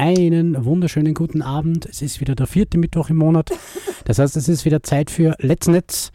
einen 0.00 0.64
wunderschönen 0.64 1.12
guten 1.12 1.42
Abend. 1.42 1.84
Es 1.84 2.00
ist 2.00 2.22
wieder 2.22 2.34
der 2.34 2.46
vierte 2.46 2.78
Mittwoch 2.78 3.10
im 3.10 3.18
Monat. 3.18 3.50
Das 4.06 4.18
heißt, 4.18 4.34
es 4.34 4.48
ist 4.48 4.64
wieder 4.64 4.82
Zeit 4.82 5.10
für 5.10 5.36
Let's 5.40 5.68
Netz. 5.68 6.10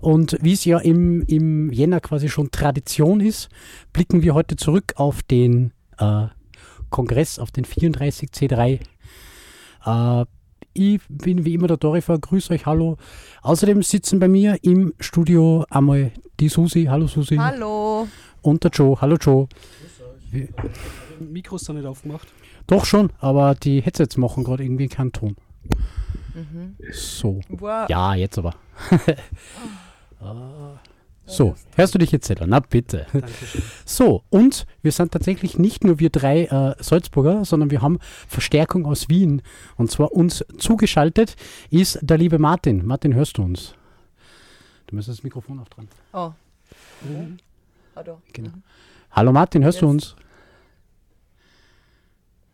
Und 0.00 0.36
wie 0.40 0.54
es 0.54 0.64
ja 0.64 0.80
im, 0.80 1.22
im 1.22 1.72
Jänner 1.72 2.00
quasi 2.00 2.28
schon 2.28 2.50
Tradition 2.50 3.20
ist, 3.20 3.48
blicken 3.92 4.22
wir 4.22 4.34
heute 4.34 4.56
zurück 4.56 4.94
auf 4.96 5.22
den 5.22 5.72
äh, 5.98 6.26
Kongress, 6.90 7.38
auf 7.38 7.52
den 7.52 7.64
34C3. 7.64 8.80
Äh, 9.86 10.24
ich 10.72 11.00
bin 11.08 11.44
wie 11.44 11.54
immer 11.54 11.68
der 11.68 11.76
Dorifer, 11.76 12.18
grüße 12.18 12.52
euch, 12.52 12.66
hallo. 12.66 12.96
Außerdem 13.42 13.84
sitzen 13.84 14.18
bei 14.18 14.26
mir 14.26 14.58
im 14.62 14.94
Studio 14.98 15.64
einmal 15.70 16.10
die 16.40 16.48
Susi, 16.48 16.86
hallo 16.86 17.06
Susi. 17.06 17.36
Hallo. 17.36 18.08
Und 18.42 18.64
der 18.64 18.72
Joe, 18.72 19.00
hallo 19.00 19.14
Joe. 19.14 19.46
Mikros 21.20 21.62
sind 21.62 21.76
nicht 21.76 21.86
aufgemacht. 21.86 22.26
Doch 22.68 22.84
schon, 22.84 23.10
aber 23.18 23.54
die 23.54 23.80
Headsets 23.80 24.16
machen 24.16 24.44
gerade 24.44 24.62
irgendwie 24.62 24.88
keinen 24.88 25.12
Ton. 25.12 25.36
So. 26.92 27.40
Wow. 27.48 27.88
Ja, 27.88 28.14
jetzt 28.14 28.38
aber. 28.38 28.54
Ah. 30.20 30.80
so, 31.26 31.54
hörst 31.76 31.94
du 31.94 31.98
dich 32.00 32.10
jetzt 32.10 32.26
selber? 32.26 32.44
Na 32.48 32.58
bitte. 32.58 33.06
Dankeschön. 33.12 33.62
So, 33.84 34.24
und 34.30 34.66
wir 34.82 34.90
sind 34.90 35.12
tatsächlich 35.12 35.56
nicht 35.60 35.84
nur 35.84 36.00
wir 36.00 36.10
drei 36.10 36.46
äh, 36.46 36.74
Salzburger, 36.82 37.44
sondern 37.44 37.70
wir 37.70 37.82
haben 37.82 38.00
Verstärkung 38.26 38.84
aus 38.84 39.08
Wien. 39.08 39.42
Und 39.76 39.92
zwar 39.92 40.10
uns 40.10 40.44
zugeschaltet 40.58 41.36
ist 41.70 42.00
der 42.02 42.18
liebe 42.18 42.40
Martin. 42.40 42.84
Martin, 42.84 43.14
hörst 43.14 43.38
du 43.38 43.44
uns? 43.44 43.74
Du 44.88 44.96
müsstest 44.96 45.20
das 45.20 45.22
Mikrofon 45.22 45.60
auch 45.60 45.68
dran. 45.68 45.86
Oh. 46.12 46.32
Ah, 47.94 48.02
da. 48.02 48.20
Genau. 48.32 48.50
Hallo 49.12 49.30
Martin, 49.30 49.62
hörst 49.62 49.82
du 49.82 49.86
Jetzt. 49.92 50.16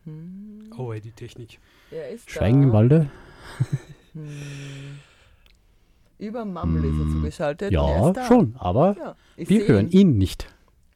Uns? 0.07 0.79
Oh, 0.79 0.93
ey, 0.93 1.01
die 1.01 1.13
Technik. 1.13 1.59
Er 1.91 2.11
ist 2.11 2.31
Schweigen 2.31 2.65
im. 2.65 2.73
Walde? 2.73 3.11
Über 6.19 6.45
Mammel 6.45 6.85
ist 6.85 6.99
er 7.01 7.13
zugeschaltet. 7.13 7.69
und 7.71 7.77
er 7.77 7.97
Ja, 7.99 8.09
ist 8.09 8.17
da. 8.17 8.25
schon, 8.27 8.55
aber 8.59 8.97
Ja, 8.99 9.17
wir 9.37 9.67
hören 9.69 9.91
ihn 9.91 10.17
nicht. 10.19 10.47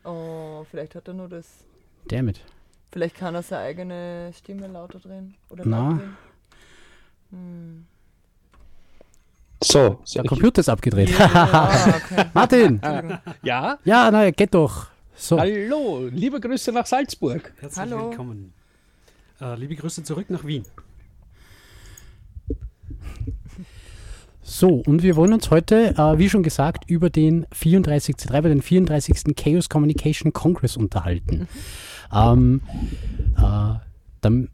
Oh, 0.05 0.65
vielleicht 0.71 0.95
hat 0.95 1.09
er 1.09 1.15
nur 1.15 1.29
das. 1.29 1.65
Damit. 2.07 2.41
Vielleicht 2.93 3.17
kann 3.17 3.35
er 3.35 3.43
seine 3.43 3.63
eigene 3.63 4.31
Stimme 4.35 4.67
lauter 4.69 4.99
drehen. 4.99 5.35
Oder 5.51 5.65
Na. 5.67 6.01
Hm. 7.31 7.85
So, 9.63 10.01
Der 10.15 10.25
Computer 10.25 10.61
ist 10.61 10.69
abgedreht. 10.69 11.11
Ah, 11.21 11.89
okay. 11.97 12.25
Martin! 12.35 12.81
ja, 13.43 13.79
Ja, 13.85 14.11
na, 14.11 14.31
geht 14.31 14.55
doch. 14.55 14.87
So. 15.17 15.39
hallo, 15.39 16.07
liebe 16.13 16.39
Grüße 16.41 16.71
nach 16.71 16.87
Salzburg. 16.87 17.53
Herzlich 17.59 17.79
Hallo. 17.91 18.11
willkommen. 18.11 18.55
Äh, 19.41 19.55
liebe 19.55 19.77
Grüße 19.77 20.03
zurück 20.03 20.31
nach 20.31 20.45
Wien. 20.45 20.65
So, 24.43 24.83
und 24.87 25.03
wir 25.03 25.15
wollen 25.15 25.35
uns 25.35 25.51
heute, 25.51 25.95
äh, 25.97 26.19
wie 26.19 26.29
schon 26.29 26.43
gesagt, 26.43 26.91
über 26.91 27.11
den 27.11 27.47
34C3, 27.47 28.39
über 28.39 28.49
den 28.49 28.63
34. 28.63 29.37
Chaos 29.37 29.69
Communication 29.69 30.33
Congress 30.33 30.77
unterhalten. 30.77 31.47
Ähm, 32.13 32.63
äh, 33.37 33.75
dann, 34.21 34.49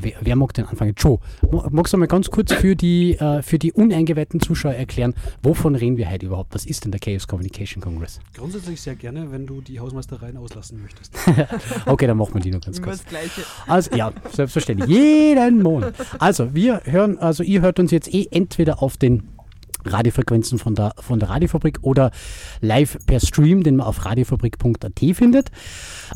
wer, 0.00 0.12
wer 0.20 0.36
mag 0.36 0.52
den 0.54 0.66
anfangen? 0.66 0.94
Joe, 0.96 1.18
magst 1.70 1.92
du 1.92 1.96
mal 1.96 2.06
ganz 2.06 2.30
kurz 2.30 2.52
für 2.52 2.76
die, 2.76 3.14
äh, 3.18 3.42
für 3.42 3.58
die 3.58 3.72
uneingeweihten 3.72 4.40
Zuschauer 4.40 4.74
erklären, 4.74 5.14
wovon 5.42 5.74
reden 5.74 5.96
wir 5.96 6.10
heute 6.10 6.26
überhaupt? 6.26 6.54
Was 6.54 6.66
ist 6.66 6.84
denn 6.84 6.92
der 6.92 7.00
Chaos 7.00 7.26
Communication 7.26 7.82
Congress? 7.82 8.20
Grundsätzlich 8.34 8.80
sehr 8.80 8.94
gerne, 8.94 9.30
wenn 9.30 9.46
du 9.46 9.60
die 9.60 9.80
Hausmeistereien 9.80 10.36
auslassen 10.36 10.80
möchtest. 10.82 11.14
Okay, 11.86 12.06
dann 12.06 12.16
machen 12.16 12.34
wir 12.34 12.40
die 12.40 12.50
noch 12.50 12.60
ganz 12.60 12.80
kurz. 12.80 12.98
das 13.02 13.06
Gleiche. 13.06 13.42
Also, 13.66 13.94
ja, 13.94 14.12
selbstverständlich. 14.32 14.88
Jeden 14.88 15.62
Monat. 15.62 15.94
Also, 16.18 16.54
wir 16.54 16.82
hören, 16.84 17.18
also 17.18 17.42
ihr 17.42 17.60
hört 17.60 17.78
uns 17.78 17.90
jetzt 17.90 18.12
eh 18.12 18.26
entweder 18.30 18.82
auf 18.82 18.96
den 18.96 19.33
Radiofrequenzen 19.84 20.58
von 20.58 20.74
der, 20.74 20.94
von 20.98 21.18
der 21.20 21.30
Radiofabrik 21.30 21.78
oder 21.82 22.10
live 22.60 22.98
per 23.06 23.20
Stream, 23.20 23.62
den 23.62 23.76
man 23.76 23.86
auf 23.86 24.04
radiofabrik.at 24.04 25.16
findet. 25.16 25.50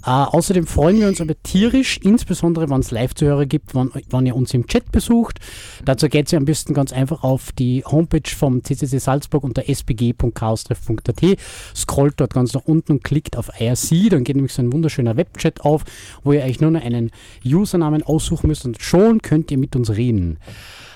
Äh, 0.04 0.10
außerdem 0.10 0.66
freuen 0.66 1.00
wir 1.00 1.08
uns 1.08 1.20
aber 1.20 1.40
tierisch, 1.42 1.98
insbesondere 2.02 2.68
wenn 2.70 2.80
es 2.80 2.90
Live-Zuhörer 2.90 3.46
gibt, 3.46 3.74
wenn, 3.74 3.90
wenn 4.10 4.26
ihr 4.26 4.36
uns 4.36 4.54
im 4.54 4.66
Chat 4.66 4.90
besucht. 4.92 5.38
Dazu 5.84 6.08
geht 6.08 6.32
ihr 6.32 6.38
am 6.38 6.44
besten 6.44 6.74
ganz 6.74 6.92
einfach 6.92 7.22
auf 7.22 7.52
die 7.52 7.84
Homepage 7.84 8.28
vom 8.28 8.62
CCC 8.64 8.98
Salzburg 8.98 9.44
unter 9.44 9.68
sbg.chaostreff.at, 9.68 11.38
scrollt 11.74 12.14
dort 12.20 12.34
ganz 12.34 12.54
nach 12.54 12.64
unten 12.64 12.92
und 12.92 13.04
klickt 13.04 13.36
auf 13.36 13.50
IRC, 13.58 14.10
dann 14.10 14.24
geht 14.24 14.36
nämlich 14.36 14.52
so 14.52 14.62
ein 14.62 14.72
wunderschöner 14.72 15.16
Webchat 15.16 15.60
auf, 15.62 15.84
wo 16.22 16.32
ihr 16.32 16.42
euch 16.42 16.60
nur 16.60 16.70
noch 16.70 16.82
einen 16.82 17.10
Usernamen 17.44 18.02
aussuchen 18.02 18.48
müsst 18.48 18.64
und 18.64 18.80
schon 18.82 19.22
könnt 19.22 19.50
ihr 19.50 19.58
mit 19.58 19.76
uns 19.76 19.90
reden. 19.90 20.38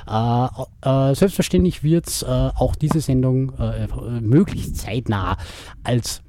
Äh, 0.07 0.47
äh, 0.83 1.15
selbstverständlich 1.15 1.83
wird 1.83 2.09
es 2.09 2.23
äh, 2.23 2.27
auch 2.27 2.75
diese 2.77 3.01
Sendung 3.01 3.53
äh, 3.59 3.87
möglichst 4.21 4.77
zeitnah 4.77 5.37
als 5.85 6.23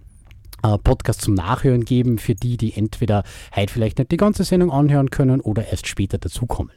äh, 0.63 0.77
Podcast 0.77 1.21
zum 1.21 1.33
Nachhören 1.33 1.85
geben 1.85 2.17
für 2.17 2.35
die, 2.35 2.57
die 2.57 2.73
entweder 2.75 3.23
heute 3.55 3.71
vielleicht 3.71 3.99
nicht 3.99 4.11
die 4.11 4.17
ganze 4.17 4.43
Sendung 4.43 4.71
anhören 4.71 5.09
können 5.09 5.41
oder 5.41 5.67
erst 5.67 5.87
später 5.87 6.17
dazukommen. 6.17 6.71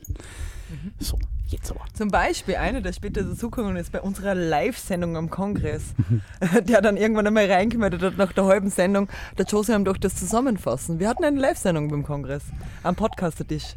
So, 0.99 1.19
jetzt 1.47 1.71
aber. 1.71 1.85
Zum 1.95 2.09
Beispiel 2.09 2.57
einer, 2.57 2.81
der 2.81 2.93
später 2.93 3.23
dazugekommen 3.23 3.77
ist 3.77 3.93
bei 3.93 4.01
unserer 4.01 4.35
Live-Sendung 4.35 5.17
am 5.17 5.31
Kongress, 5.31 5.95
der 6.69 6.81
dann 6.81 6.97
irgendwann 6.97 7.27
einmal 7.27 7.51
reingemeldet 7.51 8.03
hat 8.03 8.17
nach 8.17 8.33
der 8.33 8.45
halben 8.45 8.71
Sendung, 8.71 9.09
der 9.39 9.47
Josie 9.47 9.73
haben 9.73 9.85
doch 9.85 9.97
das 9.97 10.17
zusammenfassen. 10.17 10.99
Wir 10.99 11.09
hatten 11.09 11.25
eine 11.25 11.41
Live-Sendung 11.41 11.89
beim 11.89 12.03
Kongress, 12.03 12.45
am 12.83 12.97
Podcaster-Tisch. 12.97 13.77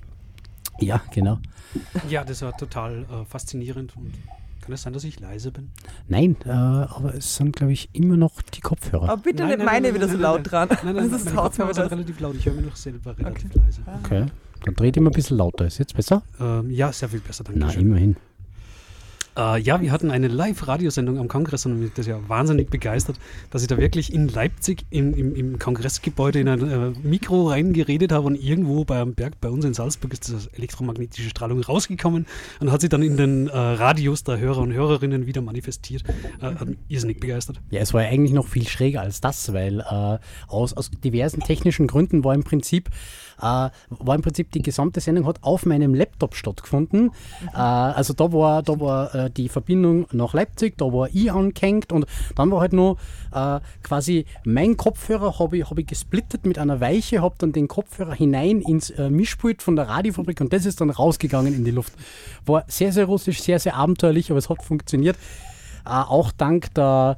Ja, 0.81 1.01
genau. 1.13 1.39
ja, 2.09 2.23
das 2.23 2.41
war 2.41 2.55
total 2.57 3.03
äh, 3.03 3.25
faszinierend. 3.25 3.95
Und 3.95 4.13
kann 4.61 4.73
es 4.73 4.81
sein, 4.83 4.93
dass 4.93 5.03
ich 5.03 5.19
leise 5.19 5.51
bin? 5.51 5.71
Nein, 6.07 6.35
äh, 6.45 6.49
aber 6.49 7.15
es 7.15 7.35
sind, 7.35 7.55
glaube 7.55 7.73
ich, 7.73 7.89
immer 7.93 8.17
noch 8.17 8.41
die 8.41 8.61
Kopfhörer. 8.61 9.09
Aber 9.09 9.21
bitte 9.21 9.43
Nein, 9.43 9.47
nicht 9.49 9.57
nein, 9.59 9.65
meine 9.65 9.87
nein, 9.87 9.95
wieder 9.95 10.07
nein, 10.07 10.15
so 10.15 10.21
nein, 10.21 10.31
laut 10.31 10.51
nein. 10.51 10.67
dran. 10.67 10.77
Nein, 10.83 10.95
nein, 10.95 11.11
das 11.11 11.21
ist 11.23 11.35
Kopfhörer 11.35 11.73
sind 11.73 11.91
relativ 11.91 12.19
laut. 12.19 12.35
Ich 12.35 12.45
höre 12.45 12.53
mich 12.53 12.65
noch 12.65 12.75
selber 12.75 13.17
relativ 13.17 13.53
leise. 13.55 13.81
Okay, 14.03 14.25
dann 14.65 14.75
dreht 14.75 14.97
immer 14.97 15.09
ein 15.09 15.13
bisschen 15.13 15.37
lauter. 15.37 15.65
Ist 15.65 15.77
jetzt 15.79 15.95
besser? 15.95 16.21
Ähm, 16.39 16.69
ja, 16.69 16.91
sehr 16.91 17.09
viel 17.09 17.19
besser, 17.19 17.43
danke 17.43 17.59
Na, 17.59 17.69
schön. 17.69 17.81
immerhin. 17.81 18.15
Äh, 19.39 19.61
ja, 19.61 19.79
wir 19.79 19.91
hatten 19.91 20.11
eine 20.11 20.27
Live-Radiosendung 20.27 21.17
am 21.17 21.29
Kongress 21.29 21.65
und 21.65 21.79
mich 21.79 21.93
das 21.93 22.07
ja 22.07 22.19
wahnsinnig 22.27 22.69
begeistert, 22.69 23.17
dass 23.51 23.61
ich 23.61 23.69
da 23.69 23.77
wirklich 23.77 24.13
in 24.13 24.27
Leipzig 24.27 24.85
im, 24.89 25.13
im, 25.13 25.33
im 25.33 25.59
Kongressgebäude 25.59 26.41
in 26.41 26.49
ein 26.49 26.69
äh, 26.69 26.91
Mikro 27.01 27.47
reingeredet 27.47 28.11
habe 28.11 28.27
und 28.27 28.35
irgendwo 28.35 28.83
bei 28.83 29.01
einem 29.01 29.13
Berg 29.13 29.39
bei 29.39 29.49
uns 29.49 29.63
in 29.63 29.73
Salzburg 29.73 30.11
ist 30.11 30.27
diese 30.27 30.49
elektromagnetische 30.53 31.29
Strahlung 31.29 31.61
rausgekommen 31.61 32.25
und 32.59 32.71
hat 32.71 32.81
sich 32.81 32.89
dann 32.89 33.01
in 33.01 33.15
den 33.15 33.47
äh, 33.47 33.57
Radios 33.57 34.25
der 34.25 34.39
Hörer 34.39 34.59
und 34.59 34.73
Hörerinnen 34.73 35.25
wieder 35.25 35.41
manifestiert. 35.41 36.03
Äh, 36.41 36.55
hat 36.55 36.67
mich 36.67 36.77
irrsinnig 36.89 37.21
begeistert. 37.21 37.61
Ja, 37.69 37.79
es 37.79 37.93
war 37.93 38.03
ja 38.03 38.09
eigentlich 38.09 38.33
noch 38.33 38.47
viel 38.47 38.67
schräger 38.67 39.01
als 39.01 39.21
das, 39.21 39.53
weil 39.53 39.79
äh, 39.79 40.17
aus, 40.47 40.73
aus 40.73 40.91
diversen 40.91 41.39
technischen 41.39 41.87
Gründen 41.87 42.25
war 42.25 42.35
im 42.35 42.43
Prinzip 42.43 42.89
war 43.39 44.15
im 44.15 44.21
Prinzip 44.21 44.51
die 44.51 44.61
gesamte 44.61 44.99
Sendung 44.99 45.25
hat 45.25 45.43
auf 45.43 45.65
meinem 45.65 45.93
Laptop 45.93 46.35
stattgefunden. 46.35 47.11
Äh, 47.53 47.57
also 47.57 48.13
da 48.13 48.31
war 48.31 48.63
da 48.63 48.79
war 48.79 49.15
äh, 49.15 49.29
die 49.29 49.49
Verbindung 49.49 50.07
nach 50.11 50.33
Leipzig, 50.33 50.77
da 50.77 50.85
war 50.85 51.09
ich 51.13 51.31
angehängt 51.31 51.91
und 51.91 52.05
dann 52.35 52.51
war 52.51 52.61
halt 52.61 52.73
nur 52.73 52.97
äh, 53.33 53.59
quasi 53.83 54.25
mein 54.43 54.77
Kopfhörer 54.77 55.39
habe 55.39 55.57
ich, 55.57 55.69
hab 55.69 55.77
ich 55.77 55.87
gesplittet 55.87 56.45
mit 56.45 56.59
einer 56.59 56.81
Weiche, 56.81 57.21
habe 57.21 57.35
dann 57.37 57.51
den 57.51 57.67
Kopfhörer 57.67 58.13
hinein 58.13 58.61
ins 58.61 58.89
äh, 58.91 59.09
Mischpult 59.09 59.61
von 59.61 59.75
der 59.75 59.87
Radiofabrik 59.87 60.41
und 60.41 60.53
das 60.53 60.65
ist 60.65 60.81
dann 60.81 60.89
rausgegangen 60.89 61.53
in 61.53 61.65
die 61.65 61.71
Luft. 61.71 61.93
War 62.45 62.65
sehr, 62.67 62.91
sehr 62.91 63.05
russisch, 63.05 63.41
sehr, 63.41 63.59
sehr 63.59 63.75
abenteuerlich, 63.75 64.29
aber 64.29 64.37
es 64.37 64.49
hat 64.49 64.63
funktioniert. 64.63 65.17
auch 65.85 66.31
dank 66.31 66.73
der, 66.73 67.15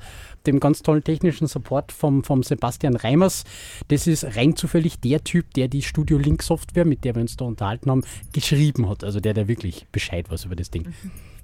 dem 0.47 0.59
ganz 0.59 0.81
tollen 0.81 1.03
technischen 1.03 1.47
Support 1.47 1.91
vom, 1.91 2.23
vom 2.23 2.43
Sebastian 2.43 2.95
Reimers. 2.95 3.43
Das 3.87 4.07
ist 4.07 4.35
rein 4.35 4.55
zufällig 4.55 4.99
der 4.99 5.23
Typ, 5.23 5.53
der 5.53 5.67
die 5.67 5.81
Studio 5.81 6.17
Link 6.17 6.43
Software, 6.43 6.85
mit 6.85 7.03
der 7.03 7.15
wir 7.15 7.21
uns 7.21 7.37
da 7.37 7.45
unterhalten 7.45 7.89
haben, 7.91 8.03
geschrieben 8.33 8.89
hat. 8.89 9.03
Also 9.03 9.19
der, 9.19 9.33
der 9.33 9.47
wirklich 9.47 9.87
Bescheid 9.91 10.29
weiß 10.31 10.45
über 10.45 10.55
das 10.55 10.71
Ding. 10.71 10.85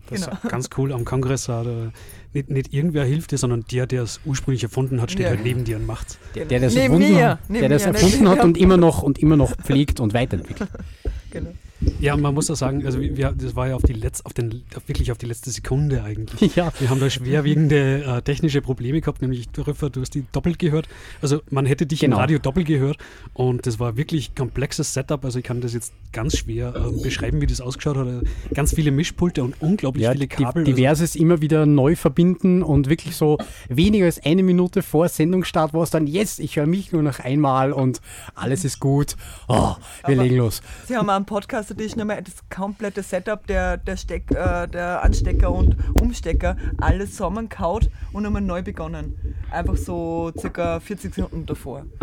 Das 0.10 0.22
Genau. 0.22 0.38
ist 0.42 0.50
ganz 0.50 0.70
cool 0.78 0.94
am 0.94 1.04
Kongress. 1.04 1.46
Da, 1.48 1.64
da, 1.64 1.92
nicht, 2.34 2.50
nicht 2.50 2.74
irgendwer 2.74 3.04
hilft 3.04 3.32
dir, 3.32 3.38
sondern 3.38 3.66
der, 3.70 3.88
der 3.88 4.04
es 4.04 4.22
ursprünglich 4.24 4.64
erfunden 4.64 5.02
hat, 5.02 5.12
steht 5.12 5.26
Ja. 5.26 5.30
halt 5.32 5.44
neben 5.44 5.66
dir 5.66 5.76
und 5.76 5.86
macht's. 5.86 6.18
Der 6.34 6.46
das 6.46 6.76
Neben 6.76 6.94
erfunden, 6.94 7.14
mir, 7.14 7.30
hat, 7.32 7.40
der 7.50 7.68
das 7.70 7.84
erfunden 7.86 8.30
hat 8.30 8.42
und 8.44 8.58
immer 8.58 8.78
noch 8.78 9.04
und 9.04 9.20
immer 9.20 9.36
noch 9.36 9.56
pflegt 9.58 10.00
und 10.00 10.14
weiterentwickelt. 10.14 10.70
Genau. 11.32 11.52
Ja, 12.00 12.18
man 12.18 12.34
muss 12.34 12.50
auch 12.50 12.56
sagen, 12.56 12.86
also 12.86 13.00
wir, 13.00 13.32
das 13.32 13.56
war 13.56 13.68
ja 13.68 13.76
auf 13.76 13.84
die 13.84 13.94
Letz, 13.94 14.22
auf 14.22 14.34
den, 14.34 14.64
auf 14.76 14.88
wirklich 14.88 15.12
auf 15.12 15.18
die 15.18 15.26
letzte 15.28 15.52
Sekunde 15.52 16.04
eigentlich. 16.04 16.56
Ja. 16.56 16.72
Wir 16.80 16.90
haben 16.90 17.00
da 17.00 17.10
schwerwiegende 17.10 18.04
äh, 18.04 18.22
technische 18.24 18.62
Probleme 18.62 19.00
gehabt, 19.02 19.22
nämlich 19.22 19.50
du, 19.50 19.62
Rüffer, 19.62 19.90
du 19.92 20.02
hast 20.02 20.16
die 20.16 20.26
doppelt 20.32 20.58
gehört. 20.58 20.88
Also 21.22 21.42
man 21.52 21.66
hätte 21.68 21.86
dich 21.86 22.00
Genau. 22.00 22.16
im 22.16 22.20
Radio 22.22 22.40
doppelt 22.40 22.66
gehört 22.68 22.98
und 23.34 23.68
das 23.68 23.80
war 23.80 23.96
wirklich 23.98 24.34
komplexes 24.34 24.94
Setup. 24.94 25.24
Also 25.24 25.38
ich 25.40 25.46
kann 25.46 25.62
das 25.62 25.74
jetzt 25.74 25.94
ganz 26.14 26.38
schwer 26.38 26.74
ähm, 26.76 27.02
beschreiben, 27.04 27.42
wie 27.42 27.46
das 27.48 27.62
ausgeschaut 27.62 27.98
hat. 27.98 28.08
Also 28.08 28.22
Ganz 28.54 28.74
viele 28.74 28.92
Mischpulte 28.92 29.44
und 29.44 29.62
unglaublich 29.62 30.04
Ja, 30.04 30.14
viele 30.14 30.28
Kabel. 30.28 30.64
Also 30.64 30.72
diverses 30.76 31.16
immer 31.16 31.42
wieder 31.42 31.66
neu 31.68 31.96
verbinden 31.96 32.64
und 32.64 32.90
wirklich 32.90 33.16
so 33.16 33.38
weniger 33.70 34.06
als 34.06 34.24
eine 34.26 34.42
Minute 34.42 34.82
vor 34.82 35.08
Sendungsstart 35.10 35.74
war 35.74 35.84
es 35.84 35.90
dann, 35.92 36.08
jetzt, 36.08 36.40
ich 36.40 36.56
höre 36.56 36.66
mich 36.66 36.92
nur 36.92 37.04
noch 37.04 37.20
einmal 37.20 37.72
und 37.74 38.02
alles 38.34 38.66
ist 38.66 38.80
gut. 38.80 39.16
Oh, 39.48 39.76
wir 40.06 40.16
Aber- 40.16 40.24
legen 40.24 40.38
los. 40.38 40.62
Sie 40.88 40.96
haben 40.96 41.10
am 41.10 41.26
Podcast 41.26 41.67
Edition 41.72 42.02
einmal 42.02 42.22
das 42.22 42.36
komplette 42.50 43.04
Setup 43.04 43.46
der, 43.48 43.78
der, 43.78 43.98
Steck, 43.98 44.30
äh, 44.32 44.68
der 44.68 45.04
Anstecker 45.04 45.52
und 45.52 45.76
Umstecker 46.02 46.56
alles 46.80 47.12
zusammengehaut 47.12 47.90
und 48.14 48.26
einmal 48.26 48.42
neu 48.42 48.62
begonnen. 48.62 49.16
Einfach 49.52 49.78
so 49.78 50.32
circa 50.38 50.80
40 50.80 51.14
Sekunden 51.16 51.46
davor. 51.46 51.86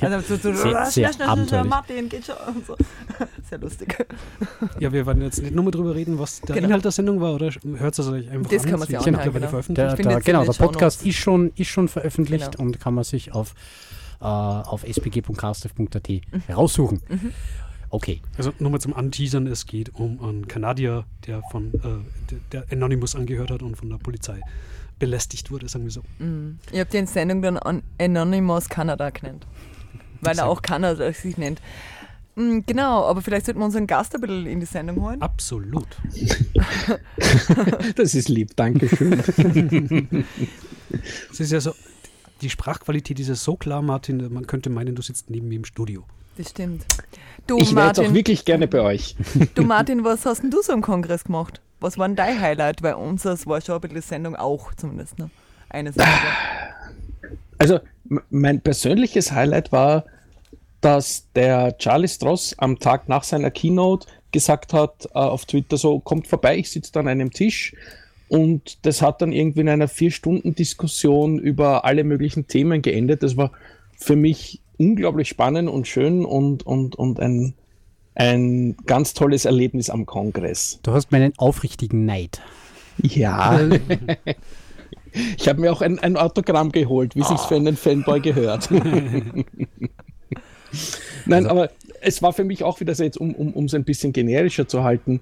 Also 0.00 0.20
so, 0.20 0.36
so 0.36 0.52
Sehr- 0.52 0.56
schnell, 0.56 0.56
sehr 0.56 0.90
schnell, 0.90 0.92
schnell, 0.92 1.12
schnell, 1.14 1.28
abenteuerlich. 1.28 1.70
Martin, 1.70 2.08
geht 2.08 2.26
schon. 2.26 2.36
Und 2.54 2.66
so. 2.66 2.76
Sehr 3.48 3.58
lustig. 3.58 4.06
ja, 4.80 4.92
wir 4.92 5.06
werden 5.06 5.22
jetzt 5.22 5.40
nicht 5.40 5.54
nur 5.54 5.64
mal 5.64 5.70
drüber 5.70 5.94
reden, 5.94 6.18
was 6.18 6.40
der 6.40 6.56
Genau. 6.56 6.66
Inhalt 6.68 6.84
der 6.84 6.90
Sendung 6.92 7.20
war, 7.20 7.34
oder 7.34 7.50
hört 7.76 7.98
es 7.98 8.08
euch 8.08 8.28
einfach 8.30 8.50
Das 8.50 8.64
an? 8.64 8.70
kann 8.70 8.78
man 8.80 8.88
sich 8.88 8.98
auch 8.98 9.06
anhören, 9.06 9.32
genau. 9.32 9.48
veröffentlicht. 9.48 9.98
Der, 9.98 10.04
der, 10.04 10.20
genau, 10.20 10.44
der. 10.44 10.52
Podcast 10.52 11.04
ist 11.06 11.16
schon, 11.16 11.52
ist 11.54 11.68
schon 11.68 11.86
veröffentlicht 11.88 12.52
Genau. 12.52 12.64
und 12.64 12.80
kann 12.80 12.94
man 12.94 13.04
sich 13.04 13.32
auf, 13.32 13.54
äh, 14.20 14.24
auf 14.24 14.84
spg.castef.at 14.84 16.08
Mhm. 16.08 16.54
raussuchen. 16.54 17.02
Okay. 17.90 18.20
Also 18.36 18.52
nur 18.58 18.70
mal 18.70 18.80
zum 18.80 18.94
Anteasern, 18.94 19.46
es 19.46 19.66
geht 19.66 19.94
um 19.94 20.22
einen 20.22 20.48
Kanadier, 20.48 21.04
der 21.26 21.42
von 21.50 21.72
äh, 21.74 22.34
der, 22.52 22.64
Anonymous 22.70 23.14
angehört 23.14 23.50
hat 23.50 23.62
und 23.62 23.76
von 23.76 23.88
der 23.88 23.98
Polizei 23.98 24.40
belästigt 24.98 25.50
wurde, 25.50 25.68
sagen 25.68 25.84
wir 25.84 25.90
so. 25.90 26.02
Ich 26.72 26.80
habe 26.80 26.90
die 26.90 27.06
Sendung 27.06 27.42
dann 27.42 27.58
An 27.58 27.82
Anonymous 28.00 28.68
Kanada 28.68 29.10
genannt. 29.10 29.46
Weil 30.20 30.38
er 30.38 30.46
auch 30.46 30.62
Kanada 30.62 31.12
sich 31.12 31.36
nennt. 31.36 31.60
Mm, 32.34 32.60
Genau, 32.66 33.04
aber 33.04 33.22
vielleicht 33.22 33.46
sollten 33.46 33.60
wir 33.60 33.66
unseren 33.66 33.86
Gast 33.86 34.14
ein 34.14 34.20
bisschen 34.20 34.46
in 34.46 34.60
die 34.60 34.66
Sendung 34.66 35.02
holen. 35.02 35.20
Absolut. 35.22 35.88
Das 37.96 38.14
ist 38.14 38.28
lieb, 38.28 38.56
danke 38.56 38.88
schön. 38.88 39.22
Es 41.30 41.40
ist 41.40 41.50
ja 41.50 41.60
so, 41.60 41.72
die 42.42 42.50
Sprachqualität 42.50 43.18
ist 43.18 43.28
ja 43.28 43.34
so 43.34 43.56
klar, 43.56 43.82
Martin, 43.82 44.32
man 44.32 44.46
könnte 44.46 44.70
meinen, 44.70 44.94
du 44.94 45.02
sitzt 45.02 45.30
neben 45.30 45.48
mir 45.48 45.56
im 45.56 45.64
Studio. 45.64 46.04
Das 46.36 46.50
stimmt. 46.50 46.84
Du, 47.46 47.58
Ich 47.58 47.74
wäre 47.74 47.88
jetzt 47.88 48.00
auch 48.00 48.12
wirklich 48.12 48.44
gerne 48.44 48.66
bei 48.66 48.80
euch. 48.80 49.16
du 49.54 49.62
Martin, 49.62 50.04
was 50.04 50.26
hast 50.26 50.42
denn 50.42 50.50
du 50.50 50.62
so 50.62 50.72
im 50.72 50.82
Kongress 50.82 51.24
gemacht? 51.24 51.60
Was 51.80 51.98
war 51.98 52.08
denn 52.08 52.16
dein 52.16 52.40
Highlight? 52.40 52.82
Weil 52.82 52.94
unseres 52.94 53.46
war 53.46 53.60
schon 53.60 53.76
ein 53.76 53.80
bisschen 53.82 54.02
Sendung 54.02 54.36
auch 54.36 54.74
zumindest. 54.74 55.18
Ne? 55.18 55.30
Eine 55.68 55.92
Sendung. 55.92 56.12
Also 57.58 57.80
mein 58.28 58.60
persönliches 58.60 59.32
Highlight 59.32 59.72
war, 59.72 60.04
dass 60.82 61.26
der 61.34 61.78
Charlie 61.78 62.06
Stross 62.06 62.54
am 62.58 62.78
Tag 62.78 63.08
nach 63.08 63.24
seiner 63.24 63.50
Keynote 63.50 64.06
gesagt 64.30 64.74
hat 64.74 65.06
äh, 65.06 65.18
auf 65.18 65.46
Twitter 65.46 65.78
so, 65.78 65.98
kommt 66.00 66.26
vorbei, 66.26 66.58
ich 66.58 66.70
sitze 66.70 66.92
da 66.92 67.00
an 67.00 67.08
einem 67.08 67.30
Tisch. 67.30 67.74
Und 68.28 68.84
das 68.84 69.02
hat 69.02 69.22
dann 69.22 69.32
irgendwie 69.32 69.60
in 69.60 69.68
einer 69.68 69.88
Vier-Stunden-Diskussion 69.88 71.38
über 71.38 71.84
alle 71.84 72.04
möglichen 72.04 72.46
Themen 72.46 72.82
geendet. 72.82 73.22
Das 73.22 73.36
war 73.36 73.52
für 73.96 74.16
mich 74.16 74.60
unglaublich 74.78 75.28
spannend 75.28 75.68
und 75.68 75.86
schön 75.86 76.24
und, 76.24 76.64
und, 76.66 76.96
und 76.96 77.20
ein, 77.20 77.54
ein 78.14 78.76
ganz 78.86 79.14
tolles 79.14 79.44
Erlebnis 79.44 79.90
am 79.90 80.06
Kongress. 80.06 80.80
Du 80.82 80.92
hast 80.92 81.12
meinen 81.12 81.32
aufrichtigen 81.36 82.04
Neid. 82.04 82.40
Ja. 83.02 83.60
ich 85.36 85.48
habe 85.48 85.60
mir 85.60 85.72
auch 85.72 85.82
ein, 85.82 85.98
ein 85.98 86.16
Autogramm 86.16 86.72
geholt, 86.72 87.14
wie 87.16 87.22
sich's 87.22 87.44
für 87.44 87.56
einen 87.56 87.76
Fanboy 87.76 88.20
gehört. 88.20 88.70
Nein, 91.26 91.46
aber 91.46 91.70
es 92.00 92.22
war 92.22 92.32
für 92.32 92.44
mich 92.44 92.62
auch 92.62 92.80
wieder 92.80 92.94
so 92.94 93.02
jetzt, 93.02 93.16
um 93.16 93.34
um 93.34 93.52
um 93.52 93.64
es 93.64 93.74
ein 93.74 93.84
bisschen 93.84 94.12
generischer 94.12 94.68
zu 94.68 94.84
halten, 94.84 95.20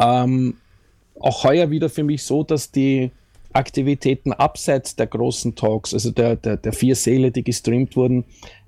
ähm, 0.00 0.56
auch 1.20 1.44
heuer 1.44 1.70
wieder 1.70 1.88
für 1.88 2.02
mich 2.02 2.24
so, 2.24 2.42
dass 2.42 2.70
die 2.70 3.10
Aktivitäten 3.52 4.32
abseits 4.32 4.96
der 4.96 5.06
großen 5.06 5.54
Talks, 5.54 5.94
also 5.94 6.10
der, 6.10 6.34
der, 6.34 6.56
der 6.56 6.72
vier 6.72 6.96
Säle, 6.96 7.30
die 7.30 7.44
gestreamt 7.44 7.94
wurden, 7.96 8.24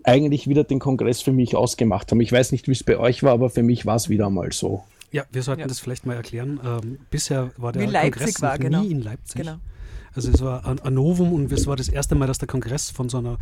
eigentlich 0.06 0.48
wieder 0.48 0.64
den 0.64 0.78
Kongress 0.78 1.20
für 1.20 1.32
mich 1.32 1.56
ausgemacht 1.56 2.10
haben. 2.10 2.20
Ich 2.20 2.32
weiß 2.32 2.52
nicht, 2.52 2.68
wie 2.68 2.72
es 2.72 2.84
bei 2.84 2.96
euch 2.98 3.22
war, 3.22 3.32
aber 3.32 3.50
für 3.50 3.62
mich 3.62 3.86
war 3.86 3.96
es 3.96 4.08
wieder 4.08 4.30
mal 4.30 4.52
so. 4.52 4.84
Ja, 5.12 5.24
wir 5.30 5.42
sollten 5.42 5.60
Ja. 5.62 5.66
das 5.66 5.80
vielleicht 5.80 6.06
mal 6.06 6.14
erklären. 6.14 6.60
Ähm, 6.64 6.98
bisher 7.10 7.50
war 7.56 7.72
der 7.72 7.86
Kongress 7.86 8.40
war, 8.42 8.52
noch 8.54 8.58
genau. 8.60 8.82
nie 8.82 8.90
in 8.90 9.00
Leipzig. 9.02 9.42
Genau. 9.42 9.56
Also 10.14 10.30
es 10.30 10.40
war 10.40 10.64
ein, 10.64 10.78
ein 10.78 10.94
Novum 10.94 11.32
und 11.34 11.52
es 11.52 11.66
war 11.66 11.76
das 11.76 11.90
erste 11.90 12.14
Mal, 12.14 12.26
dass 12.26 12.38
der 12.38 12.48
Kongress 12.48 12.88
von 12.90 13.10
so 13.10 13.18
einer 13.18 13.36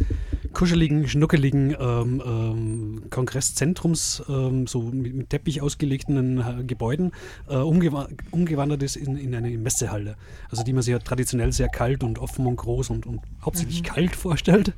kuscheligen, 0.53 1.07
schnuckeligen 1.07 1.71
ähm, 1.79 2.21
ähm, 2.27 3.03
Kongresszentrums, 3.11 4.25
ähm, 4.29 4.67
so 4.67 4.83
mit, 4.83 5.15
mit 5.15 5.31
Teppich 5.31 5.63
ausgelegten 5.63 6.39
äh, 6.41 6.65
Gebäuden, 6.65 7.13
äh, 7.49 7.57
umgewa 7.57 8.09
umgewandert 8.33 8.83
ist 8.83 8.97
in, 8.97 9.17
in 9.17 9.35
eine 9.37 9.51
Messehalle. 9.57 10.17
Also 10.51 10.65
die 10.65 10.73
man 10.73 10.83
sich 10.83 10.91
ja 10.93 10.99
traditionell 10.99 11.53
sehr 11.53 11.69
kalt 11.69 12.03
und 12.03 12.19
offen 12.19 12.45
und 12.47 12.57
groß 12.57 12.91
und, 12.91 13.07
und 13.07 13.21
hauptsächlich 13.45 13.83
Mhm. 13.83 13.87
kalt 13.87 14.17
vorstellt. 14.17 14.73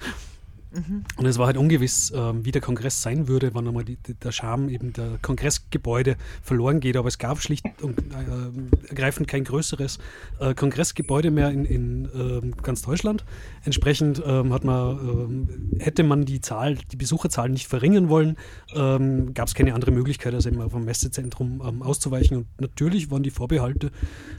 Und 1.16 1.26
es 1.26 1.38
war 1.38 1.46
halt 1.46 1.56
ungewiss, 1.56 2.12
ähm, 2.14 2.44
wie 2.44 2.52
der 2.52 2.60
Kongress 2.60 3.02
sein 3.02 3.28
würde, 3.28 3.54
wann 3.54 3.66
einmal 3.66 3.84
die, 3.84 3.96
die, 3.96 4.14
der 4.14 4.32
Charme 4.32 4.68
eben 4.68 4.92
der 4.92 5.18
Kongressgebäude 5.22 6.16
verloren 6.42 6.80
geht. 6.80 6.96
Aber 6.96 7.08
es 7.08 7.18
gab 7.18 7.40
schlicht 7.40 7.64
und 7.82 7.98
äh, 7.98 8.88
ergreifend 8.88 9.28
kein 9.28 9.44
größeres 9.44 9.98
äh, 10.40 10.54
Kongressgebäude 10.54 11.30
mehr 11.30 11.50
in, 11.50 11.64
in 11.64 12.08
ähm, 12.14 12.54
ganz 12.62 12.82
Deutschland. 12.82 13.24
Entsprechend 13.64 14.22
ähm, 14.24 14.52
hat 14.52 14.64
man, 14.64 14.98
ähm, 14.98 15.48
hätte 15.80 16.02
man 16.02 16.24
die 16.24 16.40
Zahl, 16.40 16.76
die 16.76 16.96
Besucherzahl 16.96 17.48
nicht 17.48 17.66
verringern 17.66 18.08
wollen, 18.08 18.36
ähm, 18.74 19.34
gab 19.34 19.48
es 19.48 19.54
keine 19.54 19.74
andere 19.74 19.90
Möglichkeit, 19.90 20.34
als 20.34 20.46
eben 20.46 20.60
auf 20.60 20.74
ein 20.74 20.84
Messezentrum 20.84 21.62
ähm, 21.66 21.82
auszuweichen. 21.82 22.36
Und 22.36 22.46
natürlich 22.60 23.10
waren 23.10 23.22
die 23.22 23.30
Vorbehalte 23.30 23.90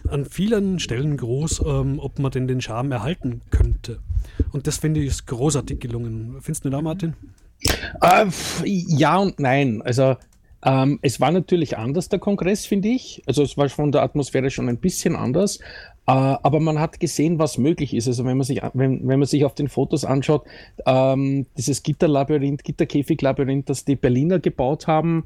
an 0.07 0.25
vielen 0.25 0.79
Stellen 0.79 1.17
groß, 1.17 1.63
ähm, 1.65 1.99
ob 1.99 2.19
man 2.19 2.31
denn 2.31 2.47
den 2.47 2.61
Charme 2.61 2.91
erhalten 2.91 3.41
könnte. 3.49 3.99
Und 4.51 4.67
das 4.67 4.77
finde 4.77 5.01
ich 5.01 5.07
ist 5.07 5.27
großartig 5.27 5.79
gelungen. 5.79 6.26
Findest 6.41 6.65
du 6.65 6.69
da, 6.69 6.81
Martin? 6.81 7.15
Äh, 8.01 8.25
ja 8.65 9.17
und 9.17 9.39
nein. 9.39 9.81
Also 9.81 10.15
ähm, 10.63 10.99
es 11.01 11.19
war 11.19 11.31
natürlich 11.31 11.77
anders, 11.77 12.09
der 12.09 12.19
Kongress, 12.19 12.65
finde 12.65 12.89
ich. 12.89 13.21
Also 13.25 13.43
es 13.43 13.57
war 13.57 13.69
von 13.69 13.91
der 13.91 14.03
Atmosphäre 14.03 14.49
schon 14.49 14.69
ein 14.69 14.77
bisschen 14.77 15.15
anders. 15.15 15.59
Äh, 16.07 16.11
aber 16.11 16.59
man 16.59 16.79
hat 16.79 16.99
gesehen, 16.99 17.39
was 17.39 17.57
möglich 17.57 17.93
ist. 17.93 18.07
Also 18.07 18.25
wenn 18.25 18.37
man 18.37 18.45
sich, 18.45 18.61
wenn, 18.73 19.07
wenn 19.07 19.19
man 19.19 19.27
sich 19.27 19.45
auf 19.45 19.55
den 19.55 19.67
Fotos 19.67 20.05
anschaut, 20.05 20.45
ähm, 20.85 21.45
dieses 21.57 21.83
Gitterlabyrinth, 21.83 22.63
Gitterkäfiglabyrinth, 22.63 23.69
das 23.69 23.85
die 23.85 23.95
Berliner 23.95 24.39
gebaut 24.39 24.87
haben, 24.87 25.23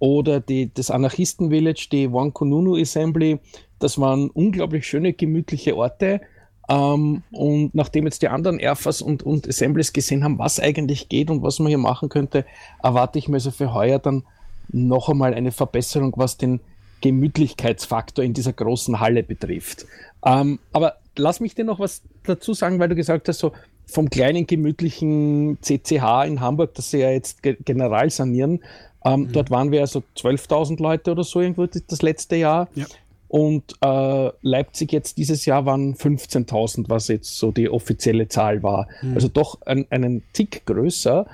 oder 0.00 0.40
die, 0.40 0.72
das 0.72 0.90
Anarchisten-Village, 0.90 1.88
die 1.92 2.08
One 2.08 2.32
Kununu 2.32 2.74
Assembly, 2.76 3.38
das 3.78 4.00
waren 4.00 4.30
unglaublich 4.30 4.86
schöne, 4.86 5.12
gemütliche 5.12 5.76
Orte. 5.76 6.22
Ähm, 6.70 7.24
und 7.32 7.74
nachdem 7.74 8.04
jetzt 8.04 8.22
die 8.22 8.28
anderen 8.28 8.60
Airfas 8.60 9.02
und, 9.02 9.24
und 9.24 9.48
Assemblies 9.48 9.92
gesehen 9.92 10.22
haben, 10.22 10.38
was 10.38 10.60
eigentlich 10.60 11.08
geht 11.08 11.28
und 11.28 11.42
was 11.42 11.58
man 11.58 11.68
hier 11.68 11.78
machen 11.78 12.08
könnte, 12.08 12.46
erwarte 12.80 13.18
ich 13.18 13.28
mir 13.28 13.36
also 13.36 13.50
für 13.50 13.74
heuer 13.74 13.98
dann 13.98 14.22
noch 14.68 15.08
einmal 15.08 15.34
eine 15.34 15.50
Verbesserung, 15.50 16.14
was 16.16 16.36
den 16.36 16.60
Gemütlichkeitsfaktor 17.00 18.24
in 18.24 18.34
dieser 18.34 18.52
großen 18.52 19.00
Halle 19.00 19.24
betrifft. 19.24 19.86
Ähm, 20.24 20.60
aber 20.72 20.98
lass 21.16 21.40
mich 21.40 21.56
dir 21.56 21.64
noch 21.64 21.80
was 21.80 22.02
dazu 22.24 22.54
sagen, 22.54 22.78
weil 22.78 22.88
du 22.88 22.94
gesagt 22.94 23.28
hast, 23.28 23.40
so 23.40 23.52
vom 23.86 24.08
kleinen 24.08 24.46
gemütlichen 24.46 25.58
CCH 25.62 26.24
in 26.26 26.40
Hamburg, 26.40 26.74
das 26.74 26.92
sie 26.92 26.98
ja 26.98 27.10
jetzt 27.10 27.42
ge 27.42 27.56
general 27.64 28.10
sanieren, 28.10 28.60
ähm, 29.04 29.32
dort 29.32 29.50
waren 29.50 29.72
wir 29.72 29.80
also 29.80 30.04
12.000 30.16 30.80
Leute 30.80 31.10
oder 31.10 31.24
so 31.24 31.40
irgendwo 31.40 31.66
das 31.66 32.02
letzte 32.02 32.36
Jahr. 32.36 32.68
Ja. 32.76 32.86
Und 33.30 33.74
äh, 33.80 34.30
Leipzig 34.42 34.90
jetzt 34.90 35.16
dieses 35.16 35.46
Jahr 35.46 35.64
waren 35.64 35.94
15.000, 35.94 36.88
was 36.88 37.06
jetzt 37.06 37.38
so 37.38 37.52
die 37.52 37.70
offizielle 37.70 38.26
Zahl 38.26 38.64
war. 38.64 38.88
Also 39.14 39.28
doch 39.28 39.62
ein, 39.66 39.86
einen 39.90 40.24
Tick 40.32 40.66
größer. 40.66 41.28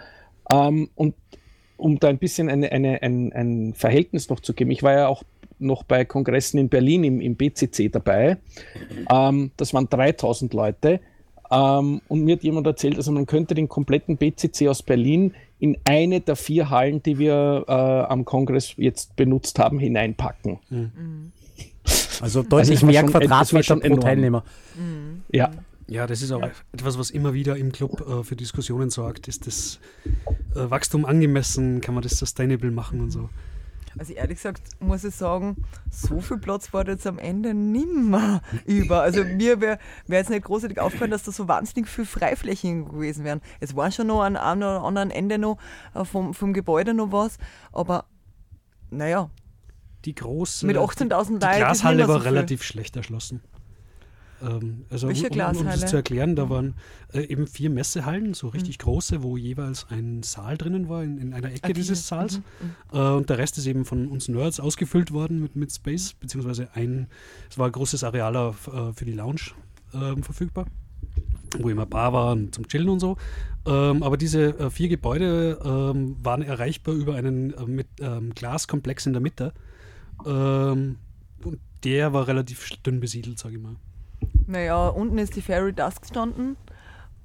Ähm, 0.52 0.90
und 0.94 1.14
um 1.78 1.98
da 1.98 2.08
ein 2.08 2.18
bisschen 2.18 2.50
eine, 2.50 2.70
eine, 2.70 3.00
ein, 3.00 3.32
ein 3.32 3.72
Verhältnis 3.72 4.28
noch 4.28 4.40
zu 4.40 4.52
geben, 4.52 4.72
ich 4.72 4.82
war 4.82 4.92
ja 4.92 5.08
auch 5.08 5.22
noch 5.58 5.84
bei 5.84 6.04
Kongressen 6.04 6.58
in 6.58 6.68
Berlin 6.68 7.02
im, 7.02 7.22
im 7.22 7.34
BCC 7.34 7.88
dabei. 7.90 8.36
Ähm, 9.10 9.52
das 9.56 9.72
waren 9.72 9.88
3000 9.88 10.52
Leute. 10.52 11.00
Ähm, 11.50 12.02
und 12.08 12.24
mir 12.24 12.36
hat 12.36 12.42
jemand 12.42 12.66
erzählt, 12.66 12.96
also 12.98 13.10
man 13.10 13.24
könnte 13.24 13.54
den 13.54 13.68
kompletten 13.68 14.18
BCC 14.18 14.68
aus 14.68 14.82
Berlin 14.82 15.32
in 15.58 15.78
eine 15.84 16.20
der 16.20 16.36
vier 16.36 16.68
Hallen, 16.68 17.02
die 17.02 17.18
wir 17.18 17.64
äh, 17.66 17.72
am 17.72 18.26
Kongress 18.26 18.74
jetzt 18.76 19.16
benutzt 19.16 19.58
haben, 19.58 19.78
hineinpacken. 19.78 20.58
Mhm. 20.68 21.32
Also 22.20 22.42
deutlich 22.42 22.78
also 22.78 22.86
mehr 22.86 23.00
schon, 23.00 23.10
Quadratmeter 23.10 23.76
pro 23.76 23.96
Teilnehmer. 23.96 24.44
Mhm. 24.76 25.22
Ja. 25.32 25.50
Ja, 25.88 26.08
das 26.08 26.20
ist 26.20 26.32
auch 26.32 26.40
ja. 26.40 26.50
etwas, 26.72 26.98
was 26.98 27.10
immer 27.10 27.32
wieder 27.32 27.56
im 27.56 27.70
Club 27.70 28.04
äh, 28.08 28.24
für 28.24 28.34
Diskussionen 28.34 28.90
sorgt. 28.90 29.28
Ist 29.28 29.46
das 29.46 29.78
äh, 30.56 30.68
Wachstum 30.68 31.04
angemessen? 31.04 31.80
Kann 31.80 31.94
man 31.94 32.02
das 32.02 32.18
sustainable 32.18 32.72
machen 32.72 33.00
und 33.00 33.12
so? 33.12 33.28
Also 33.98 34.12
ehrlich 34.12 34.36
gesagt 34.36 34.62
muss 34.80 35.04
ich 35.04 35.14
sagen, 35.14 35.56
so 35.90 36.20
viel 36.20 36.36
Platz 36.38 36.72
war 36.72 36.86
jetzt 36.86 37.06
am 37.06 37.18
Ende 37.18 37.54
nimmer 37.54 38.42
über. 38.66 39.02
Also 39.02 39.24
mir 39.24 39.60
wäre 39.60 39.78
wär 40.06 40.18
jetzt 40.18 40.28
nicht 40.28 40.44
großartig 40.44 40.80
aufgefallen, 40.80 41.10
dass 41.10 41.22
da 41.22 41.32
so 41.32 41.48
wahnsinnig 41.48 41.88
viel 41.88 42.04
Freiflächen 42.04 42.88
gewesen 42.88 43.24
wären. 43.24 43.40
Es 43.60 43.74
war 43.74 43.90
schon 43.90 44.08
noch 44.08 44.22
an 44.22 44.36
einem 44.36 44.58
oder 44.58 44.82
anderen 44.82 45.10
Ende 45.10 45.38
noch 45.38 45.58
äh, 45.94 46.04
vom, 46.04 46.34
vom 46.34 46.52
Gebäude 46.52 46.94
noch 46.94 47.12
was, 47.12 47.38
aber 47.72 48.04
naja. 48.90 49.30
Die 50.06 50.14
große. 50.14 50.66
Mit 50.66 50.76
18.000 50.76 51.10
Leuten. 51.10 51.32
Die 51.32 51.38
Glashalle 51.38 52.08
war 52.08 52.20
so 52.20 52.24
relativ 52.24 52.62
schlecht 52.62 52.96
erschlossen. 52.96 53.42
Ähm, 54.42 54.84
also 54.90 55.08
um, 55.08 55.14
um, 55.14 55.56
um, 55.56 55.64
das 55.64 55.86
zu 55.86 55.96
erklären, 55.96 56.36
da 56.36 56.50
waren 56.50 56.74
äh, 57.12 57.22
eben 57.22 57.46
vier 57.46 57.70
Messehallen, 57.70 58.34
so 58.34 58.48
richtig 58.48 58.78
mhm. 58.78 58.82
große, 58.82 59.22
wo 59.22 59.36
jeweils 59.36 59.86
ein 59.90 60.22
Saal 60.22 60.56
drinnen 60.56 60.88
war, 60.88 61.02
in, 61.02 61.18
in 61.18 61.34
einer 61.34 61.48
Ecke 61.48 61.64
okay. 61.64 61.72
dieses 61.72 62.06
Saals. 62.06 62.38
Mhm. 62.38 62.44
Mhm. 62.92 62.98
Äh, 62.98 63.10
und 63.16 63.30
der 63.30 63.38
Rest 63.38 63.58
ist 63.58 63.66
eben 63.66 63.84
von 63.84 64.08
uns 64.08 64.28
Nerds 64.28 64.60
ausgefüllt 64.60 65.12
worden 65.12 65.40
mit, 65.40 65.56
mit 65.56 65.72
Space, 65.72 66.14
beziehungsweise 66.14 66.68
ein, 66.74 67.08
es 67.50 67.58
war 67.58 67.66
ein 67.66 67.72
großes 67.72 68.04
Areal 68.04 68.36
äh, 68.36 68.92
für 68.92 69.04
die 69.04 69.12
Lounge 69.12 69.52
ähm, 69.94 70.22
verfügbar, 70.22 70.66
wo 71.58 71.68
immer 71.68 71.86
Bar 71.86 72.12
war 72.12 72.32
und 72.32 72.54
zum 72.54 72.68
Chillen 72.68 72.90
und 72.90 73.00
so. 73.00 73.16
Ähm, 73.66 74.02
aber 74.02 74.16
diese 74.16 74.58
äh, 74.58 74.70
vier 74.70 74.88
Gebäude 74.88 75.58
ähm, 75.64 76.16
waren 76.22 76.42
erreichbar 76.42 76.94
über 76.94 77.14
einen 77.14 77.54
äh, 77.54 77.64
mit, 77.64 77.88
ähm, 78.00 78.34
Glaskomplex 78.34 79.06
in 79.06 79.12
der 79.12 79.22
Mitte. 79.22 79.52
Ähm, 80.24 80.96
und 81.44 81.58
der 81.84 82.12
war 82.12 82.26
relativ 82.26 82.68
dünn 82.82 83.00
besiedelt, 83.00 83.38
sage 83.38 83.56
ich 83.56 83.62
mal. 83.62 83.76
Naja, 84.46 84.88
unten 84.88 85.18
ist 85.18 85.36
die 85.36 85.42
Fairy 85.42 85.72
Dusk 85.72 86.02
gestanden 86.02 86.56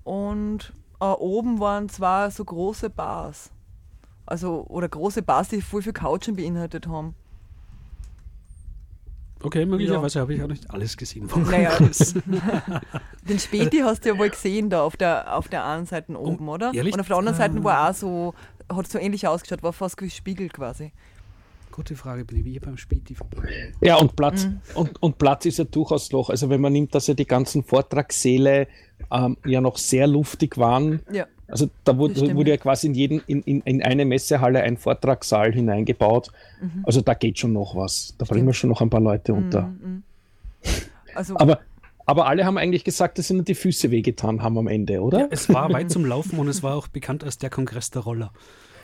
und 0.04 0.74
äh, 1.00 1.06
oben 1.06 1.60
waren 1.60 1.90
zwei 1.90 2.30
so 2.30 2.44
große 2.44 2.90
Bars. 2.90 3.52
Also, 4.26 4.66
oder 4.68 4.88
große 4.88 5.22
Bars, 5.22 5.50
die 5.50 5.62
voll 5.62 5.82
viel 5.82 5.94
Couchen 5.94 6.36
beinhaltet 6.36 6.88
haben. 6.88 7.16
Okay, 9.44 9.66
möglicherweise 9.66 10.20
ja. 10.20 10.22
habe 10.22 10.34
ich 10.34 10.44
auch 10.44 10.48
nicht 10.48 10.70
alles 10.72 10.96
gesehen. 10.96 11.28
Naja, 11.50 11.78
den 13.28 13.40
Späti 13.40 13.80
hast 13.84 14.06
du 14.06 14.10
ja 14.10 14.18
wohl 14.18 14.30
gesehen 14.30 14.70
da 14.70 14.84
auf 14.84 14.98
der, 14.98 15.36
auf 15.36 15.48
der 15.48 15.66
einen 15.66 15.86
Seite 15.86 16.18
oben, 16.18 16.48
oh, 16.48 16.54
oder? 16.54 16.74
Ehrlich? 16.74 16.94
Und 16.94 17.00
auf 17.00 17.08
der 17.08 17.18
anderen 17.18 17.38
Seite 17.38 17.64
war 17.64 17.90
auch 17.90 17.94
so, 17.94 18.34
hat 18.72 18.88
so 18.88 19.00
ähnlich 19.00 19.28
ausgeschaut, 19.28 19.64
war 19.64 19.74
fast 19.74 20.02
wie 20.02 20.10
Spiegel 20.10 20.50
quasi. 20.50 20.92
Gute 21.72 21.96
Frage, 21.96 22.26
bin 22.26 22.40
ich 22.40 22.46
hier 22.46 22.62
beim 22.62 22.78
Späti 22.78 23.16
Ja, 23.80 23.96
und 23.96 24.16
Platz, 24.16 24.46
mhm. 24.46 24.60
und, 24.76 25.02
und 25.02 25.18
Platz 25.18 25.46
ist 25.46 25.58
ja 25.58 25.64
durchaus 25.64 26.12
noch. 26.12 26.30
Also 26.30 26.50
wenn 26.50 26.62
man 26.62 26.74
nimmt, 26.74 26.94
dass 26.94 27.08
ja 27.08 27.14
die 27.14 27.26
ganzen 27.26 27.64
Vortragssäle 27.64 28.68
ähm, 29.12 29.38
ja 29.46 29.62
noch 29.62 29.78
sehr 29.78 30.08
luftig 30.08 30.58
waren. 30.58 31.02
Ja. 31.12 31.28
Also 31.48 31.70
da 31.84 31.98
wurde, 31.98 32.34
wurde 32.36 32.52
ja 32.52 32.58
quasi 32.58 32.88
in, 32.88 32.94
jeden, 32.94 33.22
in, 33.28 33.42
in, 33.44 33.62
in 33.62 33.84
eine 33.84 34.06
Messehalle 34.06 34.62
ein 34.62 34.78
Vortragssaal 34.78 35.52
hineingebaut. 35.52 36.32
Mhm. 36.62 36.84
Also 36.84 37.02
da 37.02 37.14
geht 37.14 37.40
schon 37.40 37.54
noch 37.54 37.76
was. 37.76 38.16
Da 38.18 38.26
bringen 38.26 38.48
wir 38.48 38.54
schon 38.54 38.70
noch 38.70 38.82
ein 38.82 38.90
paar 38.90 39.02
Leute 39.02 39.34
unter. 39.34 39.64
Mhm. 39.64 39.80
mhm. 39.84 40.04
Also, 41.14 41.38
aber, 41.38 41.60
aber 42.06 42.28
alle 42.28 42.46
haben 42.46 42.58
eigentlich 42.58 42.86
gesagt, 42.86 43.18
dass 43.18 43.30
ihnen 43.30 43.44
die 43.44 43.56
Füße 43.56 43.92
wehgetan 43.92 44.42
haben 44.42 44.58
am 44.58 44.68
Ende, 44.68 45.02
oder? 45.02 45.22
Ja, 45.22 45.28
es 45.30 45.54
war 45.54 45.74
weit 45.74 45.92
zum 45.92 46.06
Laufen 46.06 46.40
und 46.40 46.48
es 46.48 46.64
war 46.64 46.76
auch 46.76 46.88
bekannt 46.88 47.24
als 47.24 47.38
der 47.38 47.50
Kongress 47.50 47.90
der 47.92 48.04
Roller. 48.04 48.32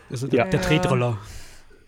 Also 0.10 0.28
der, 0.28 0.40
ja. 0.40 0.46
der 0.50 0.62
Tretroller. 0.62 1.18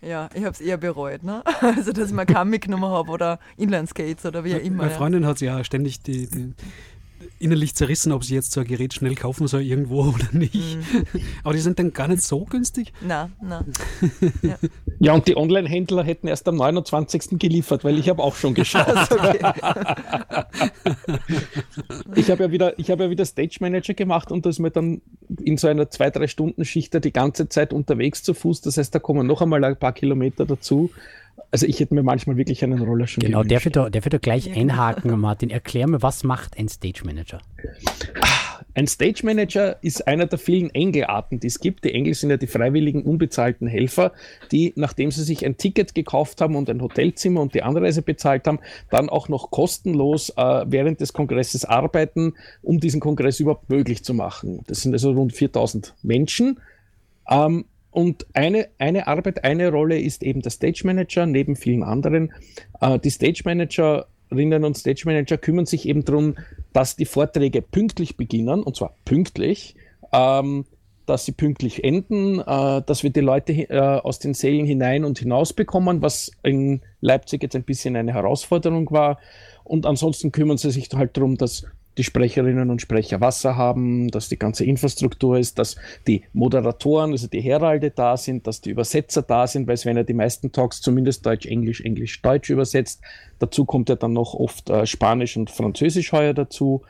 Ja, 0.02 0.30
ich 0.34 0.44
habe 0.44 0.52
es 0.52 0.62
eher 0.62 0.78
bereut, 0.78 1.24
ne? 1.24 1.44
Also, 1.62 1.92
dass 1.92 2.10
ich 2.10 2.16
mal 2.16 2.26
keinen 2.26 2.50
mitgenommen 2.50 2.86
habe 2.86 3.12
oder 3.12 3.40
Inlineskates 3.58 4.26
oder 4.26 4.44
wie 4.44 4.56
auch 4.56 4.60
immer. 4.60 4.84
Meine 4.84 4.92
Freundin 4.92 5.26
hat 5.26 5.42
ja 5.42 5.64
ständig 5.64 6.02
die, 6.02 6.28
die, 6.30 6.54
innerlich 7.40 7.74
zerrissen, 7.74 8.12
ob 8.12 8.24
sie 8.24 8.36
jetzt 8.36 8.52
so 8.52 8.60
ein 8.60 8.68
Gerät 8.68 8.94
schnell 8.94 9.16
kaufen 9.16 9.48
soll 9.48 9.62
irgendwo 9.62 10.04
oder 10.16 10.28
nicht. 10.32 10.54
Mhm. 10.54 10.84
Aber 11.44 11.54
die 11.54 11.60
sind 11.60 11.80
dann 11.80 11.94
gar 11.94 12.08
nicht 12.08 12.22
so 12.22 12.46
günstig. 12.46 12.94
Na, 13.02 13.30
na. 13.42 13.66
Ja. 14.42 14.58
ja, 15.00 15.14
und 15.14 15.28
die 15.28 15.36
Online-Händler 15.36 16.04
hätten 16.04 16.28
erst 16.28 16.48
am 16.48 16.56
29. 16.56 17.40
geliefert, 17.40 17.84
weil 17.84 17.98
ich 17.98 18.10
habe 18.10 18.24
auch 18.24 18.36
schon 18.36 18.54
geschaut. 18.54 18.88
ich 22.16 22.32
habe 22.32 22.44
ja 22.44 22.52
wieder, 22.52 22.78
ich 22.80 22.90
habe 22.92 23.06
ja 23.06 23.10
wieder 23.10 23.26
Stage 23.26 23.58
Manager 23.60 23.94
gemacht 23.94 24.32
und 24.32 24.46
da 24.46 24.50
ist 24.50 24.60
mir 24.60 24.72
dann 24.72 25.02
in 25.42 25.58
so 25.58 25.68
einer 25.68 25.90
zwei, 25.90 26.10
drei 26.10 26.28
Stunden 26.28 26.64
Schicht 26.66 26.94
die 27.04 27.12
ganze 27.14 27.50
Zeit 27.50 27.74
unterwegs 27.74 28.24
zu 28.24 28.34
Fuß. 28.34 28.62
Das 28.62 28.78
heißt, 28.78 28.94
da 28.96 29.00
kommen 29.00 29.28
noch 29.28 29.42
einmal 29.42 29.64
ein 29.64 29.78
paar 29.78 29.94
Kilometer 29.94 30.46
dazu. 30.46 30.92
Also 31.52 31.66
ich 31.66 31.80
hätte 31.80 31.96
mir 31.96 32.04
manchmal 32.04 32.38
wirklich 32.38 32.64
einen 32.64 32.80
Roller 32.80 33.08
schon 33.08 33.24
Genau, 33.24 33.44
der 33.44 33.64
wird, 33.66 33.76
da, 33.76 33.90
der 33.90 34.06
wird 34.06 34.14
da 34.14 34.18
gleich 34.20 34.56
einhaken, 34.56 35.20
Martin. 35.20 35.50
Erklär 35.50 35.88
mir, 35.88 36.02
was 36.02 36.24
macht 36.24 36.58
ein 36.60 36.70
Stage 36.70 37.02
Manager? 37.04 37.40
Ein 38.76 38.86
Stage 38.86 39.26
Manager 39.26 39.82
ist 39.82 40.08
einer 40.08 40.28
der 40.28 40.38
vielen 40.38 40.70
Engelarten, 40.70 41.40
die 41.40 41.48
es 41.48 41.60
gibt. 41.60 41.86
Die 41.86 41.94
Engel 41.94 42.14
sind 42.14 42.30
ja 42.30 42.38
die 42.38 42.48
freiwilligen, 42.48 43.02
unbezahlten 43.02 43.68
Helfer, 43.68 44.14
die, 44.52 44.74
nachdem 44.76 45.10
sie 45.10 45.24
sich 45.24 45.44
ein 45.44 45.58
Ticket 45.58 45.96
gekauft 45.96 46.40
haben 46.40 46.56
und 46.56 46.70
ein 46.70 46.82
Hotelzimmer 46.82 47.42
und 47.42 47.56
die 47.56 47.64
Anreise 47.64 48.04
bezahlt 48.04 48.46
haben, 48.48 48.60
dann 48.92 49.10
auch 49.10 49.28
noch 49.28 49.50
kostenlos 49.50 50.30
äh, 50.38 50.66
während 50.68 51.02
des 51.02 51.14
Kongresses 51.14 51.66
arbeiten, 51.66 52.36
um 52.62 52.80
diesen 52.80 53.00
Kongress 53.00 53.40
überhaupt 53.40 53.70
möglich 53.70 54.04
zu 54.04 54.14
machen. 54.14 54.62
Das 54.68 54.82
sind 54.82 54.94
also 54.94 55.12
rund 55.12 55.34
4000 55.34 55.96
Menschen. 56.04 56.60
Ähm, 57.28 57.66
und 57.92 58.28
eine, 58.34 58.70
eine 58.78 59.08
Arbeit, 59.08 59.44
eine 59.44 59.72
Rolle 59.72 60.00
ist 60.00 60.24
eben 60.24 60.42
der 60.42 60.52
Stage 60.52 60.82
Manager, 60.86 61.26
neben 61.26 61.56
vielen 61.56 61.84
anderen. 61.84 62.32
Äh, 62.82 63.00
die 63.00 63.10
Stage 63.10 63.42
Managerinnen 63.46 64.64
und 64.64 64.78
Stage 64.78 65.04
Manager 65.06 65.38
kümmern 65.38 65.66
sich 65.66 65.88
eben 65.88 66.06
darum, 66.06 66.36
dass 66.74 66.96
die 66.96 67.06
Vorträge 67.06 67.62
pünktlich 67.62 68.16
beginnen, 68.16 68.62
und 68.62 68.76
zwar 68.76 68.94
pünktlich, 69.06 69.76
ähm, 70.14 70.66
dass 71.08 71.26
sie 71.26 71.32
pünktlich 71.32 71.84
enden, 71.84 72.40
äh, 72.40 72.84
dass 72.86 73.02
wir 73.02 73.10
die 73.10 73.22
Leute 73.22 73.54
äh, 73.54 73.80
aus 73.80 74.20
den 74.20 74.36
Sälen 74.36 74.68
hinein 74.68 75.04
und 75.04 75.18
hinaus 75.18 75.54
bekommen, 75.54 76.04
was 76.04 76.32
in 76.44 76.82
Leipzig 77.02 77.42
jetzt 77.42 77.56
ein 77.56 77.64
bisschen 77.64 77.96
eine 77.96 78.14
Herausforderung 78.14 78.92
war. 78.92 79.20
Und 79.64 79.88
ansonsten 79.88 80.32
kümmern 80.32 80.58
sie 80.58 80.70
sich 80.70 80.90
halt 80.94 81.18
darum, 81.18 81.36
dass 81.38 81.66
die 81.98 82.04
Sprecherinnen 82.04 82.70
und 82.70 82.82
Sprecher 82.82 83.20
Wasser 83.20 83.58
haben, 83.58 84.10
dass 84.10 84.30
die 84.30 84.40
ganze 84.40 84.64
Infrastruktur 84.64 85.38
ist, 85.38 85.60
dass 85.60 85.76
die 86.08 86.24
Moderatoren, 86.34 87.12
also 87.12 87.28
die 87.28 87.42
Heralde 87.42 87.92
da 87.92 88.16
sind, 88.16 88.48
dass 88.48 88.62
die 88.62 88.70
Übersetzer 88.70 89.22
da 89.22 89.48
sind, 89.48 89.68
weil 89.68 89.74
es 89.74 89.86
werden 89.86 89.98
ja 89.98 90.04
die 90.04 90.14
meisten 90.14 90.52
Talks 90.52 90.82
zumindest 90.82 91.26
Deutsch, 91.26 91.46
Englisch, 91.46 91.82
Englisch, 91.82 92.22
Deutsch 92.22 92.50
übersetzt. 92.50 93.02
Dazu 93.40 93.66
kommt 93.66 93.90
ja 93.90 93.96
dann 93.96 94.14
noch 94.14 94.34
oft 94.34 94.70
äh, 94.70 94.86
Spanisch 94.86 95.36
und 95.36 95.50
Französisch 95.50 96.12
heuer 96.14 96.34
dazu. 96.34 96.84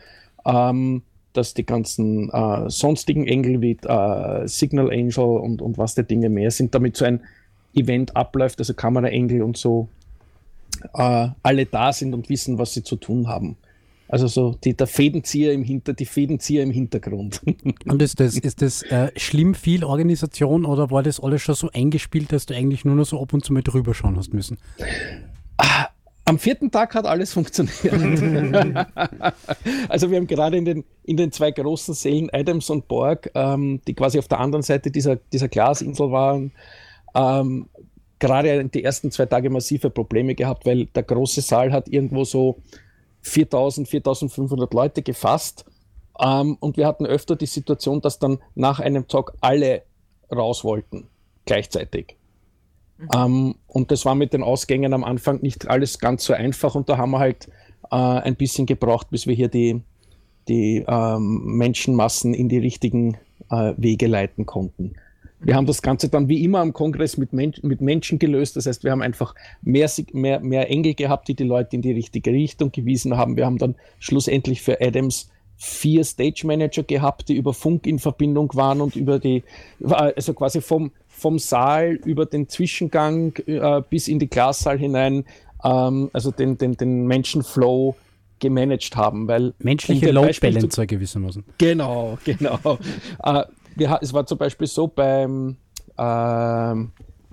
Ähm, 0.46 1.02
dass 1.34 1.54
die 1.54 1.66
ganzen 1.66 2.30
äh, 2.32 2.70
sonstigen 2.70 3.28
Engel 3.28 3.62
wie 3.62 3.78
äh, 3.86 4.48
Signal 4.48 4.92
Angel 4.92 5.24
und, 5.24 5.62
und 5.62 5.78
was 5.78 5.96
der 5.96 6.04
Dinge 6.04 6.30
mehr 6.30 6.52
sind, 6.52 6.74
damit 6.74 6.98
so 6.98 7.06
ein 7.06 7.22
Event 7.76 8.16
abläuft, 8.16 8.60
also 8.60 8.74
Kameraengel 8.74 9.44
und 9.44 9.56
so, 9.56 9.90
äh, 10.94 11.28
alle 11.44 11.66
da 11.66 11.94
sind 11.94 12.14
und 12.14 12.30
wissen, 12.30 12.58
was 12.58 12.74
sie 12.74 12.84
zu 12.84 12.96
tun 12.96 13.28
haben. 13.28 13.58
Also 14.10 14.26
so 14.26 14.56
die, 14.64 14.76
der 14.76 14.88
Fädenzieher 14.88 15.54
im 15.54 15.64
Hinter, 15.64 15.94
die 15.94 16.06
Fädenzieher 16.06 16.64
im 16.64 16.72
Hintergrund. 16.72 17.42
Und 17.86 18.02
ist 18.02 18.20
das, 18.20 18.38
ist 18.38 18.62
das 18.64 18.82
äh, 18.84 19.12
schlimm 19.16 19.54
viel 19.54 19.84
Organisation 19.84 20.66
oder 20.66 20.90
war 20.90 21.04
das 21.04 21.20
alles 21.20 21.44
schon 21.44 21.54
so 21.54 21.70
eingespielt, 21.72 22.32
dass 22.32 22.48
du 22.48 22.56
eigentlich 22.56 22.84
nur 22.86 22.96
noch 22.96 23.06
so 23.06 23.22
ab 23.22 23.34
und 23.34 23.46
zu 23.46 23.54
mal 23.54 23.62
drüber 23.62 23.94
schauen 23.94 24.18
hast 24.18 24.34
müssen? 24.34 24.58
Ah, 25.58 25.90
am 26.26 26.40
vierten 26.40 26.72
Tag 26.72 26.96
hat 26.96 27.06
alles 27.06 27.34
funktioniert. 27.34 27.84
also 29.90 30.10
wir 30.10 30.18
haben 30.18 30.28
gerade 30.28 30.58
in 30.58 30.66
den, 30.66 30.84
in 31.04 31.18
den 31.18 31.32
zwei 31.32 31.52
großen 31.52 31.94
Sälen 31.94 32.30
Adams 32.34 32.72
und 32.72 32.88
Borg, 32.88 33.30
ähm, 33.36 33.80
die 33.88 33.94
quasi 33.94 34.18
auf 34.18 34.28
der 34.28 34.40
anderen 34.40 34.64
Seite 34.64 34.90
dieser, 34.90 35.18
dieser 35.18 35.50
Glasinsel 35.50 36.12
waren, 36.12 36.52
ähm, 37.14 37.68
gerade 38.18 38.66
die 38.66 38.84
ersten 38.84 39.12
zwei 39.12 39.28
Tage 39.28 39.52
massive 39.52 39.92
Probleme 39.92 40.34
gehabt, 40.34 40.66
weil 40.66 40.88
der 40.88 41.04
große 41.04 41.42
Saal 41.42 41.72
hat 41.72 41.88
irgendwo 41.88 42.24
so 42.24 42.62
4000, 43.22 43.88
4500 43.88 44.74
Leute 44.74 45.02
gefasst. 45.02 45.66
Ähm, 46.20 46.58
und 46.60 46.78
wir 46.78 46.88
hatten 46.88 47.06
öfter 47.06 47.36
die 47.36 47.46
Situation, 47.46 48.02
dass 48.02 48.20
dann 48.20 48.40
nach 48.56 48.80
einem 48.80 49.08
Talk 49.08 49.34
alle 49.42 49.84
raus 50.32 50.64
wollten, 50.64 51.08
gleichzeitig. 51.46 52.18
Mhm. 52.98 53.08
Ähm, 53.16 53.56
und 53.68 53.92
das 53.92 54.06
war 54.06 54.16
mit 54.16 54.34
den 54.34 54.44
Ausgängen 54.44 54.94
am 54.94 55.04
Anfang 55.04 55.42
nicht 55.42 55.68
alles 55.68 56.00
ganz 56.00 56.26
so 56.26 56.34
einfach 56.34 56.76
und 56.76 56.90
da 56.90 56.98
haben 56.98 57.12
wir 57.12 57.20
halt 57.20 57.48
äh, 57.92 57.96
ein 57.96 58.36
bisschen 58.36 58.66
gebraucht, 58.66 59.10
bis 59.10 59.26
wir 59.26 59.36
hier 59.36 59.48
die, 59.48 59.82
die 60.48 60.84
ähm, 60.88 61.42
Menschenmassen 61.58 62.34
in 62.34 62.50
die 62.50 62.58
richtigen 62.58 63.18
äh, 63.50 63.74
Wege 63.78 64.08
leiten 64.08 64.46
konnten. 64.46 64.96
Wir 65.42 65.56
haben 65.56 65.66
das 65.66 65.82
Ganze 65.82 66.10
dann 66.10 66.28
wie 66.28 66.44
immer 66.44 66.60
am 66.60 66.74
Kongress 66.74 67.18
mit, 67.18 67.34
Men 67.34 67.54
mit 67.62 67.82
Menschen 67.82 68.20
gelöst. 68.20 68.56
Das 68.56 68.66
heißt, 68.66 68.84
wir 68.84 68.92
haben 68.92 69.02
einfach 69.02 69.36
mehr, 69.62 69.90
mehr, 70.12 70.40
mehr 70.42 70.70
Engel 70.70 70.94
gehabt, 70.94 71.28
die 71.28 71.36
die 71.36 71.44
Leute 71.44 71.76
in 71.76 71.82
die 71.82 71.92
richtige 71.92 72.32
Richtung 72.32 72.72
gewiesen 72.72 73.18
haben. 73.18 73.38
Wir 73.38 73.46
haben 73.46 73.58
dann 73.58 73.76
schlussendlich 74.00 74.62
für 74.62 74.82
Adams 74.82 75.30
vier 75.60 76.06
Stage 76.06 76.44
Manager 76.46 76.84
gehabt, 76.84 77.30
die 77.30 77.36
über 77.36 77.54
Funk 77.54 77.86
in 77.86 78.00
Verbindung 78.00 78.50
waren 78.56 78.80
und 78.80 78.96
über 78.96 79.20
die, 79.20 79.44
also 79.84 80.34
quasi 80.34 80.62
vom, 80.62 80.92
vom 81.08 81.38
Saal 81.38 82.00
über 82.06 82.26
den 82.26 82.48
Zwischengang 82.48 83.36
äh, 83.46 83.82
bis 83.90 84.08
in 84.08 84.20
die 84.20 84.30
Glassaal 84.30 84.78
hinein, 84.78 85.26
ähm, 85.64 86.10
also 86.14 86.32
den, 86.32 86.58
den, 86.58 86.78
den 86.78 87.08
Menschenflow 87.08 87.96
gemanagt 88.40 88.96
haben. 88.96 89.28
Weil 89.28 89.54
Menschliche 89.60 90.12
Load 90.12 90.38
Balancer 90.42 90.86
gewissermaßen. 90.86 91.44
Genau, 91.58 92.18
genau. 92.24 92.60
äh, 93.24 93.44
wir, 93.80 93.98
es 94.02 94.14
war 94.14 94.26
zum 94.26 94.38
Beispiel 94.38 94.68
so 94.68 94.88
beim 94.88 95.58
äh, 95.98 96.74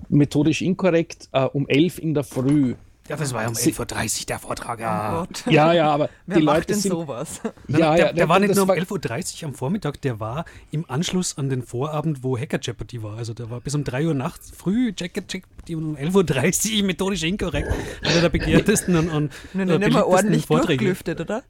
methodisch 0.09 0.61
inkorrekt 0.61 1.29
äh, 1.31 1.43
um 1.43 1.67
11 1.67 1.99
in 1.99 2.13
der 2.13 2.23
Früh. 2.23 2.75
Ja, 3.09 3.15
das 3.15 3.33
war 3.33 3.43
ja 3.43 3.47
um 3.47 3.53
11.30 3.53 4.19
Uhr 4.19 4.25
der 4.27 4.37
Vortrag. 4.39 4.81
Ja, 4.81 5.25
Oh 5.25 5.49
ja, 5.49 5.71
ja, 5.71 5.89
aber 5.91 6.09
Wer 6.25 6.39
die 6.39 6.43
macht 6.43 6.55
Leute 6.57 6.67
denn 6.73 6.79
sind, 6.81 6.91
sowas? 6.91 7.39
ja, 7.69 7.95
der, 7.95 8.05
ja, 8.07 8.11
der 8.11 8.27
war 8.27 8.37
nicht 8.39 8.53
nur 8.53 8.63
um 8.63 8.67
war- 8.67 8.75
11.30 8.75 9.43
Uhr 9.43 9.47
am 9.47 9.55
Vormittag, 9.55 10.01
der 10.01 10.19
war 10.19 10.43
im 10.71 10.83
Anschluss 10.89 11.37
an 11.37 11.47
den 11.47 11.63
Vorabend, 11.63 12.21
wo 12.21 12.37
Hacker 12.37 12.59
Jeopardy 12.61 13.01
war. 13.03 13.15
Also 13.15 13.33
der 13.33 13.49
war 13.49 13.61
bis 13.61 13.75
um 13.75 13.85
3 13.85 14.07
Uhr 14.07 14.13
nachts 14.13 14.51
früh 14.51 14.91
Hacker 14.91 15.21
Jeopardy 15.25 15.75
und 15.77 15.85
um 15.85 15.95
11.30 15.95 16.79
Uhr 16.81 16.85
methodisch 16.87 17.23
inkorrekt. 17.23 17.69
Einer 18.03 18.19
der 18.19 18.27
begehrtesten 18.29 18.97
und, 18.97 19.07
und 19.09 19.31
Nun, 19.53 19.69
äh, 19.69 19.79
nicht 19.79 19.93
mal 19.93 20.01
beliebtesten 20.01 20.03
ordentlich 20.13 20.45
Vorträge. 20.45 20.95
oder? 21.21 21.43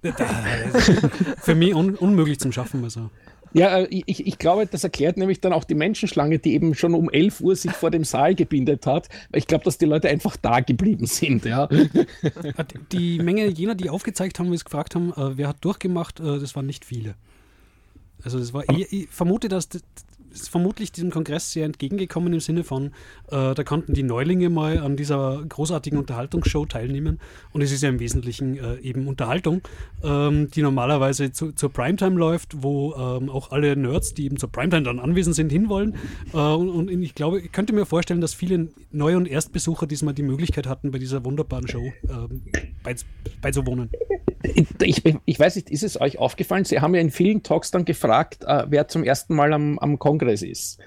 Für 1.42 1.56
mich 1.56 1.74
un 1.74 1.96
unmöglich 1.96 2.40
zum 2.40 2.52
Schaffen. 2.52 2.84
Also. 2.84 3.10
Ja, 3.58 3.80
äh, 3.80 3.88
ich, 3.90 4.26
ich 4.26 4.38
glaube, 4.38 4.68
das 4.68 4.84
erklärt 4.84 5.18
nämlich 5.18 5.42
dann 5.42 5.54
auch 5.54 5.64
die 5.64 5.76
Menschenschlange, 5.76 6.40
die 6.40 6.54
eben 6.54 6.76
schon 6.76 6.94
um 6.94 7.10
11 7.10 7.42
Uhr 7.42 7.56
sich 7.56 7.72
vor 7.72 7.92
dem 7.92 8.04
Saal 8.04 8.36
gebindet 8.36 8.86
hat. 8.86 9.10
Weil 9.32 9.40
ich 9.40 9.48
glaube, 9.48 9.64
dass 9.64 9.78
die 9.78 9.86
Leute 9.86 10.10
einfach 10.10 10.38
da 10.38 10.60
geblieben 10.60 11.08
sind. 11.08 11.46
Ja. 11.46 11.68
Hat 12.58 12.74
Die 12.92 13.20
Menge 13.20 13.48
jener, 13.48 13.76
die 13.76 13.90
aufgezeigt 13.90 14.40
haben, 14.40 14.52
wie 14.52 14.56
es 14.56 14.66
gefragt 14.66 14.96
haben, 14.96 15.12
äh, 15.14 15.38
wer 15.38 15.48
hat 15.48 15.58
durchgemacht, 15.62 16.20
äh, 16.20 16.40
das 16.40 16.56
waren 16.56 16.66
nicht 16.66 16.86
viele. 16.86 17.16
Also 18.24 18.40
das 18.40 18.54
war 18.54 18.64
ich 18.70 19.08
vermute, 19.10 19.48
dass 19.48 19.70
das 19.70 19.84
ist 20.42 20.50
vermutlich 20.50 20.92
diesem 20.92 21.12
Kongress 21.12 21.52
sehr 21.52 21.66
entgegengekommen 21.66 22.34
im 22.34 22.40
Sinne 22.40 22.64
von, 22.64 22.88
äh, 23.30 23.54
da 23.54 23.64
konnten 23.64 23.94
die 23.94 24.04
Neulinge 24.04 24.50
mal 24.50 24.80
an 24.80 24.96
dieser 24.96 25.44
großartigen 25.48 25.98
Unterhaltungsshow 26.00 26.66
teilnehmen 26.66 27.20
und 27.52 27.62
es 27.62 27.72
ist 27.72 27.84
ja 27.84 27.90
im 27.90 28.00
Wesentlichen 28.00 28.58
äh, 28.58 28.78
eben 28.80 29.08
Unterhaltung, 29.08 29.62
ähm, 30.04 30.50
die 30.52 30.62
normalerweise 30.62 31.32
zu, 31.32 31.52
zur 31.52 31.72
Primetime 31.72 32.18
läuft, 32.18 32.62
wo 32.64 32.94
ähm, 32.94 33.30
auch 33.30 33.52
alle 33.52 33.76
Nerds, 33.76 34.14
die 34.14 34.26
eben 34.26 34.38
zur 34.38 34.52
Primetime 34.52 34.84
dann 34.84 35.00
anwesend 35.00 35.36
sind, 35.36 35.52
hinwollen. 35.52 35.96
Äh, 36.34 36.38
und, 36.38 36.70
und 36.70 37.02
ich 37.02 37.16
glaube, 37.16 37.42
ich 37.42 37.52
könnte 37.52 37.74
mir 37.74 37.86
vorstellen, 37.86 38.22
dass 38.22 38.34
viele 38.34 38.70
Neu- 38.92 39.18
und 39.18 39.28
Erstbesucher 39.28 39.88
diesmal 39.88 40.14
die 40.14 40.24
Möglichkeit 40.24 40.68
hatten, 40.68 40.92
bei 40.92 41.00
dieser 41.00 41.24
wunderbaren 41.26 41.68
Show 41.68 41.92
ähm, 42.10 42.42
bei, 42.84 42.96
beizuwohnen. 43.42 43.90
Ich, 44.82 45.04
ich 45.26 45.40
weiß 45.40 45.56
nicht, 45.56 45.70
ist 45.70 45.84
es 45.84 46.00
euch 46.00 46.20
aufgefallen? 46.20 46.66
Sie 46.66 46.80
haben 46.80 46.96
ja 46.96 47.02
in 47.02 47.12
vielen 47.12 47.44
Talks 47.44 47.72
dann 47.72 47.86
gefragt, 47.86 48.44
äh, 48.46 48.66
wer 48.68 48.88
zum 48.88 49.04
ersten 49.04 49.36
Mal 49.36 49.54
am, 49.54 49.80
am 49.80 50.00
Kongress 50.00 50.42
ist. 50.42 50.80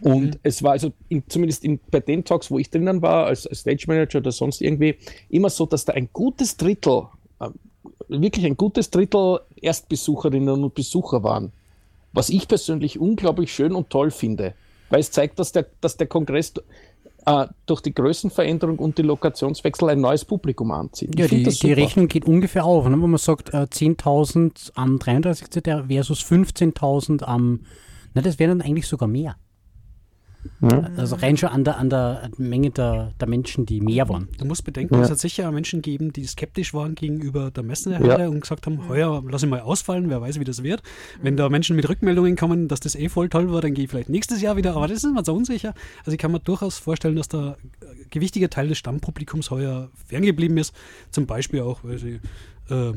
Und 0.00 0.38
es 0.42 0.62
war 0.62 0.72
also 0.72 0.92
in, 1.08 1.24
zumindest 1.28 1.62
in, 1.64 1.78
bei 1.90 2.00
den 2.00 2.24
Talks, 2.24 2.50
wo 2.50 2.58
ich 2.58 2.70
drinnen 2.70 3.02
war, 3.02 3.26
als, 3.26 3.46
als 3.46 3.60
Stage 3.60 3.84
Manager 3.86 4.18
oder 4.18 4.32
sonst 4.32 4.62
irgendwie, 4.62 4.96
immer 5.28 5.50
so, 5.50 5.66
dass 5.66 5.84
da 5.84 5.92
ein 5.92 6.08
gutes 6.12 6.56
Drittel, 6.56 7.02
äh, 7.40 7.50
wirklich 8.08 8.46
ein 8.46 8.56
gutes 8.56 8.90
Drittel 8.90 9.40
Erstbesucherinnen 9.56 10.64
und 10.64 10.74
Besucher 10.74 11.22
waren. 11.22 11.52
Was 12.12 12.30
ich 12.30 12.48
persönlich 12.48 12.98
unglaublich 12.98 13.52
schön 13.52 13.74
und 13.74 13.90
toll 13.90 14.10
finde, 14.10 14.54
weil 14.88 15.00
es 15.00 15.10
zeigt, 15.10 15.38
dass 15.38 15.52
der, 15.52 15.66
dass 15.80 15.96
der 15.96 16.06
Kongress 16.06 16.54
äh, 17.26 17.46
durch 17.66 17.80
die 17.80 17.94
Größenveränderung 17.94 18.78
und 18.78 18.98
die 18.98 19.02
Lokationswechsel 19.02 19.90
ein 19.90 20.00
neues 20.00 20.24
Publikum 20.24 20.70
anzieht. 20.70 21.10
Ich 21.14 21.20
Ja, 21.20 21.26
die, 21.26 21.42
die. 21.42 21.72
Rechnung 21.72 22.08
geht 22.08 22.26
ungefähr 22.26 22.64
auf. 22.64 22.86
Ne? 22.86 23.00
Wenn 23.00 23.10
man 23.10 23.18
sagt, 23.18 23.52
äh, 23.54 23.66
10.000 23.70 24.72
am 24.74 24.98
33. 24.98 25.62
der 25.62 25.84
versus 25.86 26.20
15.000 26.20 27.22
am, 27.22 27.60
na, 28.14 28.22
das 28.22 28.38
wären 28.38 28.58
dann 28.58 28.68
eigentlich 28.68 28.86
sogar 28.86 29.08
mehr. 29.08 29.36
Also 30.96 31.16
rein 31.16 31.36
schon 31.36 31.50
an 31.50 31.64
der, 31.64 31.78
an 31.78 31.90
der 31.90 32.30
Menge 32.38 32.70
der, 32.70 33.12
der 33.20 33.28
Menschen, 33.28 33.66
die 33.66 33.80
mehr 33.80 34.08
waren. 34.08 34.28
Du 34.38 34.44
musst 34.44 34.64
bedenken, 34.64 34.94
es 34.96 35.10
hat 35.10 35.18
sicher 35.18 35.50
Menschen 35.52 35.82
gegeben, 35.82 36.12
die 36.12 36.24
skeptisch 36.24 36.72
waren 36.74 36.94
gegenüber 36.94 37.50
der 37.50 37.62
Messehalle 37.62 38.06
Ja. 38.24 38.28
und 38.28 38.40
gesagt 38.40 38.66
haben, 38.66 38.88
heuer 38.88 39.22
lass 39.28 39.42
ich 39.42 39.48
mal 39.48 39.60
ausfallen, 39.60 40.08
wer 40.10 40.20
weiß, 40.20 40.40
wie 40.40 40.44
das 40.44 40.62
wird. 40.62 40.82
Wenn 41.22 41.36
da 41.36 41.48
Menschen 41.48 41.76
mit 41.76 41.88
Rückmeldungen 41.88 42.36
kommen, 42.36 42.68
dass 42.68 42.80
das 42.80 42.94
eh 42.94 43.08
voll 43.08 43.28
toll 43.28 43.52
war, 43.52 43.60
dann 43.60 43.74
gehe 43.74 43.84
ich 43.84 43.90
vielleicht 43.90 44.08
nächstes 44.08 44.40
Jahr 44.40 44.56
wieder, 44.56 44.74
aber 44.76 44.88
das 44.88 45.04
ist 45.04 45.12
mir 45.12 45.24
so 45.24 45.34
unsicher. 45.34 45.74
Also 46.00 46.12
ich 46.12 46.18
kann 46.18 46.32
mir 46.32 46.40
durchaus 46.40 46.78
vorstellen, 46.78 47.16
dass 47.16 47.28
da 47.28 47.56
ein 47.82 48.10
gewichtiger 48.10 48.48
Teil 48.50 48.68
des 48.68 48.78
Stammpublikums 48.78 49.50
heuer 49.50 49.90
ferngeblieben 50.06 50.56
ist. 50.58 50.74
Zum 51.10 51.26
Beispiel 51.26 51.60
auch, 51.60 51.80
weil 51.84 51.98
sie 51.98 52.20
äh, 52.70 52.92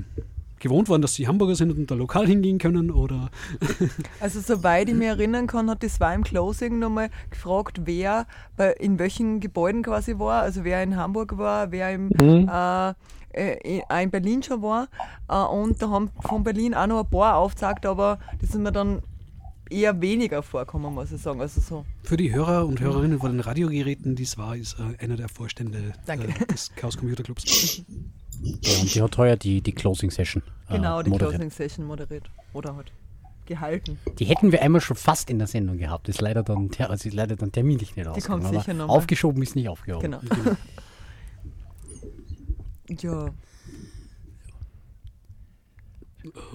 gewohnt 0.60 0.90
waren, 0.90 1.02
dass 1.02 1.16
sie 1.16 1.28
Hamburger 1.28 1.56
sind 1.56 1.72
und 1.78 1.90
da 1.90 1.96
lokal 1.96 2.28
hingehen 2.28 2.58
können 2.58 2.92
oder 2.92 3.30
Also 4.20 4.40
soweit 4.40 4.90
ich 4.90 4.96
mich 4.96 5.08
erinnern 5.08 5.48
kann, 5.48 5.70
hat 5.70 5.84
die 5.84 5.88
zwei 5.88 6.16
im 6.16 6.24
Closing 6.24 6.80
nochmal 6.80 7.10
gefragt, 7.30 7.82
wer 7.86 8.26
bei, 8.56 8.72
in 8.74 9.00
welchen 9.00 9.40
Gebäuden 9.40 9.84
quasi 9.84 10.18
war, 10.20 10.42
also 10.42 10.64
wer 10.64 10.82
in 10.84 10.96
Hamburg 10.96 11.38
war, 11.38 11.72
wer 11.72 11.94
im, 11.94 12.12
äh, 12.20 12.94
äh, 13.34 13.82
auch 13.88 14.02
in 14.02 14.12
Berlin 14.12 14.44
schon 14.44 14.62
war. 14.62 14.88
Äh, 15.30 15.36
und 15.38 15.82
da 15.82 15.90
haben 15.90 16.10
von 16.22 16.44
Berlin 16.44 16.74
auch 16.74 16.88
noch 16.88 17.04
ein 17.04 17.10
paar 17.10 17.36
aufgezeigt, 17.36 17.86
aber 17.86 18.20
das 18.42 18.52
sind 18.52 18.64
mir 18.64 18.72
dann 18.72 19.02
eher 19.70 20.00
weniger 20.02 20.44
vorkommen, 20.44 20.94
muss 20.94 21.12
ich 21.12 21.22
sagen. 21.22 21.42
Also 21.42 21.62
so. 21.62 21.86
für 22.04 22.18
die 22.18 22.34
Hörer 22.34 22.66
und 22.66 22.80
Hörerinnen 22.80 23.20
von 23.20 23.32
den 23.32 23.40
Radiogeräten, 23.40 24.16
dies 24.16 24.38
war, 24.38 24.56
ist 24.56 24.78
äh, 24.80 25.04
einer 25.04 25.16
der 25.16 25.30
Vorstände 25.30 25.94
Danke. 26.06 26.28
äh, 26.28 26.46
des 26.46 26.74
Chaos 26.76 26.98
Computer 26.98 27.24
Clubs. 27.24 27.84
Ja, 28.42 28.80
und 28.82 28.94
die 28.96 29.02
hat 29.02 29.18
heuer 29.18 29.36
die, 29.36 29.62
die 29.62 29.72
Closing 29.72 30.12
Session. 30.12 30.44
äh, 30.70 30.76
Genau, 30.76 31.02
die 31.02 31.10
moderiert. 31.10 31.36
Closing 31.36 31.52
Session 31.52 31.86
moderiert. 31.86 32.30
Oder 32.54 32.76
halt 32.76 32.92
gehalten. 33.46 33.98
Die 34.20 34.26
hätten 34.26 34.52
wir 34.52 34.62
einmal 34.62 34.82
schon 34.82 34.98
fast 34.98 35.30
in 35.30 35.40
der 35.40 35.48
Sendung 35.48 35.78
gehabt. 35.78 36.10
Ist 36.10 36.20
leider 36.22 36.44
dann, 36.44 36.70
ter- 36.70 36.90
also 36.90 37.08
ist 37.08 37.16
leider 37.16 37.36
dann 37.38 37.52
terminlich 37.52 37.96
nicht 37.96 38.08
ausgegangen. 38.08 38.42
kommt 38.44 38.54
aber 38.54 38.60
sicher 38.64 38.74
noch 38.74 38.88
mal. 38.88 38.94
Aufgeschoben 38.94 39.42
ist 39.42 39.56
nicht 39.56 39.70
aufgehoben. 39.70 40.12
Genau. 40.12 40.20
ja. 43.02 43.30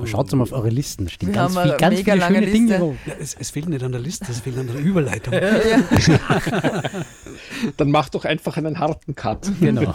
Schaut 0.04 0.30
mal 0.32 0.42
auf 0.42 0.52
eure 0.52 0.68
Listen. 0.68 1.08
Stehen 1.08 1.30
Wir 1.30 1.34
ganz, 1.34 1.56
haben 1.56 1.62
viel, 1.62 1.70
eine 1.72 1.80
ganz 1.80 1.96
mega 1.96 2.12
viele 2.12 2.20
lange 2.24 2.38
schöne 2.40 2.50
Dinge 2.52 2.66
Liste. 2.66 2.78
drauf. 2.78 2.96
Ja, 3.06 3.12
es, 3.18 3.34
es 3.34 3.50
fehlt 3.50 3.68
nicht 3.70 3.82
an 3.82 3.92
der 3.92 4.00
Liste, 4.02 4.26
es 4.30 4.40
fehlt 4.40 4.58
an 4.58 4.66
der 4.66 4.76
Überleitung. 4.76 5.32
Dann 7.78 7.90
mach 7.90 8.10
doch 8.10 8.26
einfach 8.26 8.58
einen 8.58 8.78
harten 8.78 9.14
Cut. 9.14 9.50
Genau. 9.60 9.94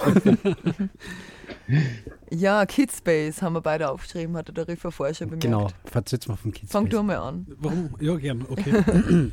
Ja, 2.30 2.66
Kidspace 2.66 3.42
haben 3.42 3.54
wir 3.54 3.62
beide 3.62 3.90
aufgeschrieben, 3.90 4.36
hatte 4.38 4.54
der 4.54 4.68
Riffer 4.68 4.92
vorher 4.92 5.14
schon 5.14 5.28
bemerkt. 5.28 5.44
genau. 5.44 5.68
Verzähl's 5.86 6.28
mal 6.28 6.36
vom 6.36 6.52
Kids. 6.52 6.72
Fang 6.72 6.88
du 6.90 7.02
mal 7.04 7.18
an. 7.18 7.46
Warum? 7.60 7.90
Ja, 8.00 8.16
gern, 8.16 8.46
okay. 8.48 8.84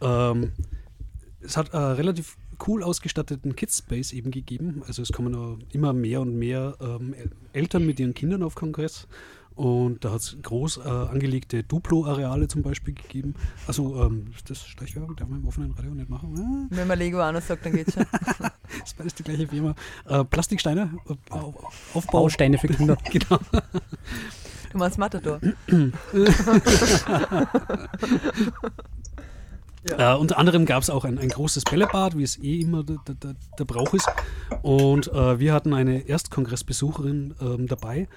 ähm, 0.00 0.52
es 1.40 1.56
hat 1.56 1.74
einen 1.74 1.96
relativ 1.96 2.36
cool 2.66 2.82
ausgestatteten 2.82 3.56
Kids-Space 3.56 4.12
eben 4.12 4.30
gegeben. 4.30 4.82
Also 4.86 5.02
es 5.02 5.12
kommen 5.12 5.64
immer 5.72 5.92
mehr 5.92 6.20
und 6.20 6.36
mehr 6.38 6.76
ähm, 6.80 7.14
El- 7.14 7.30
Eltern 7.52 7.84
mit 7.86 7.98
ihren 8.00 8.14
Kindern 8.14 8.42
auf 8.42 8.54
Kongress. 8.54 9.06
Und 9.56 10.04
da 10.04 10.10
hat 10.10 10.20
es 10.20 10.36
groß 10.42 10.78
äh, 10.78 10.88
angelegte 10.88 11.62
Duplo-Areale 11.62 12.48
zum 12.48 12.62
Beispiel 12.62 12.94
gegeben. 12.94 13.34
Also 13.68 14.02
ähm, 14.02 14.26
ist 14.34 14.50
das 14.50 14.66
Streichwerbung 14.66 15.14
darf 15.14 15.28
man 15.28 15.40
im 15.42 15.46
offenen 15.46 15.70
Radio 15.72 15.92
nicht 15.94 16.08
machen. 16.10 16.34
Ah, 16.36 16.66
Wenn 16.74 16.88
man 16.88 16.98
Lego 16.98 17.20
anders 17.20 17.46
sagt, 17.46 17.64
dann 17.64 17.72
geht's 17.74 17.94
schon. 17.94 18.02
ist 18.84 18.96
beides 18.98 19.14
die 19.14 19.22
gleiche 19.22 19.46
Firma. 19.46 19.74
Äh, 20.08 20.24
Plastiksteine, 20.24 20.90
äh, 21.08 21.14
Au- 21.32 21.54
Aufbau. 21.94 22.22
Bausteine 22.22 22.58
für 22.58 22.66
Kinder. 22.68 22.96
Genau. 23.12 23.38
Du 24.72 24.78
meinst 24.78 24.98
Matador. 24.98 25.38
Äh, 29.98 30.14
unter 30.14 30.38
anderem 30.38 30.64
gab 30.64 30.82
es 30.82 30.88
auch 30.88 31.04
ein, 31.04 31.18
ein 31.18 31.28
großes 31.28 31.64
Bällebad, 31.64 32.16
wie 32.16 32.22
es 32.22 32.42
eh 32.42 32.60
immer 32.60 32.82
der, 32.82 32.96
der, 33.06 33.14
der, 33.16 33.34
der 33.58 33.64
Brauch 33.66 33.92
ist. 33.92 34.08
Und 34.62 35.08
äh, 35.12 35.38
wir 35.38 35.52
hatten 35.52 35.74
eine 35.74 36.08
Erstkongressbesucherin 36.08 37.34
ähm, 37.40 37.66
dabei. 37.66 38.08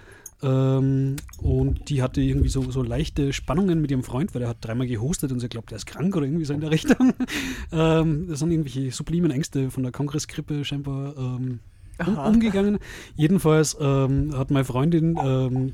Ähm, 0.44 1.16
und 1.42 1.90
die 1.90 2.02
hatte 2.02 2.22
irgendwie 2.22 2.50
so, 2.50 2.70
so 2.70 2.84
leichte 2.84 3.34
Spannungen 3.34 3.82
mit 3.82 3.90
ihrem 3.92 4.04
Freund, 4.04 4.36
weil 4.36 4.44
er 4.44 4.50
hat 4.50 4.58
dreimal 4.62 4.88
gehostet 4.88 5.32
und 5.32 5.40
sie 5.40 5.50
glaubt, 5.50 5.72
er 5.72 5.78
ist 5.78 5.88
krank 5.88 6.16
oder 6.16 6.26
irgendwie 6.26 6.46
so 6.46 6.54
in 6.54 6.62
der 6.62 6.72
Richtung. 6.72 7.14
ähm, 7.72 8.28
das 8.28 8.40
sind 8.40 8.52
irgendwelche 8.52 8.92
sublimen 8.92 9.32
Ängste 9.32 9.72
von 9.72 9.84
der 9.84 9.92
Kongressgrippe 9.92 10.64
scheinbar 10.64 11.16
ähm, 11.18 11.60
um, 12.06 12.18
umgegangen. 12.18 12.78
Jedenfalls 13.16 13.76
ähm, 13.80 14.38
hat 14.38 14.52
meine 14.52 14.66
Freundin 14.66 15.18
ähm, 15.20 15.74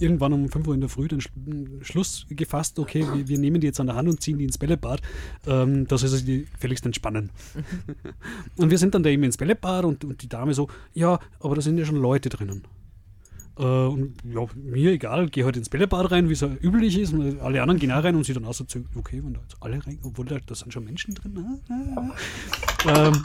irgendwann 0.00 0.32
um 0.32 0.48
5 0.48 0.66
Uhr 0.66 0.74
in 0.74 0.80
der 0.80 0.90
Früh 0.90 1.06
den 1.06 1.20
Sch- 1.20 1.30
Schluss 1.82 2.26
gefasst, 2.28 2.80
okay, 2.80 3.06
wir, 3.14 3.28
wir 3.28 3.38
nehmen 3.38 3.60
die 3.60 3.68
jetzt 3.68 3.78
an 3.78 3.86
der 3.86 3.94
Hand 3.94 4.08
und 4.08 4.20
ziehen 4.20 4.36
die 4.36 4.44
ins 4.44 4.58
Bällebad, 4.58 5.00
ähm, 5.46 5.86
dass 5.86 6.00
sie 6.00 6.08
sich 6.08 6.24
die 6.24 6.46
gefälligst 6.52 6.84
entspannen. 6.84 7.30
und 8.56 8.70
wir 8.70 8.78
sind 8.78 8.96
dann 8.96 9.04
da 9.04 9.10
eben 9.10 9.22
ins 9.22 9.36
Bällebad 9.36 9.84
und, 9.84 10.04
und 10.04 10.20
die 10.22 10.28
Dame 10.28 10.54
so, 10.54 10.68
ja, 10.92 11.20
aber 11.38 11.54
da 11.54 11.60
sind 11.62 11.78
ja 11.78 11.84
schon 11.84 11.96
Leute 11.96 12.28
drinnen. 12.30 12.64
Äh, 13.62 13.64
und 13.64 14.14
ja, 14.24 14.44
mir 14.54 14.92
egal, 14.92 15.28
gehe 15.28 15.44
halt 15.44 15.56
ins 15.56 15.68
Bällebad 15.68 16.10
rein, 16.10 16.28
wie 16.28 16.32
es 16.32 16.40
ja 16.40 16.48
üblich 16.60 16.98
ist. 16.98 17.12
Und 17.12 17.40
alle 17.40 17.62
anderen 17.62 17.78
gehen 17.78 17.92
auch 17.92 18.02
rein 18.02 18.16
und 18.16 18.24
sie 18.24 18.34
dann 18.34 18.44
auch 18.44 18.54
so, 18.54 18.64
okay, 18.96 19.22
wenn 19.24 19.34
da 19.34 19.40
jetzt 19.40 19.56
alle 19.60 19.84
rein, 19.86 19.98
obwohl 20.02 20.26
da, 20.26 20.38
da 20.44 20.54
sind 20.54 20.72
schon 20.72 20.84
Menschen 20.84 21.14
drin. 21.14 21.60
Ah, 21.68 23.08
ähm, 23.08 23.22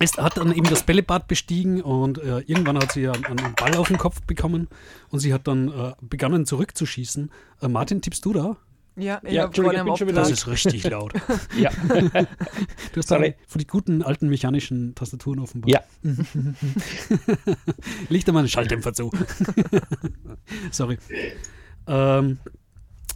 ist, 0.00 0.18
hat 0.18 0.36
dann 0.36 0.52
eben 0.52 0.68
das 0.68 0.82
Bällebad 0.82 1.28
bestiegen 1.28 1.80
und 1.80 2.18
äh, 2.18 2.40
irgendwann 2.40 2.78
hat 2.78 2.92
sie 2.92 3.08
einen, 3.08 3.24
einen 3.24 3.54
Ball 3.54 3.76
auf 3.76 3.88
den 3.88 3.98
Kopf 3.98 4.20
bekommen 4.22 4.68
und 5.10 5.20
sie 5.20 5.32
hat 5.32 5.46
dann 5.46 5.68
äh, 5.68 5.92
begonnen 6.00 6.46
zurückzuschießen. 6.46 7.30
Äh, 7.62 7.68
Martin, 7.68 8.02
tippst 8.02 8.24
du 8.24 8.32
da? 8.32 8.56
Ja, 8.96 9.20
ich 9.24 9.32
Ja, 9.32 9.46
Entschuldigung, 9.46 9.78
ich 9.78 9.84
bin 9.84 9.96
schon 9.96 10.08
wieder- 10.08 10.20
Das 10.20 10.30
ist 10.30 10.46
richtig 10.46 10.84
laut. 10.88 11.12
Ja. 11.58 11.70
Du 12.92 12.98
hast 12.98 13.08
Sorry. 13.08 13.32
da 13.32 13.36
von 13.48 13.58
die 13.58 13.66
guten 13.66 14.02
alten 14.02 14.28
mechanischen 14.28 14.94
Tastaturen 14.94 15.40
offenbar. 15.40 15.68
Ja. 15.70 15.80
Licht 18.08 18.28
einmal 18.28 18.42
einen 18.42 18.48
Schalldämpfer 18.48 18.92
zu. 18.92 19.10
Sorry. 20.70 20.98
Ähm, 21.86 22.38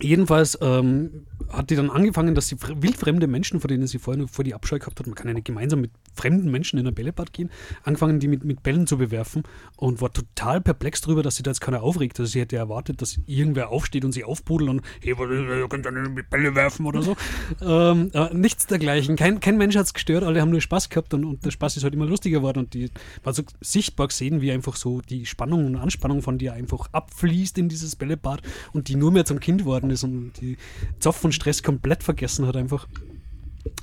jedenfalls 0.01 0.59
ähm, 0.61 1.27
hat 1.51 1.71
die 1.71 1.77
dann 1.77 1.91
angefangen, 1.91 2.35
dass 2.35 2.49
sie 2.49 2.57
fr- 2.57 2.83
wildfremde 2.83 3.27
Menschen, 3.27 3.61
vor 3.61 3.69
denen 3.69 3.87
sie 3.87 3.99
vorher 3.99 4.19
nur 4.19 4.29
vor 4.29 4.45
die 4.45 4.55
Abscheu 4.55 4.79
gehabt 4.79 4.99
hat, 4.99 5.07
man 5.07 5.15
kann 5.15 5.29
ja 5.29 5.35
nicht 5.35 5.47
gemeinsam 5.47 5.81
mit 5.81 5.91
fremden 6.15 6.51
Menschen 6.51 6.79
in 6.79 6.87
ein 6.87 6.95
Bällebad 6.95 7.33
gehen, 7.33 7.51
angefangen, 7.85 8.21
die 8.21 8.29
mit, 8.29 8.45
mit 8.45 8.63
Bällen 8.63 8.87
zu 8.87 8.99
bewerfen 8.99 9.45
und 9.77 10.01
war 10.01 10.13
total 10.13 10.61
perplex 10.61 11.01
darüber, 11.01 11.23
dass 11.23 11.37
sie 11.37 11.43
da 11.43 11.51
jetzt 11.51 11.61
keiner 11.61 11.83
aufregt. 11.83 12.19
Also 12.19 12.31
sie 12.31 12.41
hätte 12.41 12.57
erwartet, 12.57 13.01
dass 13.03 13.19
irgendwer 13.27 13.71
aufsteht 13.71 14.05
und 14.05 14.13
sie 14.13 14.25
aufpudelt 14.25 14.71
und 14.71 14.83
hey, 15.01 15.15
ihr 15.17 15.69
könnt 15.69 15.85
ja 15.85 15.91
nicht 15.91 16.15
mit 16.15 16.29
Bälle 16.31 16.55
werfen 16.55 16.87
oder 16.87 17.03
so. 17.03 17.17
ähm, 17.61 18.11
äh, 18.13 18.35
nichts 18.35 18.67
dergleichen. 18.67 19.17
Kein, 19.17 19.41
kein 19.41 19.57
Mensch 19.57 19.77
hat 19.77 19.87
es 19.87 19.95
gestört, 19.95 20.25
alle 20.25 20.41
haben 20.41 20.51
nur 20.51 20.61
Spaß 20.61 20.89
gehabt 20.91 21.15
und, 21.15 21.25
und 21.25 21.45
der 21.45 21.51
Spaß 21.51 21.77
ist 21.77 21.85
halt 21.85 21.95
immer 21.95 22.07
lustiger 22.07 22.41
geworden 22.41 22.61
und 22.61 22.75
die 22.75 22.91
war 23.23 23.33
so 23.33 23.43
sichtbar 23.61 24.09
gesehen, 24.09 24.41
wie 24.41 24.53
einfach 24.53 24.77
so 24.77 25.01
die 25.01 25.25
Spannung 25.27 25.67
und 25.67 25.77
Anspannung 25.77 26.23
von 26.23 26.39
dir 26.39 26.53
einfach 26.53 26.89
abfließt 26.93 27.59
in 27.59 27.69
dieses 27.69 27.97
Bällebad 27.97 28.43
und 28.73 28.89
die 28.89 28.97
nur 28.97 29.13
mehr 29.13 29.25
zum 29.25 29.41
Kind 29.41 29.65
worden 29.65 29.88
ist 29.91 30.05
und 30.05 30.33
die 30.41 30.57
Zoff 30.99 31.25
und 31.25 31.33
Stress 31.33 31.63
komplett 31.63 32.03
vergessen 32.03 32.47
hat 32.47 32.57
einfach. 32.57 32.87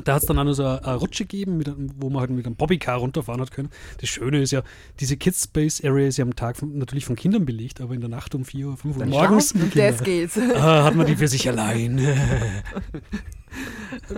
Da 0.04 0.16
hat 0.16 0.24
es 0.24 0.28
dann 0.28 0.40
auch 0.40 0.44
noch 0.44 0.54
so 0.54 0.66
eine, 0.66 0.84
eine 0.84 0.96
Rutsche 0.96 1.26
gegeben, 1.26 1.58
mit, 1.58 1.72
wo 1.98 2.10
man 2.10 2.22
halt 2.22 2.32
mit 2.32 2.46
einem 2.46 2.56
Bobbycar 2.56 2.98
runterfahren 2.98 3.42
hat 3.42 3.52
können. 3.52 3.70
Das 4.00 4.10
Schöne 4.10 4.42
ist 4.42 4.52
ja, 4.52 4.64
diese 5.00 5.16
Kids 5.18 5.44
Space 5.44 5.84
Area 5.84 6.08
ist 6.08 6.18
ja 6.18 6.26
am 6.26 6.36
Tag 6.36 6.58
von, 6.58 6.78
natürlich 6.78 7.06
von 7.06 7.16
Kindern 7.16 7.46
belegt, 7.46 7.82
aber 7.82 7.94
in 7.94 8.02
der 8.02 8.10
Nacht 8.10 8.34
um 8.36 8.46
4 8.46 8.68
Uhr, 8.68 8.78
5 8.78 8.98
Uhr 8.98 9.06
morgens 9.06 9.54
das 9.74 10.04
geht's. 10.04 10.38
ah, 10.56 10.86
hat 10.86 10.96
man 10.96 11.06
die 11.06 11.16
für 11.16 11.28
sich 11.28 11.48
allein. 11.48 12.00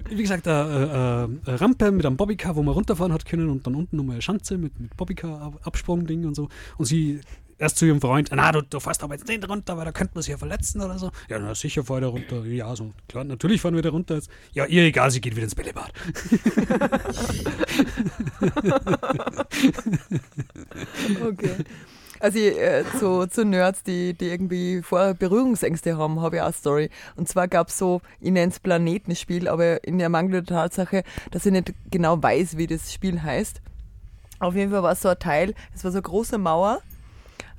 Wie 0.09 0.21
gesagt, 0.21 0.47
eine 0.47 1.29
äh, 1.45 1.51
äh, 1.51 1.55
Rampe 1.55 1.91
mit 1.91 2.05
einem 2.05 2.17
Bobbycar, 2.17 2.55
wo 2.55 2.63
man 2.63 2.73
runterfahren 2.73 3.13
hat 3.13 3.25
können 3.25 3.49
und 3.49 3.67
dann 3.67 3.75
unten 3.75 3.97
nochmal 3.97 4.15
eine 4.15 4.21
Schanze 4.21 4.57
mit, 4.57 4.79
mit 4.79 4.95
Bobbycar-Absprung-Ding 4.97 6.25
und 6.25 6.35
so. 6.35 6.49
Und 6.77 6.85
sie 6.85 7.19
erst 7.57 7.77
zu 7.77 7.85
ihrem 7.85 8.01
Freund, 8.01 8.29
na, 8.33 8.51
du, 8.51 8.61
du 8.61 8.79
fährst 8.79 9.03
aber 9.03 9.15
jetzt 9.15 9.27
nicht 9.27 9.47
runter, 9.47 9.77
weil 9.77 9.85
da 9.85 9.91
könnte 9.91 10.15
man 10.15 10.21
sich 10.21 10.31
ja 10.31 10.37
verletzen 10.37 10.81
oder 10.81 10.97
so. 10.97 11.11
Ja, 11.29 11.39
na 11.39 11.55
sicher, 11.55 11.83
fahr 11.83 12.01
da 12.01 12.07
runter. 12.07 12.43
Ja, 12.45 12.75
so, 12.75 12.91
klar, 13.07 13.23
natürlich 13.23 13.61
fahren 13.61 13.75
wir 13.75 13.81
da 13.81 13.89
runter 13.89 14.15
jetzt. 14.15 14.29
Ja, 14.53 14.65
ihr 14.65 14.83
egal, 14.83 15.11
sie 15.11 15.21
geht 15.21 15.35
wieder 15.35 15.45
ins 15.45 15.55
Bällebad. 15.55 15.91
Okay. 21.21 21.55
Also 22.19 22.39
äh, 22.39 22.83
zu, 22.99 23.27
zu 23.27 23.45
Nerds, 23.45 23.83
die, 23.83 24.13
die 24.13 24.25
irgendwie 24.25 24.81
vorher 24.81 25.13
Berührungsängste 25.13 25.97
haben, 25.97 26.19
habe 26.21 26.37
ich 26.37 26.41
auch 26.41 26.47
eine 26.47 26.53
Story. 26.53 26.89
Und 27.15 27.27
zwar 27.27 27.47
gab 27.47 27.67
es 27.67 27.77
so, 27.77 28.01
ich 28.19 28.31
nenne 28.31 28.51
es 28.51 28.59
Planetenspiel, 28.59 29.47
aber 29.47 29.83
in 29.83 29.99
der 29.99 30.09
Mangel 30.09 30.41
der 30.41 30.45
Tatsache, 30.45 31.03
dass 31.31 31.45
ich 31.45 31.51
nicht 31.51 31.73
genau 31.91 32.21
weiß, 32.21 32.57
wie 32.57 32.67
das 32.67 32.91
Spiel 32.91 33.21
heißt. 33.21 33.61
Auf 34.39 34.55
jeden 34.55 34.71
Fall 34.71 34.83
war 34.83 34.91
es 34.93 35.01
so 35.01 35.09
ein 35.09 35.19
Teil, 35.19 35.53
es 35.75 35.83
war 35.83 35.91
so 35.91 35.97
eine 35.97 36.03
große 36.03 36.37
Mauer, 36.37 36.81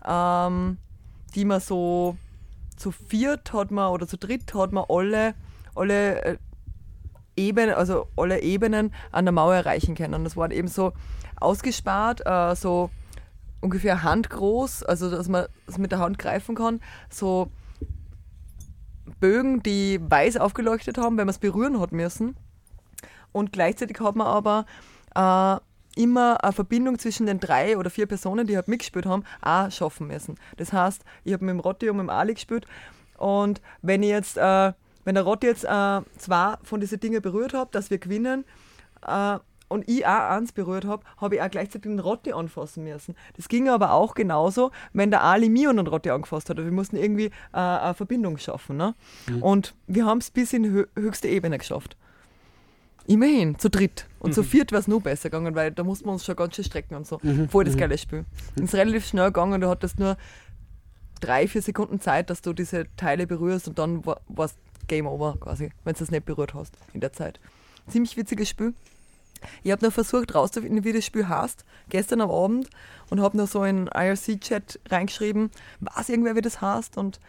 ähm, 0.06 0.78
die 1.34 1.44
man 1.44 1.60
so 1.60 2.16
zu 2.76 2.90
viert 2.90 3.52
hat 3.52 3.70
man 3.70 3.92
oder 3.92 4.06
zu 4.06 4.16
dritt 4.16 4.54
hat 4.54 4.72
man 4.72 4.84
alle, 4.88 5.34
alle 5.74 6.22
äh, 6.22 6.36
Ebenen, 7.36 7.74
also 7.74 8.08
alle 8.16 8.40
Ebenen 8.42 8.92
an 9.12 9.24
der 9.24 9.32
Mauer 9.32 9.54
erreichen 9.54 9.94
können. 9.94 10.14
Und 10.14 10.24
das 10.24 10.36
war 10.36 10.50
eben 10.50 10.68
so 10.68 10.92
ausgespart, 11.36 12.22
äh, 12.26 12.54
so 12.54 12.90
ungefähr 13.60 14.02
handgroß, 14.02 14.82
also 14.84 15.10
dass 15.10 15.28
man 15.28 15.46
es 15.66 15.78
mit 15.78 15.92
der 15.92 15.98
Hand 15.98 16.18
greifen 16.18 16.54
kann, 16.54 16.80
so 17.10 17.50
Bögen, 19.20 19.62
die 19.62 19.98
weiß 20.00 20.36
aufgeleuchtet 20.36 20.98
haben, 20.98 21.16
wenn 21.16 21.26
man 21.26 21.30
es 21.30 21.38
berühren 21.38 21.80
hat 21.80 21.92
müssen. 21.92 22.36
Und 23.32 23.52
gleichzeitig 23.52 24.00
hat 24.00 24.16
man 24.16 24.26
aber 24.26 24.64
äh, 25.14 25.60
immer 25.98 26.42
eine 26.42 26.52
Verbindung 26.52 26.98
zwischen 26.98 27.26
den 27.26 27.40
drei 27.40 27.76
oder 27.76 27.90
vier 27.90 28.06
Personen, 28.06 28.46
die 28.46 28.56
halt 28.56 28.68
mitgespielt 28.68 29.06
haben, 29.06 29.24
auch 29.42 29.70
schaffen 29.70 30.06
müssen. 30.06 30.36
Das 30.56 30.72
heißt, 30.72 31.04
ich 31.24 31.32
habe 31.32 31.44
mit 31.44 31.52
dem 31.52 31.60
Rotti 31.60 31.90
und 31.90 31.96
mit 31.96 32.04
dem 32.04 32.10
Ali 32.10 32.34
gespielt 32.34 32.66
und 33.16 33.60
wenn 33.82 34.02
ich 34.02 34.10
jetzt, 34.10 34.38
äh, 34.38 34.72
wenn 35.04 35.14
der 35.14 35.24
Rotti 35.24 35.46
jetzt 35.46 35.64
äh, 35.64 36.00
zwei 36.16 36.54
von 36.62 36.80
diesen 36.80 37.00
Dingen 37.00 37.20
berührt 37.20 37.52
hat, 37.52 37.74
dass 37.74 37.90
wir 37.90 37.98
gewinnen, 37.98 38.44
äh, 39.06 39.38
und 39.68 39.88
ich 39.88 40.06
auch 40.06 40.30
eins 40.30 40.52
berührt 40.52 40.84
habe, 40.86 41.04
habe 41.18 41.36
ich 41.36 41.42
auch 41.42 41.50
gleichzeitig 41.50 41.82
den 41.82 41.98
Rotti 41.98 42.32
anfassen 42.32 42.84
müssen. 42.84 43.14
Das 43.36 43.48
ging 43.48 43.68
aber 43.68 43.92
auch 43.92 44.14
genauso, 44.14 44.70
wenn 44.92 45.10
der 45.10 45.22
Ali 45.22 45.48
mir 45.48 45.70
und 45.70 45.76
den 45.76 45.86
Rotti 45.86 46.10
angefasst 46.10 46.50
hat. 46.50 46.56
Wir 46.56 46.64
mussten 46.72 46.96
irgendwie 46.96 47.26
äh, 47.52 47.58
eine 47.58 47.94
Verbindung 47.94 48.38
schaffen. 48.38 48.76
Ne? 48.76 48.94
Und 49.40 49.74
wir 49.86 50.06
haben 50.06 50.18
es 50.18 50.30
bis 50.30 50.52
in 50.52 50.64
hö 50.64 50.86
höchste 50.96 51.28
Ebene 51.28 51.58
geschafft. 51.58 51.96
Immerhin, 53.08 53.58
zu 53.58 53.70
dritt. 53.70 54.06
Und 54.20 54.34
zu 54.34 54.42
viert 54.42 54.70
wäre 54.70 54.80
es 54.80 54.86
noch 54.86 55.00
besser 55.00 55.30
gegangen, 55.30 55.54
weil 55.54 55.72
da 55.72 55.82
mussten 55.82 56.06
wir 56.06 56.12
uns 56.12 56.24
schon 56.24 56.36
ganz 56.36 56.54
schön 56.54 56.64
strecken 56.64 56.94
und 56.94 57.06
so. 57.06 57.20
Voll 57.50 57.64
das 57.64 57.76
geile 57.76 57.96
Spiel. 57.96 58.24
Es 58.56 58.62
ist 58.62 58.74
relativ 58.74 59.06
schnell 59.06 59.26
gegangen, 59.26 59.60
du 59.60 59.68
hattest 59.68 59.98
nur 59.98 60.16
drei, 61.20 61.48
vier 61.48 61.62
Sekunden 61.62 62.00
Zeit, 62.00 62.28
dass 62.28 62.42
du 62.42 62.52
diese 62.52 62.86
Teile 62.96 63.26
berührst 63.26 63.66
und 63.66 63.78
dann 63.78 64.04
war 64.04 64.20
es 64.38 64.54
Game 64.88 65.06
Over 65.06 65.36
quasi, 65.40 65.70
wenn 65.84 65.94
du 65.94 65.98
das 66.00 66.10
nicht 66.10 66.26
berührt 66.26 66.52
hast 66.54 66.76
in 66.92 67.00
der 67.00 67.12
Zeit. 67.12 67.40
Ziemlich 67.88 68.16
witziges 68.16 68.48
Spiel. 68.50 68.74
Ich 69.62 69.72
habe 69.72 69.84
noch 69.86 69.92
versucht 69.92 70.34
rauszufinden, 70.34 70.84
wie 70.84 70.92
das 70.92 71.04
Spiel 71.04 71.28
heißt, 71.28 71.64
gestern 71.88 72.20
am 72.20 72.30
Abend 72.30 72.68
und 73.08 73.20
habe 73.20 73.36
noch 73.36 73.48
so 73.48 73.64
in 73.64 73.86
IRC-Chat 73.86 74.80
reingeschrieben, 74.90 75.50
weiß 75.80 76.10
irgendwer, 76.10 76.36
wie 76.36 76.40
das 76.40 76.60
heißt 76.60 76.98
und 76.98 77.20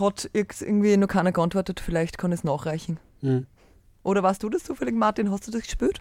hat 0.00 0.30
irgendwie 0.32 0.96
noch 0.96 1.08
keiner 1.08 1.32
geantwortet, 1.32 1.80
vielleicht 1.80 2.18
kann 2.18 2.32
es 2.32 2.44
nachreichen. 2.44 2.98
Mhm. 3.20 3.46
Oder 4.06 4.22
warst 4.22 4.44
du 4.44 4.48
das 4.48 4.62
zufällig, 4.62 4.94
Martin? 4.94 5.32
Hast 5.32 5.48
du 5.48 5.50
das 5.50 5.62
gespielt? 5.62 6.00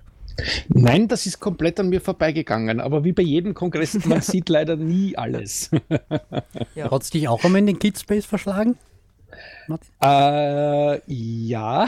Nein, 0.68 1.08
das 1.08 1.26
ist 1.26 1.40
komplett 1.40 1.80
an 1.80 1.90
mir 1.90 2.02
vorbeigegangen. 2.02 2.80
Aber 2.80 3.04
wie 3.04 3.14
bei 3.14 3.24
jedem 3.24 3.56
Kongress, 3.56 3.94
man 4.06 4.22
sieht 4.22 4.48
leider 4.48 4.76
nie 4.76 5.18
alles. 5.18 5.72
Ja. 6.76 6.92
Hat 6.92 7.02
es 7.02 7.10
dich 7.10 7.28
auch 7.28 7.44
einmal 7.44 7.62
in 7.62 7.66
den 7.66 7.80
Kidspace 7.80 8.28
verschlagen? 8.28 8.78
Äh, 10.04 11.02
ja. 11.12 11.88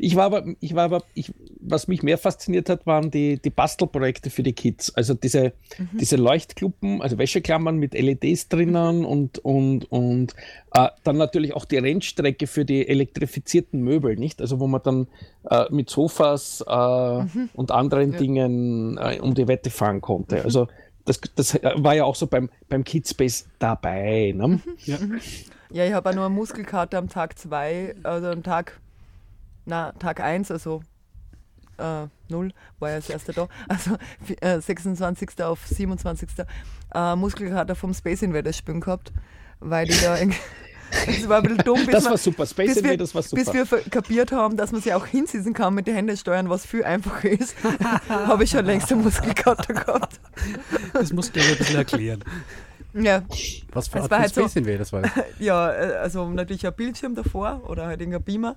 ich 0.00 0.16
war 0.16 0.24
aber, 0.24 0.44
ich 0.60 0.74
war 0.74 0.84
aber, 0.84 1.02
ich, 1.14 1.32
was 1.60 1.88
mich 1.88 2.02
mehr 2.02 2.18
fasziniert 2.18 2.68
hat, 2.68 2.86
waren 2.86 3.10
die, 3.10 3.40
die 3.40 3.50
Bastelprojekte 3.50 4.30
für 4.30 4.42
die 4.42 4.52
Kids. 4.52 4.94
Also 4.94 5.14
diese, 5.14 5.52
diese 5.92 6.16
Leuchtkluppen, 6.16 7.02
also 7.02 7.18
Wäscheklammern 7.18 7.76
mit 7.76 7.94
LEDs 7.94 8.48
drinnen 8.48 9.04
und, 9.04 9.38
und, 9.38 9.90
und 9.90 10.34
äh, 10.72 10.88
dann 11.04 11.16
natürlich 11.16 11.54
auch 11.54 11.64
die 11.64 11.78
Rennstrecke 11.78 12.46
für 12.46 12.64
die 12.64 12.88
elektrifizierten 12.88 13.80
Möbel, 13.80 14.16
nicht? 14.16 14.40
Also 14.40 14.60
wo 14.60 14.66
man 14.66 14.82
dann 14.82 15.06
äh, 15.50 15.64
mit 15.70 15.90
Sofas 15.90 16.64
äh, 16.66 17.24
und 17.54 17.70
anderen 17.70 18.12
Dingen 18.12 18.98
äh, 18.98 19.18
um 19.20 19.34
die 19.34 19.48
Wette 19.48 19.70
fahren 19.70 20.00
konnte. 20.00 20.42
Also 20.42 20.68
das, 21.04 21.20
das 21.34 21.54
war 21.76 21.94
ja 21.94 22.04
auch 22.04 22.16
so 22.16 22.26
beim, 22.26 22.50
beim 22.68 22.84
Kidspace 22.84 23.46
dabei. 23.58 24.32
Ne? 24.36 24.60
Ja. 24.84 24.98
Ja, 25.72 25.84
ich 25.84 25.92
habe 25.92 26.08
auch 26.08 26.14
nur 26.14 26.26
eine 26.26 26.34
Muskelkarte 26.34 26.96
am 26.96 27.08
Tag 27.08 27.38
2, 27.38 27.96
also 28.04 28.28
am 28.28 28.42
Tag, 28.42 28.80
na, 29.66 29.92
Tag 29.92 30.20
1, 30.20 30.50
also 30.50 30.80
äh, 31.78 32.06
0, 32.28 32.52
war 32.78 32.90
ja 32.90 32.96
das 32.96 33.10
erste 33.10 33.32
da, 33.32 33.48
also 33.68 33.96
äh, 34.40 34.60
26. 34.60 35.42
auf 35.42 35.66
27. 35.66 36.28
Äh, 36.94 37.16
Muskelkater 37.16 37.74
vom 37.74 37.92
Space 37.92 38.22
Invaders 38.22 38.56
spielen 38.56 38.80
gehabt, 38.80 39.12
weil 39.60 39.86
die 39.86 40.00
da 40.00 40.16
irgendwie. 40.18 40.38
Das 41.04 41.28
war 41.28 41.38
ein 41.38 41.42
bisschen 41.42 41.64
dumm, 41.64 41.84
bis, 41.84 41.86
Das 41.94 42.04
wir- 42.04 42.10
war 42.10 42.16
super. 42.16 42.46
Space 42.46 42.66
bis, 42.68 42.76
wir, 42.76 42.92
Invaders 42.92 43.12
war 43.12 43.22
super. 43.22 43.52
bis 43.52 43.72
wir 43.72 43.80
kapiert 43.90 44.30
haben, 44.30 44.56
dass 44.56 44.70
man 44.70 44.80
sich 44.80 44.94
auch 44.94 45.04
hinsetzen 45.04 45.52
kann 45.52 45.74
mit 45.74 45.88
den 45.88 45.96
Händen 45.96 46.16
steuern, 46.16 46.48
was 46.48 46.64
viel 46.64 46.84
einfacher 46.84 47.28
ist, 47.28 47.56
habe 48.08 48.44
ich 48.44 48.50
schon 48.50 48.64
längst 48.64 48.92
eine 48.92 49.02
Muskelkater 49.02 49.74
gehabt. 49.74 50.20
Das 50.92 51.12
musst 51.12 51.34
du 51.34 51.40
aber 51.40 51.50
ein 51.50 51.58
bisschen 51.58 51.76
erklären. 51.76 52.22
Ja, 52.98 53.22
Was 53.72 53.88
für 53.88 54.00
von 54.00 54.10
halt 54.10 54.32
so- 54.34 54.40
Space 54.42 54.56
Invaders 54.56 54.92
war 54.92 55.02
das? 55.02 55.10
Ja, 55.38 55.70
äh, 55.72 55.96
also 55.96 56.28
natürlich 56.30 56.66
ein 56.66 56.74
Bildschirm 56.74 57.14
davor 57.14 57.62
oder 57.68 57.86
halt 57.86 58.00
irgendein 58.00 58.22
Beamer 58.22 58.56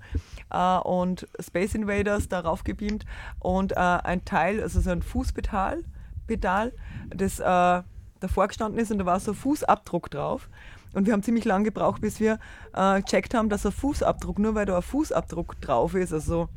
äh, 0.50 0.78
und 0.88 1.28
Space 1.40 1.76
Invaders 1.76 2.28
darauf 2.30 2.64
gebeamt 2.64 3.06
und 3.40 3.74
äh, 3.74 3.76
ein 3.76 4.24
Teil, 4.26 4.62
also 4.62 4.80
so 4.80 4.90
ein 4.92 5.02
Fußpedal, 5.02 5.84
Pedal, 6.28 6.72
das 7.10 7.40
äh, 7.40 7.84
davor 8.22 8.48
gestanden 8.48 8.80
ist 8.80 8.92
und 8.92 9.00
da 9.00 9.06
war 9.06 9.20
so 9.20 9.32
ein 9.32 9.36
Fußabdruck 9.36 10.10
drauf. 10.12 10.48
Und 10.94 11.06
wir 11.06 11.14
haben 11.14 11.22
ziemlich 11.24 11.46
lange 11.46 11.66
gebraucht, 11.66 12.02
bis 12.02 12.20
wir 12.20 12.40
äh, 12.74 13.02
gecheckt 13.02 13.34
haben, 13.36 13.50
dass 13.50 13.66
ein 13.66 13.72
Fußabdruck, 13.72 14.40
nur 14.40 14.56
weil 14.56 14.66
da 14.66 14.78
ein 14.78 14.82
Fußabdruck 14.82 15.60
drauf 15.62 15.94
ist, 15.96 16.14
also 16.14 16.50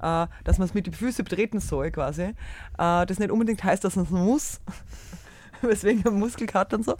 äh, 0.00 0.26
dass 0.44 0.58
man 0.58 0.66
es 0.68 0.74
mit 0.74 0.86
den 0.86 0.94
Füßen 0.94 1.24
betreten 1.24 1.60
soll 1.60 1.90
quasi, 1.90 2.22
äh, 2.22 2.34
das 3.06 3.18
nicht 3.18 3.30
unbedingt 3.30 3.62
heißt, 3.64 3.82
dass 3.84 3.96
man 3.96 4.04
es 4.04 4.10
muss. 4.10 4.60
weswegen 5.68 6.18
Muskelkater 6.18 6.76
und 6.76 6.84
so. 6.84 6.96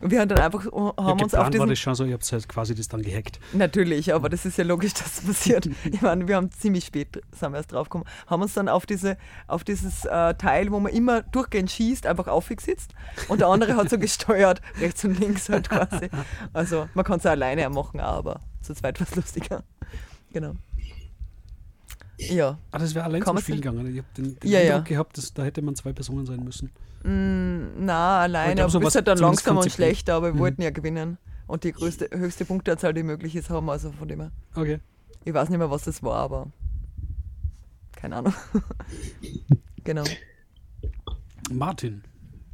Und 0.00 0.10
wir 0.10 0.20
haben 0.20 0.28
dann 0.28 0.38
einfach 0.38 0.64
haben 0.64 1.18
ja, 1.18 1.24
uns 1.24 1.34
auf 1.34 1.48
geplant 1.50 1.58
war 1.58 1.66
diesen 1.66 1.68
das 1.68 1.78
schon 1.78 1.94
so, 1.94 2.04
ihr 2.04 2.14
habt 2.14 2.30
halt 2.30 2.48
quasi 2.48 2.74
das 2.74 2.88
dann 2.88 3.02
gehackt. 3.02 3.40
Natürlich, 3.52 4.14
aber 4.14 4.28
das 4.28 4.44
ist 4.44 4.58
ja 4.58 4.64
logisch, 4.64 4.94
dass 4.94 5.16
das 5.16 5.24
passiert. 5.24 5.68
Ich 5.84 6.00
meine, 6.02 6.28
wir 6.28 6.36
haben 6.36 6.50
ziemlich 6.50 6.84
spät, 6.84 7.20
sind 7.32 7.52
wir 7.52 7.58
erst 7.58 7.72
draufgekommen, 7.72 8.06
haben 8.26 8.42
uns 8.42 8.54
dann 8.54 8.68
auf, 8.68 8.86
diese, 8.86 9.16
auf 9.46 9.64
dieses 9.64 10.04
äh, 10.04 10.34
Teil, 10.34 10.70
wo 10.70 10.80
man 10.80 10.92
immer 10.92 11.22
durchgehend 11.22 11.70
schießt, 11.70 12.06
einfach 12.06 12.28
aufgesetzt 12.28 12.92
und 13.28 13.40
der 13.40 13.48
andere 13.48 13.76
hat 13.76 13.90
so 13.90 13.98
gesteuert, 13.98 14.60
rechts 14.80 15.04
und 15.04 15.18
links 15.18 15.48
halt 15.48 15.68
quasi. 15.68 16.08
Also 16.52 16.88
man 16.94 17.04
kann 17.04 17.18
es 17.18 17.24
ja 17.24 17.32
alleine 17.32 17.68
machen, 17.70 18.00
aber 18.00 18.40
zu 18.62 18.74
zweit 18.74 19.00
war 19.00 19.06
es 19.08 19.16
lustiger. 19.16 19.64
Genau. 20.32 20.54
Ja. 22.18 22.58
Ah, 22.72 22.78
das 22.78 22.94
wäre 22.94 23.04
allein 23.04 23.22
Kann 23.22 23.36
zum 23.36 23.42
Spiel 23.42 23.56
gegangen. 23.56 23.86
Ich 23.86 23.98
habe 23.98 24.08
den, 24.16 24.38
den 24.38 24.50
Ja, 24.50 24.60
ja. 24.60 24.74
Eindruck 24.74 24.88
gehabt, 24.88 25.16
dass 25.18 25.32
da 25.32 25.44
hätte 25.44 25.62
man 25.62 25.76
zwei 25.76 25.92
Personen 25.92 26.26
sein 26.26 26.42
müssen. 26.42 26.70
Mm, 27.04 27.84
na, 27.84 28.20
alleine, 28.22 28.54
glaub, 28.56 28.64
aber 28.64 28.70
so 28.70 28.78
du 28.78 28.84
bist 28.84 28.86
was 28.88 28.94
halt 28.96 29.08
dann 29.08 29.18
langsam 29.18 29.56
und 29.56 29.70
schlechter, 29.72 30.14
aber 30.14 30.28
wir 30.28 30.34
Mhm. 30.34 30.38
wollten 30.40 30.62
ja 30.62 30.70
gewinnen. 30.70 31.18
Und 31.46 31.64
die 31.64 31.72
größte, 31.72 32.10
höchste 32.12 32.44
Punkteanzahl, 32.44 32.92
die 32.92 33.02
möglich 33.02 33.34
ist, 33.36 33.48
haben 33.50 33.66
wir 33.66 33.72
also 33.72 33.90
von 33.92 34.08
dem 34.08 34.20
her. 34.20 34.32
Okay. 34.54 34.80
Ich 35.24 35.32
weiß 35.32 35.48
nicht 35.48 35.58
mehr, 35.58 35.70
was 35.70 35.84
das 35.84 36.02
war, 36.02 36.16
aber 36.16 36.48
keine 37.96 38.16
Ahnung. 38.16 38.34
genau. 39.84 40.04
Martin, 41.50 42.02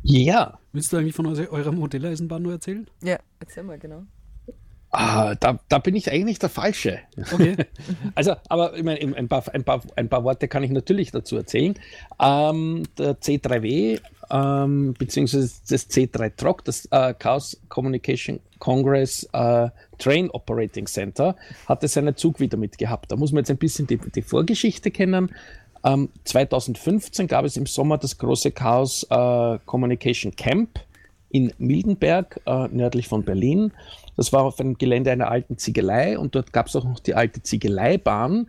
Ja, 0.03 0.59
willst 0.73 0.93
du 0.93 0.97
eigentlich 0.99 1.15
von 1.15 1.27
eure- 1.27 1.51
eurer 1.51 1.73
Modelleisenbahn 1.73 2.43
nur 2.43 2.53
erzählen? 2.53 2.87
Ja, 3.03 3.19
erzähl 3.41 3.63
mal, 3.65 3.79
genau. 3.79 4.05
Ah, 4.95 5.35
da, 5.35 5.59
da 5.69 5.79
bin 5.79 5.95
ich 5.95 6.11
eigentlich 6.11 6.39
der 6.39 6.49
Falsche. 6.49 7.01
Okay. 7.33 7.57
Also, 8.15 8.35
aber 8.49 8.77
ich 8.77 8.83
meine, 8.83 9.01
ein 9.17 9.29
paar, 9.29 9.43
ein, 9.53 9.65
paar, 9.65 9.83
ein 9.97 10.09
paar 10.09 10.25
Worte 10.25 10.47
kann 10.49 10.63
ich 10.63 10.71
natürlich 10.71 11.11
dazu 11.11 11.37
erzählen. 11.37 11.75
Ähm, 12.21 12.85
der 12.99 13.19
C3W, 13.19 14.01
ähm, 14.31 14.95
beziehungsweise 14.99 15.51
das 15.69 15.91
C3 15.91 16.37
TROC, 16.37 16.65
das 16.65 16.87
äh, 16.91 17.15
Chaos 17.15 17.61
Communication 17.69 18.41
Congress 18.59 19.29
äh, 19.33 19.69
Train 19.99 20.31
Operating 20.31 20.87
Center, 20.87 21.37
hatte 21.67 21.89
seinen 21.89 22.17
Zug 22.17 22.41
wieder 22.41 22.57
mitgehabt. 22.57 23.11
Da 23.11 23.17
muss 23.17 23.33
man 23.33 23.41
jetzt 23.41 23.51
ein 23.51 23.59
bisschen 23.59 23.87
die, 23.87 23.99
die 23.99 24.23
Vorgeschichte 24.23 24.91
kennen. 24.91 25.31
Ähm, 25.85 26.09
2015 26.25 27.27
gab 27.27 27.45
es 27.45 27.57
im 27.57 27.67
Sommer 27.67 27.99
das 27.99 28.17
große 28.19 28.53
Chaos 28.53 29.07
äh, 29.11 29.59
Communication 29.67 30.35
Camp 30.35 30.81
in 31.31 31.53
Mildenberg, 31.59 32.41
äh, 32.47 32.69
nördlich 32.69 33.09
von 33.09 33.25
Berlin. 33.25 33.73
Das 34.17 34.33
war 34.33 34.45
auf 34.45 34.61
einem 34.61 34.79
Gelände 34.79 35.11
einer 35.11 35.31
alten 35.31 35.59
Ziegelei 35.59 36.19
und 36.19 36.35
dort 36.35 36.53
gab 36.53 36.67
es 36.67 36.77
auch 36.77 36.85
noch 36.85 37.01
die 37.01 37.15
alte 37.15 37.43
Ziegeleibahn, 37.43 38.49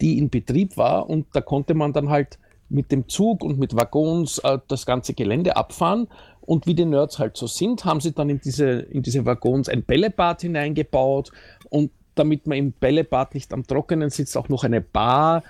die 0.00 0.18
in 0.18 0.30
Betrieb 0.30 0.76
war 0.76 1.08
und 1.08 1.26
da 1.32 1.40
konnte 1.40 1.74
man 1.74 1.92
dann 1.92 2.08
halt 2.08 2.38
mit 2.68 2.90
dem 2.90 3.08
Zug 3.08 3.44
und 3.44 3.58
mit 3.58 3.76
Waggons 3.76 4.38
äh, 4.38 4.58
das 4.68 4.86
ganze 4.86 5.12
Gelände 5.14 5.56
abfahren 5.56 6.08
und 6.40 6.66
wie 6.66 6.74
die 6.74 6.86
Nerds 6.86 7.18
halt 7.18 7.36
so 7.36 7.46
sind, 7.46 7.84
haben 7.84 8.00
sie 8.00 8.12
dann 8.12 8.30
in 8.30 8.40
diese, 8.40 8.70
in 8.70 9.02
diese 9.02 9.24
Waggons 9.26 9.68
ein 9.68 9.82
Bällebad 9.82 10.40
hineingebaut 10.40 11.30
und 11.68 11.90
damit 12.14 12.46
man 12.46 12.58
im 12.58 12.72
Bällebad 12.72 13.34
nicht 13.34 13.52
am 13.52 13.66
Trockenen 13.66 14.10
sitzt, 14.10 14.36
auch 14.36 14.48
noch 14.48 14.64
eine 14.64 14.80
Bar, 14.80 15.44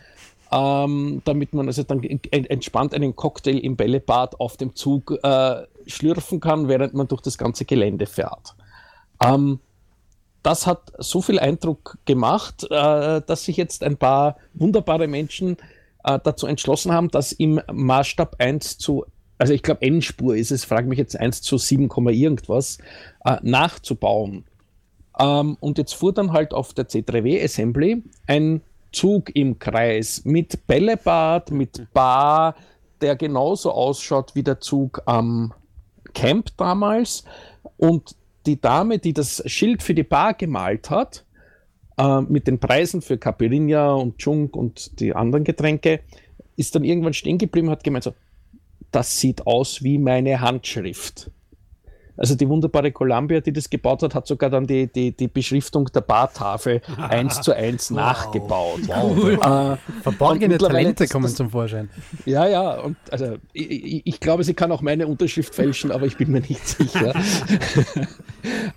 ähm, 0.52 1.22
damit 1.24 1.54
man 1.54 1.66
also 1.66 1.82
dann 1.82 2.02
en- 2.02 2.20
entspannt 2.44 2.94
einen 2.94 3.16
Cocktail 3.16 3.58
im 3.58 3.76
Bällebad 3.76 4.38
auf 4.38 4.56
dem 4.56 4.74
Zug 4.74 5.18
äh, 5.22 5.62
schlürfen 5.86 6.40
kann, 6.40 6.68
während 6.68 6.94
man 6.94 7.08
durch 7.08 7.22
das 7.22 7.38
ganze 7.38 7.64
Gelände 7.64 8.06
fährt. 8.06 8.54
Ähm, 9.24 9.60
das 10.42 10.66
hat 10.66 10.92
so 10.98 11.22
viel 11.22 11.38
Eindruck 11.38 11.98
gemacht, 12.04 12.64
äh, 12.64 13.20
dass 13.20 13.44
sich 13.44 13.56
jetzt 13.56 13.84
ein 13.84 13.96
paar 13.96 14.36
wunderbare 14.54 15.06
Menschen 15.06 15.56
äh, 16.04 16.18
dazu 16.22 16.46
entschlossen 16.46 16.92
haben, 16.92 17.10
das 17.10 17.32
im 17.32 17.60
Maßstab 17.72 18.36
1 18.38 18.78
zu, 18.78 19.04
also 19.38 19.52
ich 19.52 19.62
glaube 19.62 19.82
Endspur 19.82 20.36
ist 20.36 20.50
es, 20.50 20.64
frage 20.64 20.88
mich 20.88 20.98
jetzt 20.98 21.18
1 21.18 21.42
zu 21.42 21.58
7, 21.58 21.88
Komma 21.88 22.10
irgendwas, 22.10 22.78
äh, 23.24 23.36
nachzubauen. 23.42 24.44
Ähm, 25.18 25.56
und 25.60 25.78
jetzt 25.78 25.94
fuhr 25.94 26.12
dann 26.12 26.32
halt 26.32 26.54
auf 26.54 26.74
der 26.74 26.88
C3W 26.88 27.44
Assembly 27.44 28.02
ein 28.26 28.62
Zug 28.92 29.34
im 29.34 29.58
Kreis 29.58 30.22
mit 30.24 30.66
Bällebad, 30.66 31.50
mit 31.50 31.86
Bar, 31.92 32.56
der 33.00 33.16
genauso 33.16 33.72
ausschaut 33.72 34.34
wie 34.34 34.42
der 34.42 34.60
Zug 34.60 35.02
am 35.06 35.54
Camp 36.14 36.50
damals. 36.56 37.24
Und 37.76 38.16
die 38.46 38.60
Dame, 38.60 38.98
die 38.98 39.12
das 39.12 39.42
Schild 39.46 39.82
für 39.82 39.94
die 39.94 40.02
Bar 40.02 40.34
gemalt 40.34 40.90
hat, 40.90 41.24
äh, 41.98 42.20
mit 42.22 42.46
den 42.46 42.58
Preisen 42.58 43.02
für 43.02 43.18
Caipirinha 43.18 43.92
und 43.92 44.22
Junk 44.22 44.56
und 44.56 45.00
die 45.00 45.14
anderen 45.14 45.44
Getränke, 45.44 46.00
ist 46.56 46.74
dann 46.74 46.84
irgendwann 46.84 47.14
stehen 47.14 47.38
geblieben 47.38 47.68
und 47.68 47.72
hat 47.72 47.84
gemeint 47.84 48.04
so, 48.04 48.14
das 48.90 49.18
sieht 49.18 49.46
aus 49.46 49.82
wie 49.82 49.98
meine 49.98 50.40
Handschrift. 50.40 51.30
Also 52.16 52.34
die 52.34 52.48
wunderbare 52.48 52.92
Columbia, 52.92 53.40
die 53.40 53.52
das 53.52 53.68
gebaut 53.70 54.02
hat, 54.02 54.14
hat 54.14 54.26
sogar 54.26 54.50
dann 54.50 54.66
die, 54.66 54.86
die, 54.86 55.16
die 55.16 55.28
Beschriftung 55.28 55.86
der 55.94 56.02
Bartafel 56.02 56.80
eins 57.08 57.40
zu 57.40 57.52
eins 57.56 57.90
nachgebaut. 57.90 58.80
Cool. 59.02 59.34
Äh, 59.34 59.76
Verborgene 60.02 60.58
Talente 60.58 61.06
kommen 61.08 61.24
das- 61.24 61.34
zum 61.36 61.50
Vorschein. 61.50 61.88
ja, 62.26 62.46
ja, 62.46 62.80
und 62.80 62.96
also 63.10 63.36
ich, 63.52 64.02
ich, 64.06 64.20
glaube, 64.20 64.44
sie 64.44 64.54
kann 64.54 64.70
auch 64.72 64.82
meine 64.82 65.06
Unterschrift 65.06 65.54
fälschen, 65.54 65.90
aber 65.90 66.06
ich 66.06 66.16
bin 66.16 66.30
mir 66.30 66.40
nicht 66.40 66.66
sicher. 66.78 67.14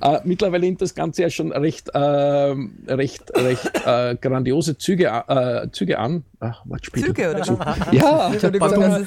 äh, 0.02 0.20
mittlerweile 0.24 0.66
nimmt 0.66 0.82
das 0.82 0.96
Ganze 0.96 1.24
ja 1.24 1.30
schon 1.30 1.52
recht, 1.52 1.90
ähm, 1.94 2.78
recht, 2.88 3.32
recht 3.36 3.72
äh, 3.86 4.16
grandiose 4.16 4.78
Züge, 4.78 5.08
äh, 5.28 5.68
Züge 5.72 6.00
an. 6.00 6.24
Ach, 6.40 6.62
Wortspiel. 6.66 7.04
Züge 7.06 7.32
oder 7.32 7.44
so? 7.44 7.58
Ja, 7.92 8.32
Entschuldigung, 8.32 9.06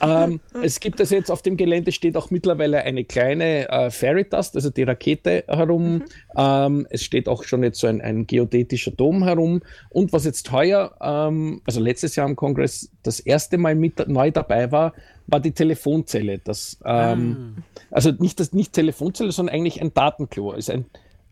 ähm, 0.00 0.40
es 0.62 0.80
gibt 0.80 1.00
also 1.00 1.14
jetzt 1.14 1.30
auf 1.30 1.42
dem 1.42 1.56
Gelände 1.56 1.92
steht 1.92 2.16
auch 2.16 2.30
mittlerweile 2.30 2.78
eine 2.82 3.04
kleine 3.04 3.37
äh, 3.40 3.90
Fairy-Dust, 3.90 4.56
also 4.56 4.70
die 4.70 4.82
Rakete 4.82 5.44
herum. 5.48 6.04
Ähm, 6.36 6.86
es 6.90 7.02
steht 7.02 7.28
auch 7.28 7.44
schon 7.44 7.62
jetzt 7.62 7.80
so 7.80 7.86
ein, 7.86 8.00
ein 8.00 8.26
geodätischer 8.26 8.90
Dom 8.90 9.24
herum. 9.24 9.62
Und 9.90 10.12
was 10.12 10.24
jetzt 10.24 10.50
heuer, 10.52 10.94
ähm, 11.00 11.62
also 11.66 11.80
letztes 11.80 12.16
Jahr 12.16 12.26
am 12.26 12.36
Kongress 12.36 12.90
das 13.02 13.20
erste 13.20 13.58
Mal 13.58 13.74
mit 13.74 14.06
neu 14.08 14.30
dabei 14.30 14.72
war, 14.72 14.94
war 15.26 15.40
die 15.40 15.52
Telefonzelle. 15.52 16.38
Das, 16.38 16.78
ähm, 16.84 17.56
Also 17.90 18.10
nicht 18.10 18.40
das 18.40 18.52
nicht 18.52 18.72
Telefonzelle, 18.72 19.32
sondern 19.32 19.54
eigentlich 19.54 19.80
ein 19.80 19.94
Datenklo. 19.94 20.52
Ist 20.52 20.70
ein, 20.70 20.86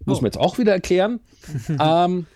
muss 0.05 0.21
man 0.21 0.29
jetzt 0.29 0.39
auch 0.39 0.59
wieder 0.59 0.73
erklären. 0.73 1.21
ähm, 1.81 2.27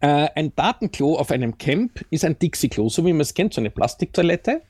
äh, 0.00 0.28
ein 0.34 0.54
Datenklo 0.54 1.16
auf 1.16 1.30
einem 1.30 1.58
Camp 1.58 2.04
ist 2.10 2.24
ein 2.24 2.38
Dixie-Klo, 2.38 2.88
so 2.88 3.06
wie 3.06 3.12
man 3.12 3.20
es 3.20 3.34
kennt, 3.34 3.54
so 3.54 3.60
eine 3.60 3.70
Plastiktoilette. 3.70 4.62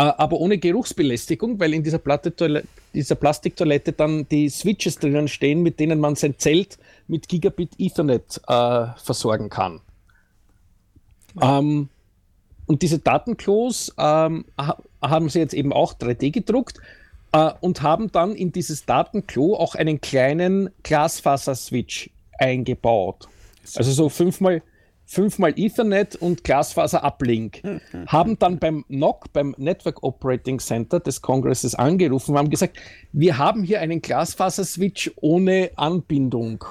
Aber 0.00 0.38
ohne 0.38 0.58
Geruchsbelästigung, 0.58 1.58
weil 1.58 1.74
in 1.74 1.82
dieser, 1.82 2.00
dieser 2.94 3.14
Plastiktoilette 3.16 3.92
dann 3.92 4.28
die 4.28 4.48
Switches 4.48 4.96
drinnen 4.96 5.26
stehen, 5.26 5.62
mit 5.62 5.80
denen 5.80 5.98
man 5.98 6.14
sein 6.14 6.36
Zelt 6.38 6.78
mit 7.08 7.28
Gigabit 7.28 7.70
Ethernet 7.78 8.40
äh, 8.46 8.86
versorgen 8.96 9.50
kann. 9.50 9.80
Ähm, 11.42 11.88
und 12.66 12.82
diese 12.82 13.00
Datenklos 13.00 13.92
ähm, 13.98 14.44
ha 14.56 14.76
haben 15.00 15.28
sie 15.28 15.38
jetzt 15.38 15.54
eben 15.54 15.72
auch 15.72 15.94
3D 15.94 16.32
gedruckt 16.32 16.78
äh, 17.32 17.50
und 17.60 17.82
haben 17.82 18.12
dann 18.12 18.34
in 18.34 18.52
dieses 18.52 18.84
Datenklo 18.84 19.56
auch 19.56 19.74
einen 19.74 20.00
kleinen 20.00 20.70
Glasfaser-Switch 20.82 22.10
eingebaut. 22.38 23.28
Also 23.76 23.92
so 23.92 24.08
fünfmal, 24.08 24.62
fünfmal 25.08 25.54
Ethernet 25.56 26.16
und 26.16 26.44
Glasfaser-Uplink. 26.44 27.62
haben 28.06 28.38
dann 28.38 28.58
beim 28.58 28.84
NOC, 28.88 29.32
beim 29.32 29.54
Network 29.56 30.02
Operating 30.02 30.60
Center 30.60 31.00
des 31.00 31.22
Kongresses 31.22 31.74
angerufen 31.74 32.32
und 32.32 32.38
haben 32.38 32.50
gesagt, 32.50 32.76
wir 33.12 33.38
haben 33.38 33.64
hier 33.64 33.80
einen 33.80 34.02
Glasfaser-Switch 34.02 35.10
ohne 35.16 35.70
Anbindung. 35.76 36.64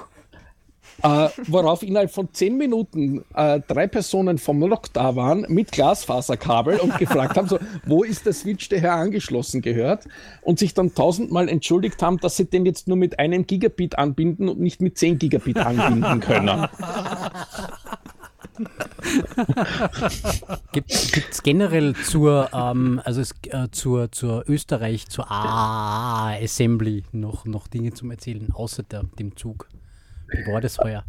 Äh, 1.02 1.28
worauf 1.46 1.84
innerhalb 1.84 2.10
von 2.10 2.32
zehn 2.32 2.56
Minuten 2.56 3.24
äh, 3.34 3.60
drei 3.68 3.86
Personen 3.86 4.38
vom 4.38 4.58
NOC 4.58 4.92
da 4.92 5.14
waren 5.14 5.46
mit 5.48 5.70
Glasfaserkabel 5.70 6.78
und 6.80 6.98
gefragt 6.98 7.36
haben, 7.36 7.46
so, 7.46 7.60
wo 7.86 8.02
ist 8.02 8.26
der 8.26 8.32
Switch, 8.32 8.68
der 8.68 8.80
hier 8.80 8.94
angeschlossen 8.94 9.62
gehört? 9.62 10.06
Und 10.42 10.58
sich 10.58 10.74
dann 10.74 10.94
tausendmal 10.94 11.48
entschuldigt 11.48 12.02
haben, 12.02 12.18
dass 12.18 12.36
sie 12.36 12.46
den 12.46 12.66
jetzt 12.66 12.88
nur 12.88 12.96
mit 12.96 13.20
einem 13.20 13.46
Gigabit 13.46 13.96
anbinden 13.96 14.48
und 14.48 14.58
nicht 14.58 14.80
mit 14.80 14.98
zehn 14.98 15.18
Gigabit 15.18 15.58
anbinden 15.58 16.18
können. 16.18 16.66
Gibt 20.72 20.90
es 20.90 21.42
generell 21.42 21.94
zur, 21.94 22.50
ähm, 22.52 23.00
also 23.04 23.20
es, 23.20 23.34
äh, 23.48 23.68
zur, 23.70 24.10
zur 24.12 24.44
Österreich, 24.48 25.08
zur 25.08 25.30
AA 25.30 26.38
Assembly 26.42 27.04
noch, 27.12 27.44
noch 27.44 27.68
Dinge 27.68 27.92
zum 27.92 28.10
Erzählen, 28.10 28.50
außer 28.52 28.82
der, 28.82 29.04
dem 29.18 29.36
Zug? 29.36 29.68
Wie 30.28 30.52
war 30.52 30.60
das 30.60 30.78
heuer? 30.78 31.04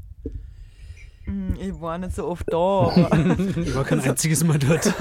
Hm, 1.29 1.55
Ich 1.61 1.79
war 1.81 1.97
nicht 1.97 2.15
so 2.15 2.27
oft 2.27 2.45
da, 2.51 2.57
aber 2.57 3.09
Ich 3.57 3.75
war 3.75 3.83
kein 3.83 3.99
einziges 4.01 4.43
Mal 4.43 4.57
dort. 4.57 4.85
das 4.85 4.93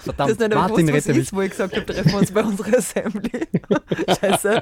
Verdammt, 0.00 0.30
ist 0.32 0.40
nicht 0.40 0.54
Martin 0.54 0.86
gewusst, 0.86 1.08
was 1.08 1.16
ist, 1.16 1.32
wo 1.32 1.40
ich 1.42 1.50
gesagt 1.50 1.76
habe, 1.76 1.86
treffen 1.86 2.10
wir 2.12 2.18
uns 2.18 2.32
bei 2.32 2.42
unserer 2.42 2.78
Assembly. 2.78 3.30
Scheiße. 4.20 4.60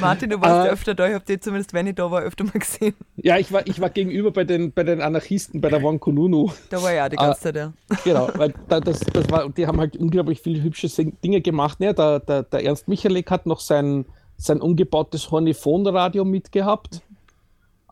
Martin, 0.00 0.30
du 0.30 0.40
warst 0.40 0.64
Äh. 0.64 0.66
ja 0.68 0.72
öfter 0.72 0.94
da, 0.94 1.08
ich 1.08 1.14
habe 1.14 1.24
dich 1.24 1.40
zumindest, 1.42 1.72
wenn 1.74 1.86
ich 1.86 1.94
da 1.96 2.10
war, 2.10 2.22
öfter 2.22 2.44
mal 2.44 2.52
gesehen. 2.58 2.94
Ja, 3.16 3.36
ich 3.38 3.52
war, 3.52 3.66
ich 3.66 3.80
war 3.80 3.90
gegenüber 3.90 4.30
bei 4.30 4.44
den, 4.44 4.72
bei 4.72 4.84
den 4.84 5.00
Anarchisten, 5.00 5.60
bei 5.60 5.68
der 5.68 5.82
Wankununu. 5.82 6.50
Da 6.70 6.82
war 6.82 6.94
ich 6.94 7.00
auch 7.00 7.08
die 7.08 7.18
Ah. 7.18 7.26
ganze 7.26 7.40
Zeit, 7.42 7.56
ja. 7.56 7.72
Genau, 8.04 8.28
weil 8.36 8.54
da, 8.68 8.80
das, 8.80 9.00
das 9.00 9.30
war, 9.30 9.48
die 9.50 9.66
haben 9.66 9.78
halt 9.78 9.96
unglaublich 9.96 10.40
viele 10.40 10.62
hübsche 10.62 10.88
Dinge 11.24 11.40
gemacht. 11.40 11.80
Ne? 11.80 11.92
Der, 11.94 12.20
der, 12.20 12.42
der 12.44 12.64
Ernst 12.64 12.88
Michalek 12.88 13.30
hat 13.30 13.46
noch 13.46 13.60
sein, 13.60 14.04
sein 14.36 14.60
umgebautes 14.60 15.30
Horniphonradio 15.30 16.24
mitgehabt. 16.24 17.02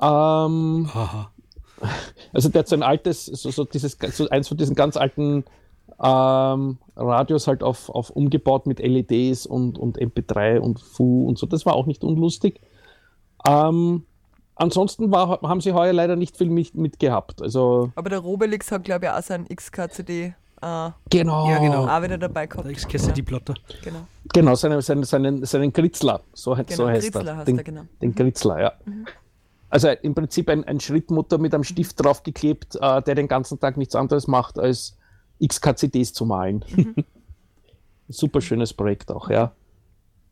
Ähm, 0.00 0.88
Haha. 0.94 1.30
Also 2.32 2.48
der 2.48 2.60
hat 2.60 2.68
so 2.68 2.76
ein 2.76 2.82
altes, 2.82 3.26
so, 3.26 3.50
so 3.50 3.64
dieses, 3.64 3.96
so 4.12 4.28
eins 4.28 4.48
von 4.48 4.56
diesen 4.56 4.74
ganz 4.74 4.96
alten 4.96 5.44
ähm, 6.02 6.78
Radios 6.96 7.46
halt 7.46 7.62
auf, 7.62 7.88
auf 7.88 8.10
umgebaut 8.10 8.66
mit 8.66 8.80
LEDs 8.80 9.46
und, 9.46 9.78
und 9.78 9.98
MP3 9.98 10.58
und 10.58 10.80
Fu 10.80 11.26
und 11.26 11.38
so. 11.38 11.46
Das 11.46 11.64
war 11.66 11.74
auch 11.74 11.86
nicht 11.86 12.04
unlustig. 12.04 12.60
Ähm, 13.46 14.04
ansonsten 14.56 15.10
war, 15.10 15.40
haben 15.42 15.60
sie 15.60 15.72
heuer 15.72 15.92
leider 15.92 16.16
nicht 16.16 16.36
viel 16.36 16.50
mit, 16.50 16.74
mitgehabt. 16.74 17.42
Also 17.42 17.92
Aber 17.94 18.10
der 18.10 18.18
Robelix 18.18 18.70
hat, 18.70 18.84
glaube 18.84 19.06
ich, 19.06 19.10
auch 19.10 19.22
sein 19.22 19.46
XKCD 19.48 20.34
äh, 20.62 20.90
genau, 21.10 21.50
Ja, 21.50 21.58
genau. 21.58 21.86
auch 21.86 22.02
wieder 22.02 22.18
dabei 22.18 22.46
gehabt. 22.46 22.66
Der 22.66 22.74
XKCD-Plotter. 22.74 23.54
Genau, 23.82 24.06
genau 24.32 24.54
seinen, 24.54 24.80
seinen, 24.80 25.04
seinen, 25.04 25.44
seinen 25.44 25.72
Kritzler, 25.72 26.20
so, 26.32 26.54
genau. 26.54 26.64
so 26.70 26.88
heißt 26.88 27.12
Kritzler 27.12 27.38
er. 27.38 27.44
Den, 27.44 27.58
er, 27.58 27.64
genau. 27.64 27.82
den 28.00 28.14
Kritzler, 28.14 28.60
ja. 28.60 28.72
Also 29.76 29.88
im 29.90 30.14
Prinzip 30.14 30.48
ein, 30.48 30.64
ein 30.64 30.80
Schrittmutter 30.80 31.36
mit 31.36 31.52
einem 31.52 31.62
Stift 31.62 32.02
draufgeklebt, 32.02 32.76
äh, 32.80 33.02
der 33.02 33.14
den 33.14 33.28
ganzen 33.28 33.60
Tag 33.60 33.76
nichts 33.76 33.94
anderes 33.94 34.26
macht, 34.26 34.58
als 34.58 34.96
XKCDs 35.46 36.14
zu 36.14 36.24
malen. 36.24 36.64
Super 38.08 38.40
schönes 38.40 38.72
Projekt 38.72 39.10
auch, 39.10 39.28
ja. 39.28 39.52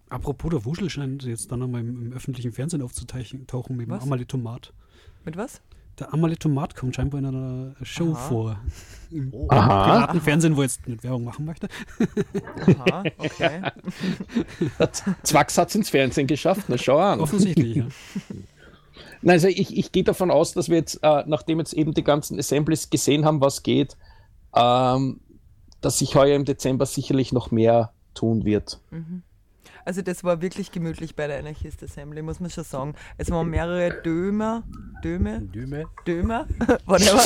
Apropos, 0.08 0.50
der 0.50 0.64
Wuschel 0.64 0.88
scheint 0.88 1.24
jetzt 1.24 1.52
dann 1.52 1.58
nochmal 1.58 1.82
im, 1.82 2.06
im 2.06 2.12
öffentlichen 2.14 2.52
Fernsehen 2.52 2.80
aufzutauchen 2.80 3.76
mit 3.76 3.86
dem 3.86 3.90
Was? 3.90 4.04
Amaletomat. 4.04 4.72
Mit 5.26 5.36
was? 5.36 5.60
Der 5.98 6.14
Amaletomat 6.14 6.74
kommt 6.74 6.96
scheinbar 6.96 7.20
in 7.20 7.26
einer 7.26 7.74
Show 7.82 8.12
Aha. 8.12 8.28
vor. 8.28 8.60
Im 9.10 9.30
Aha. 9.48 9.84
privaten 9.84 10.20
Fernsehen, 10.22 10.56
wo 10.56 10.62
ich 10.62 10.72
jetzt 10.72 10.88
nicht 10.88 11.04
Werbung 11.04 11.24
machen 11.24 11.44
möchte. 11.44 11.68
Aha, 12.78 13.02
okay. 13.18 13.60
Zwacks 15.22 15.58
hat 15.58 15.68
es 15.68 15.74
ins 15.74 15.90
Fernsehen 15.90 16.26
geschafft, 16.26 16.64
na 16.68 16.78
schau 16.78 16.96
an. 16.96 17.20
Offensichtlich, 17.20 17.76
ja. 17.76 17.86
Nein, 19.22 19.34
also 19.34 19.48
ich, 19.48 19.76
ich 19.76 19.92
gehe 19.92 20.04
davon 20.04 20.30
aus, 20.30 20.52
dass 20.52 20.68
wir 20.68 20.76
jetzt, 20.76 21.00
äh, 21.02 21.24
nachdem 21.26 21.58
jetzt 21.58 21.72
eben 21.72 21.94
die 21.94 22.04
ganzen 22.04 22.38
Assemblies 22.38 22.90
gesehen 22.90 23.24
haben, 23.24 23.40
was 23.40 23.62
geht, 23.62 23.96
ähm, 24.54 25.20
dass 25.80 25.98
sich 25.98 26.14
heuer 26.14 26.36
im 26.36 26.44
Dezember 26.44 26.86
sicherlich 26.86 27.32
noch 27.32 27.50
mehr 27.50 27.92
tun 28.14 28.44
wird. 28.44 28.80
Also 29.84 30.00
das 30.00 30.24
war 30.24 30.40
wirklich 30.40 30.72
gemütlich 30.72 31.14
bei 31.14 31.26
der 31.26 31.38
Anarchist 31.38 31.82
Assembly, 31.82 32.22
muss 32.22 32.40
man 32.40 32.50
schon 32.50 32.64
sagen. 32.64 32.94
Es 33.18 33.30
waren 33.30 33.48
mehrere 33.50 34.02
Dömer, 34.02 34.62
Döme, 35.02 35.42
Düme. 35.42 35.84
Dömer, 36.06 36.46
whatever, 36.86 37.22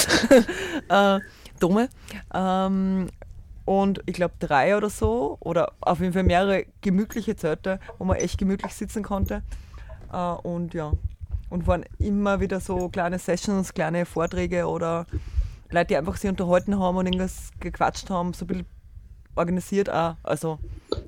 äh, 1.18 1.20
Dome. 1.60 1.88
Ähm, 2.34 3.08
und 3.64 4.00
ich 4.06 4.14
glaube 4.14 4.34
drei 4.40 4.76
oder 4.76 4.90
so, 4.90 5.36
oder 5.40 5.72
auf 5.80 6.00
jeden 6.00 6.14
Fall 6.14 6.24
mehrere 6.24 6.64
gemütliche 6.80 7.36
Zelte, 7.36 7.78
wo 7.98 8.04
man 8.04 8.16
echt 8.16 8.38
gemütlich 8.38 8.74
sitzen 8.74 9.02
konnte. 9.04 9.42
Äh, 10.12 10.16
und 10.16 10.74
ja, 10.74 10.92
und 11.50 11.66
waren 11.66 11.84
immer 11.98 12.40
wieder 12.40 12.60
so 12.60 12.88
kleine 12.88 13.18
Sessions, 13.18 13.72
kleine 13.74 14.06
Vorträge 14.06 14.66
oder 14.66 15.06
Leute, 15.70 15.86
die 15.88 15.96
einfach 15.96 16.16
sich 16.16 16.30
unterhalten 16.30 16.78
haben 16.78 16.96
und 16.96 17.06
irgendwas 17.06 17.50
gequatscht 17.60 18.10
haben, 18.10 18.32
so 18.32 18.44
ein 18.44 18.48
bisschen 18.48 18.66
organisiert 19.34 19.90
auch. 19.90 20.16
Also, 20.22 20.58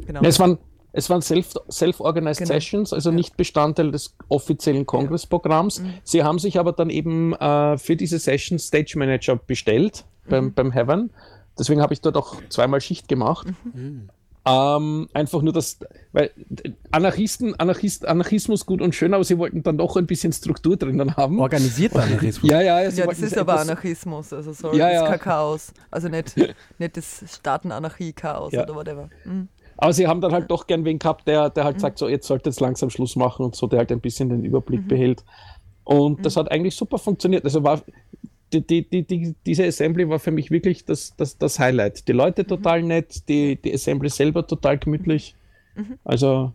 genau. 0.06 0.20
Es 0.22 0.38
waren, 0.38 0.58
es 0.92 1.08
waren 1.10 1.20
self- 1.22 1.54
self-organized 1.70 2.38
Genau. 2.42 2.52
Sessions, 2.54 2.92
also 2.92 3.10
nicht 3.10 3.36
Bestandteil 3.36 3.90
des 3.90 4.14
offiziellen 4.28 4.86
Kongressprogramms. 4.86 5.80
Mhm. 5.80 5.94
Sie 6.04 6.22
haben 6.22 6.38
sich 6.38 6.58
aber 6.58 6.72
dann 6.72 6.90
eben 6.90 7.32
äh, 7.34 7.78
für 7.78 7.96
diese 7.96 8.18
Sessions 8.18 8.66
Stage 8.66 8.98
Manager 8.98 9.36
bestellt 9.36 10.04
Mhm. 10.26 10.30
beim, 10.30 10.52
beim 10.54 10.72
Heaven. 10.72 11.10
Deswegen 11.58 11.80
habe 11.82 11.92
ich 11.94 12.00
dort 12.00 12.16
auch 12.16 12.36
zweimal 12.50 12.80
Schicht 12.80 13.08
gemacht. 13.08 13.46
Mhm. 13.72 14.08
Ähm, 14.46 15.08
einfach 15.12 15.42
nur 15.42 15.52
das, 15.52 15.78
weil 16.12 16.30
Anarchisten, 16.90 17.54
Anarchist, 17.60 18.06
Anarchismus 18.06 18.64
gut 18.64 18.80
und 18.80 18.94
schön, 18.94 19.12
aber 19.12 19.22
sie 19.22 19.36
wollten 19.36 19.62
dann 19.62 19.76
doch 19.76 19.96
ein 19.96 20.06
bisschen 20.06 20.32
Struktur 20.32 20.76
drinnen 20.78 21.14
haben. 21.16 21.38
Organisierter 21.40 22.02
Anarchismus. 22.02 22.50
Ja, 22.50 22.62
ja, 22.62 22.80
Ja, 22.88 23.06
das 23.06 23.20
ist 23.20 23.36
aber 23.36 23.60
Anarchismus, 23.60 24.32
also 24.32 24.52
sorry, 24.54 24.78
Ja, 24.78 24.86
das 24.88 24.94
ist 24.96 25.02
ja. 25.02 25.08
kein 25.10 25.20
Chaos. 25.20 25.72
Also 25.90 26.08
nicht, 26.08 26.34
nicht 26.78 26.96
das 26.96 27.22
Staatenanarchie-Chaos 27.36 28.52
Ja. 28.52 28.62
oder 28.64 28.74
whatever. 28.74 29.10
Mhm. 29.24 29.48
Aber 29.76 29.92
sie 29.92 30.06
haben 30.06 30.20
dann 30.20 30.32
halt 30.32 30.50
doch 30.50 30.66
gern 30.66 30.84
wen 30.84 30.98
gehabt, 30.98 31.28
der, 31.28 31.50
der 31.50 31.64
halt 31.64 31.80
sagt, 31.80 31.98
so 31.98 32.08
jetzt 32.08 32.26
sollte 32.26 32.48
jetzt 32.50 32.60
langsam 32.60 32.90
Schluss 32.90 33.16
machen 33.16 33.44
und 33.44 33.54
so, 33.56 33.66
der 33.66 33.78
halt 33.80 33.92
ein 33.92 34.00
bisschen 34.00 34.28
den 34.30 34.44
Überblick 34.44 34.88
behält. 34.88 35.22
Und 35.84 36.24
das 36.24 36.36
hat 36.36 36.50
eigentlich 36.50 36.76
super 36.76 36.98
funktioniert. 36.98 37.44
Also 37.44 37.62
war 37.62 37.80
die, 38.52 38.66
die, 38.66 38.88
die, 38.88 39.02
die, 39.04 39.34
diese 39.46 39.64
Assembly 39.64 40.08
war 40.08 40.18
für 40.18 40.30
mich 40.30 40.50
wirklich 40.50 40.84
das, 40.84 41.14
das, 41.16 41.38
das 41.38 41.58
Highlight. 41.58 42.08
Die 42.08 42.12
Leute 42.12 42.46
total 42.46 42.82
nett, 42.82 43.28
die, 43.28 43.56
die 43.56 43.72
Assembly 43.72 44.08
selber 44.08 44.46
total 44.46 44.78
gemütlich. 44.78 45.34
Also 46.04 46.52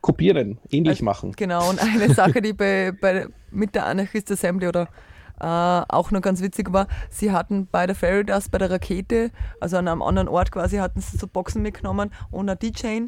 kopieren, 0.00 0.58
ähnlich 0.70 0.96
Also, 0.96 1.04
machen. 1.04 1.32
Genau, 1.36 1.70
und 1.70 1.80
eine 1.80 2.12
Sache, 2.12 2.42
die 2.42 2.52
bei, 2.52 2.92
bei, 2.92 3.26
mit 3.50 3.74
der 3.74 3.86
Anarchist 3.86 4.30
Assembly 4.30 4.68
oder 4.68 4.88
äh, 5.40 5.46
auch 5.46 6.10
noch 6.10 6.20
ganz 6.20 6.42
witzig 6.42 6.72
war, 6.72 6.88
sie 7.08 7.32
hatten 7.32 7.66
bei 7.70 7.86
der 7.86 7.94
Fairy 7.94 8.24
Dust, 8.24 8.50
bei 8.50 8.58
der 8.58 8.70
Rakete, 8.70 9.30
also 9.60 9.76
an 9.78 9.88
einem 9.88 10.02
anderen 10.02 10.28
Ort 10.28 10.52
quasi, 10.52 10.76
hatten 10.76 11.00
sie 11.00 11.16
so 11.16 11.26
Boxen 11.26 11.62
mitgenommen 11.62 12.10
und 12.30 12.48
ein 12.48 12.58
DJ 12.58 13.02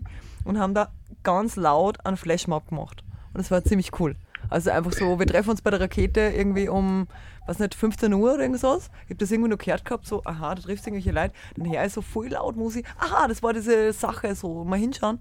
und 0.44 0.58
haben 0.58 0.74
da 0.74 0.90
ganz 1.22 1.56
laut 1.56 2.04
einen 2.06 2.16
Flashmob 2.16 2.68
gemacht. 2.68 3.04
Und 3.34 3.38
das 3.38 3.50
war 3.50 3.62
ziemlich 3.62 3.90
cool. 4.00 4.16
Also 4.48 4.70
einfach 4.70 4.92
so, 4.92 5.18
wir 5.18 5.26
treffen 5.26 5.50
uns 5.50 5.62
bei 5.62 5.70
der 5.70 5.80
Rakete 5.80 6.20
irgendwie 6.20 6.68
um, 6.68 7.08
was 7.46 7.58
nicht, 7.58 7.74
15 7.74 8.12
Uhr 8.12 8.34
oder 8.34 8.42
irgendwas. 8.42 8.90
Ich 9.04 9.10
habe 9.10 9.16
das 9.16 9.30
irgendwo 9.30 9.48
noch 9.48 9.58
gehört 9.58 9.84
gehabt, 9.84 10.06
so, 10.06 10.22
aha, 10.24 10.54
da 10.54 10.62
triffst 10.62 10.84
du 10.86 10.90
irgendwelche 10.90 11.12
Leute. 11.12 11.34
Dann 11.56 11.64
her 11.66 11.84
ist 11.84 11.94
so 11.94 12.02
voll 12.02 12.28
laut 12.28 12.56
Musik. 12.56 12.86
Aha, 12.98 13.28
das 13.28 13.42
war 13.42 13.52
diese 13.52 13.92
Sache, 13.92 14.34
so 14.34 14.64
mal 14.64 14.78
hinschauen. 14.78 15.20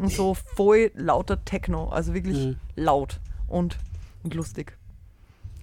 Und 0.00 0.10
so 0.12 0.34
voll 0.34 0.90
lauter 0.94 1.44
Techno, 1.44 1.88
also 1.88 2.14
wirklich 2.14 2.46
Mhm. 2.46 2.56
laut 2.76 3.20
und, 3.48 3.76
und 4.22 4.34
lustig. 4.34 4.76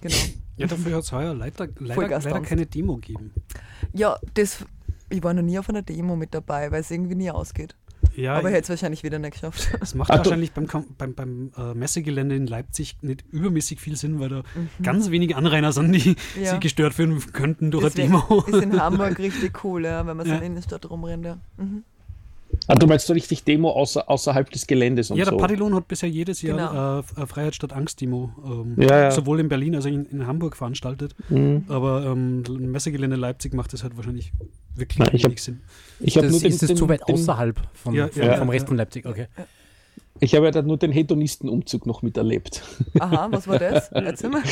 Genau. 0.00 0.14
Ja, 0.56 0.66
dafür 0.68 0.96
hat 0.96 1.02
es 1.02 1.10
heuer 1.12 1.34
leider, 1.34 1.66
leider, 1.80 2.08
leider 2.20 2.40
keine 2.42 2.66
Demo 2.66 2.96
gegeben. 2.96 3.32
Ja, 3.92 4.16
das, 4.34 4.64
ich 5.10 5.22
war 5.22 5.34
noch 5.34 5.42
nie 5.42 5.58
auf 5.58 5.68
einer 5.68 5.82
Demo 5.82 6.14
mit 6.14 6.32
dabei, 6.34 6.70
weil 6.70 6.80
es 6.80 6.90
irgendwie 6.90 7.16
nie 7.16 7.30
ausgeht. 7.30 7.74
Ja, 8.16 8.34
Aber 8.36 8.48
ich 8.48 8.54
hätte 8.54 8.64
es 8.64 8.68
wahrscheinlich 8.70 9.02
wieder 9.02 9.18
nicht 9.18 9.32
geschafft. 9.32 9.68
es 9.80 9.94
macht 9.94 10.10
du- 10.10 10.18
wahrscheinlich 10.18 10.52
beim, 10.52 10.66
beim, 10.98 11.14
beim 11.14 11.50
äh, 11.56 11.74
Messegelände 11.74 12.36
in 12.36 12.46
Leipzig 12.46 12.96
nicht 13.02 13.24
übermäßig 13.30 13.80
viel 13.80 13.96
Sinn, 13.96 14.20
weil 14.20 14.28
da 14.28 14.42
Mhm. 14.54 14.82
ganz 14.82 15.10
wenige 15.10 15.36
Anrainer 15.36 15.72
sind, 15.72 15.92
die 15.92 16.16
Ja. 16.40 16.52
sie 16.54 16.60
gestört 16.60 16.96
werden 16.98 17.20
könnten 17.32 17.70
durch 17.70 17.84
Deswegen 17.84 18.14
eine 18.14 18.22
Demo. 18.28 18.40
ist 18.42 18.62
in 18.62 18.80
Hamburg 18.80 19.18
richtig 19.18 19.64
cool, 19.64 19.84
ja, 19.84 20.06
wenn 20.06 20.16
man 20.16 20.26
so 20.26 20.30
Ja. 20.30 20.36
in 20.36 20.40
der 20.42 20.50
Innenstadt 20.50 20.88
rumrennt. 20.88 21.24
Ja. 21.24 21.38
Mhm. 21.56 21.84
Ah, 22.68 22.74
du 22.76 22.86
meinst 22.86 23.06
so 23.06 23.12
richtig 23.12 23.44
Demo 23.44 23.70
außer, 23.70 24.08
außerhalb 24.08 24.48
des 24.50 24.66
Geländes 24.66 25.10
und 25.10 25.16
Ja, 25.18 25.24
der 25.24 25.32
so. 25.32 25.38
Padilon 25.38 25.74
hat 25.74 25.88
bisher 25.88 26.08
jedes 26.08 26.40
Jahr 26.40 26.56
Genau. 26.56 26.98
äh, 27.00 27.22
äh, 27.22 27.26
Freiheit 27.26 27.54
statt 27.54 27.72
Angst-Demo 27.72 28.32
ähm, 28.46 28.80
Ja, 28.82 29.00
ja. 29.04 29.10
sowohl 29.10 29.40
in 29.40 29.48
Berlin 29.48 29.74
als 29.74 29.84
auch 29.86 29.90
in, 29.90 30.06
in 30.06 30.26
Hamburg 30.26 30.56
veranstaltet. 30.56 31.14
Mhm. 31.28 31.64
Aber 31.68 32.04
ähm, 32.06 32.42
Messegelände 32.70 33.16
Leipzig 33.16 33.52
macht 33.54 33.72
das 33.72 33.82
halt 33.82 33.96
wahrscheinlich 33.96 34.32
wirklich 34.76 34.98
Nein, 34.98 35.10
ich 35.12 35.24
hab- 35.24 35.30
wenig 35.30 35.42
Sinn. 35.42 35.60
Ich 36.00 36.16
habe 36.16 36.26
Das 36.28 36.32
nur 36.32 36.40
den, 36.42 36.50
ist 36.52 36.62
das 36.62 36.68
den, 36.68 36.76
zu 36.76 36.88
weit 36.88 37.06
den, 37.08 37.14
außerhalb 37.16 37.60
von, 37.74 37.94
Ja, 37.94 38.08
von, 38.08 38.22
ja, 38.22 38.36
vom 38.36 38.48
ja, 38.48 38.52
Rest 38.52 38.62
ja. 38.64 38.68
von 38.68 38.76
Leipzig. 38.76 39.06
Okay. 39.06 39.26
Ich 40.20 40.34
habe 40.36 40.44
ja 40.46 40.52
dann 40.52 40.66
nur 40.66 40.76
den 40.78 40.92
Hedonistenumzug 40.92 41.86
noch 41.86 42.02
miterlebt. 42.02 42.62
Aha, 43.00 43.26
was 43.32 43.48
war 43.48 43.58
das? 43.58 43.88
Erzähl 43.92 44.30
mal. 44.30 44.42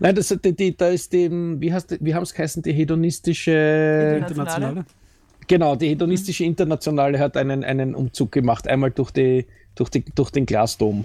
Nein, 0.00 0.14
das, 0.14 0.28
die, 0.42 0.56
die, 0.56 0.76
da 0.76 0.88
ist 0.88 1.12
die, 1.12 1.30
wie, 1.30 1.72
heißt 1.72 1.98
wie 2.00 2.14
haben 2.14 2.22
es 2.24 2.32
geheißen, 2.34 2.62
die 2.62 2.72
hedonistische, 2.72 4.16
Internationale? 4.20 4.84
Genau, 5.46 5.76
die 5.76 5.88
hedonistische 5.88 6.44
Internationale 6.44 7.18
hat 7.18 7.36
einen, 7.36 7.64
einen 7.64 7.94
Umzug 7.94 8.32
gemacht, 8.32 8.66
einmal 8.68 8.90
durch, 8.90 9.10
die, 9.10 9.46
durch, 9.74 9.90
die, 9.90 10.04
durch 10.14 10.30
den 10.30 10.46
Glasdom. 10.46 11.04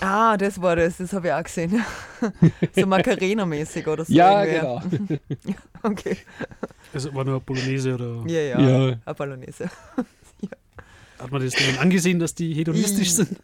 Ah, 0.00 0.36
das 0.38 0.60
war 0.62 0.76
das, 0.76 0.96
das 0.96 1.12
habe 1.12 1.28
ich 1.28 1.32
auch 1.32 1.42
gesehen. 1.42 1.84
so 2.74 2.86
Macarena-mäßig 2.86 3.86
oder 3.86 4.04
so. 4.04 4.12
Ja, 4.12 4.44
irgendwie. 4.44 5.18
genau. 5.44 5.58
Okay. 5.82 6.16
Also 6.92 7.14
war 7.14 7.24
nur 7.24 7.34
eine 7.34 7.40
Bolognese 7.40 7.94
oder 7.94 8.22
Ja, 8.26 8.40
ja, 8.40 8.60
Ja. 8.60 8.96
eine 9.04 9.14
Bolognese. 9.14 9.70
hat 11.18 11.30
man 11.30 11.42
das 11.42 11.54
denen 11.54 11.78
angesehen, 11.78 12.18
dass 12.18 12.34
die 12.34 12.52
hedonistisch 12.54 13.12
sind? 13.12 13.38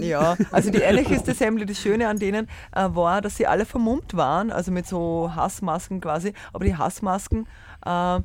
Ja, 0.00 0.36
also 0.50 0.70
die 0.70 0.82
Anarchist 0.84 1.28
Assembly, 1.28 1.66
das 1.66 1.78
Schöne 1.78 2.08
an 2.08 2.18
denen 2.18 2.48
äh, 2.74 2.88
war, 2.90 3.20
dass 3.20 3.36
sie 3.36 3.46
alle 3.46 3.64
vermummt 3.64 4.14
waren, 4.14 4.50
also 4.50 4.70
mit 4.72 4.86
so 4.86 5.30
Hassmasken 5.34 6.00
quasi, 6.00 6.32
aber 6.52 6.64
die 6.64 6.76
Hassmasken 6.76 7.46
äh, 7.86 8.20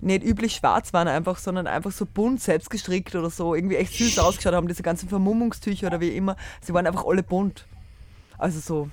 nicht 0.00 0.24
üblich 0.24 0.54
schwarz 0.56 0.92
waren 0.92 1.08
einfach, 1.08 1.38
sondern 1.38 1.66
einfach 1.66 1.92
so 1.92 2.06
bunt 2.06 2.40
selbst 2.40 2.70
gestrickt 2.70 3.14
oder 3.14 3.30
so, 3.30 3.54
irgendwie 3.54 3.76
echt 3.76 3.94
süß 3.94 4.18
ausgeschaut 4.18 4.54
haben, 4.54 4.68
diese 4.68 4.82
ganzen 4.82 5.08
Vermummungstücher 5.08 5.86
oder 5.88 6.00
wie 6.00 6.16
immer, 6.16 6.36
sie 6.60 6.74
waren 6.74 6.86
einfach 6.86 7.04
alle 7.06 7.22
bunt. 7.22 7.66
Also 8.38 8.60
so, 8.60 8.90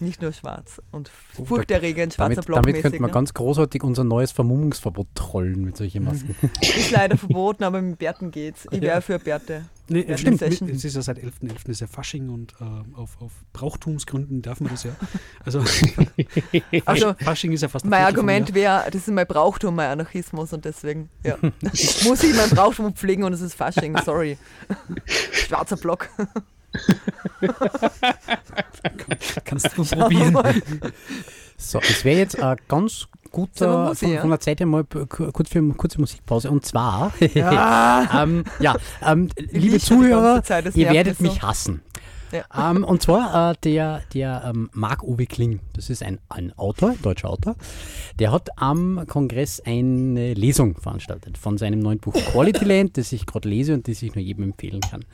Nicht 0.00 0.20
nur 0.20 0.32
schwarz 0.32 0.82
und 0.90 1.12
Oh, 1.38 1.44
furchterregend, 1.44 2.14
schwarzer 2.14 2.34
Damit, 2.34 2.46
Block 2.46 2.62
damit 2.62 2.82
könnte 2.82 3.00
man 3.00 3.10
ne? 3.10 3.14
ganz 3.14 3.32
großartig 3.34 3.84
unser 3.84 4.02
neues 4.02 4.32
Vermummungsverbot 4.32 5.06
trollen 5.14 5.62
mit 5.64 5.76
solchen 5.76 6.02
Masken. 6.04 6.34
Ist 6.60 6.90
leider 6.90 7.16
verboten, 7.16 7.62
aber 7.62 7.80
mit 7.80 7.98
Bärten 7.98 8.32
geht's. 8.32 8.66
Ich 8.72 8.80
wäre 8.80 9.00
für 9.00 9.20
Bärte. 9.20 9.64
Nee, 9.88 10.06
Ja, 10.08 10.16
stimmt. 10.16 10.40
Es 10.42 10.60
ist 10.60 10.94
ja 10.94 11.02
seit 11.02 11.18
11.11. 11.18 11.68
ist 11.68 11.80
ja 11.80 11.86
Fasching 11.86 12.28
und 12.30 12.52
äh, 12.60 12.64
auf, 12.94 13.20
auf 13.20 13.32
Brauchtumsgründen 13.52 14.40
darf 14.42 14.60
man 14.60 14.70
das 14.72 14.84
ja. 14.84 14.92
Also, 15.44 15.62
Also, 16.86 17.14
Fasching 17.14 17.52
ist 17.52 17.62
ja 17.62 17.68
fast 17.68 17.84
ein 17.84 17.88
Mein 17.90 18.04
Argument 18.04 18.54
wäre, 18.54 18.84
das 18.86 19.02
ist 19.02 19.08
mein 19.08 19.26
Brauchtum, 19.26 19.74
mein 19.74 19.90
Anarchismus 19.90 20.52
und 20.52 20.64
deswegen, 20.64 21.10
ja. 21.24 21.36
Muss 22.04 22.22
ich 22.22 22.34
mein 22.36 22.50
Brauchtum 22.50 22.94
pflegen 22.94 23.24
und 23.24 23.32
es 23.32 23.40
ist 23.40 23.54
Fasching, 23.54 23.96
sorry. 24.04 24.38
Schwarzer 25.06 25.76
Block. 25.76 26.08
Kannst 29.44 29.76
du 29.76 29.84
probieren. 29.84 30.36
So, 31.70 31.78
es 31.80 32.04
wäre 32.04 32.18
jetzt 32.18 32.40
ein 32.42 32.56
ganz 32.68 33.06
guter, 33.30 33.94
von, 33.94 34.18
von 34.18 34.30
der 34.30 34.40
Zeit 34.40 34.60
her 34.60 34.66
mal 34.66 34.84
kurz 34.84 35.48
für 35.48 35.58
eine 35.58 35.74
kurze 35.74 36.00
Musikpause. 36.00 36.50
Und 36.50 36.66
zwar, 36.66 37.12
Ja. 37.34 38.08
ähm, 38.22 38.44
ja, 38.60 38.76
ähm, 39.06 39.28
liebe 39.36 39.78
Zuhörer, 39.78 40.42
Zeit, 40.42 40.74
ihr 40.76 40.90
werdet 40.90 41.20
mich 41.20 41.34
so. 41.34 41.42
hassen. 41.42 41.82
Ja. 42.32 42.70
Ähm, 42.70 42.82
und 42.82 43.02
zwar 43.02 43.50
äh, 43.50 43.54
der, 43.62 44.02
der 44.14 44.42
ähm, 44.46 44.70
Marc-Uwe 44.72 45.26
Kling, 45.26 45.60
das 45.74 45.90
ist 45.90 46.02
ein, 46.02 46.18
ein 46.30 46.52
Autor, 46.56 46.90
ein 46.90 47.02
deutscher 47.02 47.28
Autor, 47.28 47.56
der 48.18 48.32
hat 48.32 48.48
am 48.56 49.04
Kongress 49.06 49.60
eine 49.60 50.32
Lesung 50.32 50.76
veranstaltet 50.80 51.36
von 51.36 51.58
seinem 51.58 51.80
neuen 51.80 51.98
Buch 51.98 52.14
Quality 52.32 52.64
Land, 52.64 52.96
das 52.96 53.12
ich 53.12 53.26
gerade 53.26 53.48
lese 53.48 53.74
und 53.74 53.86
das 53.86 54.02
ich 54.02 54.14
nur 54.14 54.24
jedem 54.24 54.44
empfehlen 54.44 54.80
kann. 54.80 55.04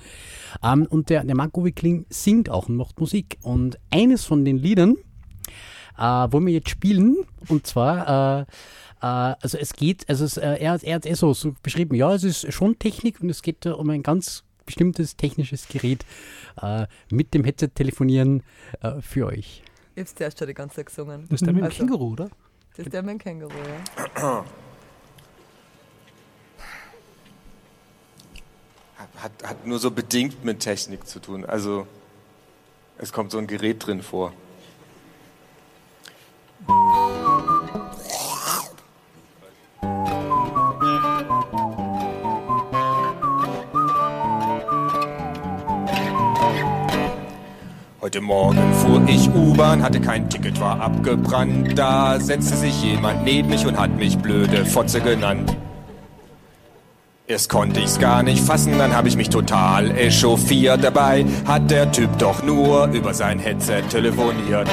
Ähm, 0.62 0.86
und 0.88 1.10
der, 1.10 1.24
der 1.24 1.34
Marc-Uwe 1.34 1.72
Kling 1.72 2.06
singt 2.08 2.50
auch 2.50 2.68
und 2.68 2.76
macht 2.76 3.00
Musik. 3.00 3.38
Und 3.42 3.78
eines 3.90 4.24
von 4.24 4.44
den 4.44 4.56
Liedern, 4.56 4.94
äh, 5.98 6.32
wollen 6.32 6.46
wir 6.46 6.54
jetzt 6.54 6.70
spielen, 6.70 7.16
und 7.48 7.66
zwar, 7.66 8.40
äh, 8.40 8.42
äh, 9.00 9.34
also 9.42 9.58
es 9.58 9.72
geht, 9.74 10.08
also 10.08 10.24
es, 10.24 10.36
äh, 10.36 10.56
er, 10.60 10.72
hat- 10.72 10.84
er 10.84 10.94
hat 10.96 11.06
eh 11.06 11.14
so, 11.14 11.32
so 11.34 11.54
beschrieben, 11.62 11.94
ja, 11.96 12.12
es 12.14 12.24
ist 12.24 12.52
schon 12.52 12.78
Technik 12.78 13.20
und 13.20 13.30
es 13.30 13.42
geht 13.42 13.64
da 13.66 13.72
um 13.74 13.90
ein 13.90 14.02
ganz 14.02 14.44
bestimmtes 14.66 15.16
technisches 15.16 15.66
Gerät 15.68 16.04
äh, 16.60 16.86
mit 17.10 17.32
dem 17.34 17.44
Headset 17.44 17.68
telefonieren 17.74 18.42
äh, 18.80 19.00
für 19.00 19.26
euch. 19.26 19.62
Ich 19.94 20.00
hab's 20.02 20.14
zuerst 20.14 20.38
schon 20.38 20.46
die 20.48 20.54
ganze 20.54 20.76
Zeit 20.76 20.86
gesungen. 20.86 21.26
Das 21.28 21.40
ist 21.40 21.46
der 21.46 21.52
mit 21.54 21.62
dem 21.62 21.64
Also, 21.64 21.78
Känguru, 21.78 22.12
oder? 22.12 22.28
Das 22.76 22.86
ist 22.86 22.92
der 22.92 23.02
mit 23.02 23.12
dem 23.12 23.18
Känguru, 23.18 23.52
ja. 24.16 24.44
Hat, 29.16 29.30
hat 29.44 29.66
nur 29.66 29.78
so 29.78 29.90
bedingt 29.90 30.44
mit 30.44 30.60
Technik 30.60 31.06
zu 31.06 31.20
tun. 31.20 31.44
Also 31.44 31.86
es 32.98 33.12
kommt 33.12 33.30
so 33.30 33.38
ein 33.38 33.46
Gerät 33.46 33.84
drin 33.86 34.02
vor. 34.02 34.32
Heute 48.00 48.20
Morgen 48.22 48.74
fuhr 48.74 49.02
ich 49.06 49.28
U-Bahn, 49.34 49.82
hatte 49.82 50.00
kein 50.00 50.28
Ticket, 50.30 50.58
war 50.60 50.80
abgebrannt. 50.80 51.78
Da 51.78 52.18
setzte 52.18 52.56
sich 52.56 52.82
jemand 52.82 53.22
neben 53.24 53.50
mich 53.50 53.66
und 53.66 53.78
hat 53.78 53.96
mich 53.96 54.18
blöde 54.18 54.64
Fotze 54.64 55.00
genannt. 55.00 55.56
Erst 57.26 57.50
konnte 57.50 57.80
ich's 57.80 57.98
gar 57.98 58.22
nicht 58.22 58.42
fassen, 58.42 58.78
dann 58.78 58.96
habe 58.96 59.08
ich 59.08 59.16
mich 59.16 59.28
total 59.28 59.90
echauffiert. 59.90 60.82
Dabei 60.82 61.26
hat 61.46 61.70
der 61.70 61.92
Typ 61.92 62.18
doch 62.18 62.42
nur 62.42 62.86
über 62.86 63.12
sein 63.14 63.38
Headset 63.38 63.82
telefoniert. 63.90 64.68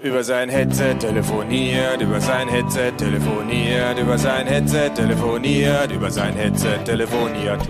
Über 0.00 0.22
sein 0.22 0.48
Headset 0.48 0.94
telefoniert, 1.00 2.00
über 2.00 2.20
sein 2.20 2.46
Headset 2.46 2.92
telefoniert, 2.96 3.98
über 3.98 4.16
sein 4.16 4.46
Headset 4.46 4.90
telefoniert, 4.94 5.90
über 5.90 6.08
sein 6.08 6.34
Headset 6.34 6.84
telefoniert. 6.84 7.68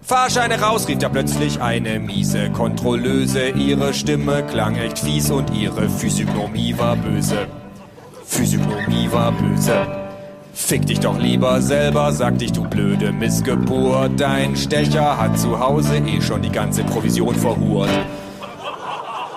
Fahrscheine 0.00 0.60
raus, 0.60 0.86
rief 0.86 0.98
da 0.98 1.08
plötzlich 1.08 1.60
eine 1.60 1.98
miese 1.98 2.50
Kontrolleuse. 2.50 3.48
Ihre 3.48 3.92
Stimme 3.94 4.44
klang 4.44 4.76
echt 4.76 5.00
fies 5.00 5.28
und 5.32 5.52
ihre 5.52 5.88
Physiognomie 5.88 6.78
war 6.78 6.94
böse. 6.94 7.48
Physiognomie 8.24 9.10
war 9.10 9.32
böse. 9.32 9.88
Fick 10.54 10.86
dich 10.86 11.00
doch 11.00 11.18
lieber 11.18 11.60
selber, 11.60 12.12
sag 12.12 12.38
dich 12.38 12.52
du 12.52 12.62
blöde 12.62 13.10
Missgeburt. 13.10 14.12
Dein 14.16 14.54
Stecher 14.54 15.18
hat 15.18 15.36
zu 15.36 15.58
Hause 15.58 15.96
eh 15.96 16.20
schon 16.22 16.42
die 16.42 16.52
ganze 16.52 16.84
Provision 16.84 17.34
verhurt. 17.34 17.90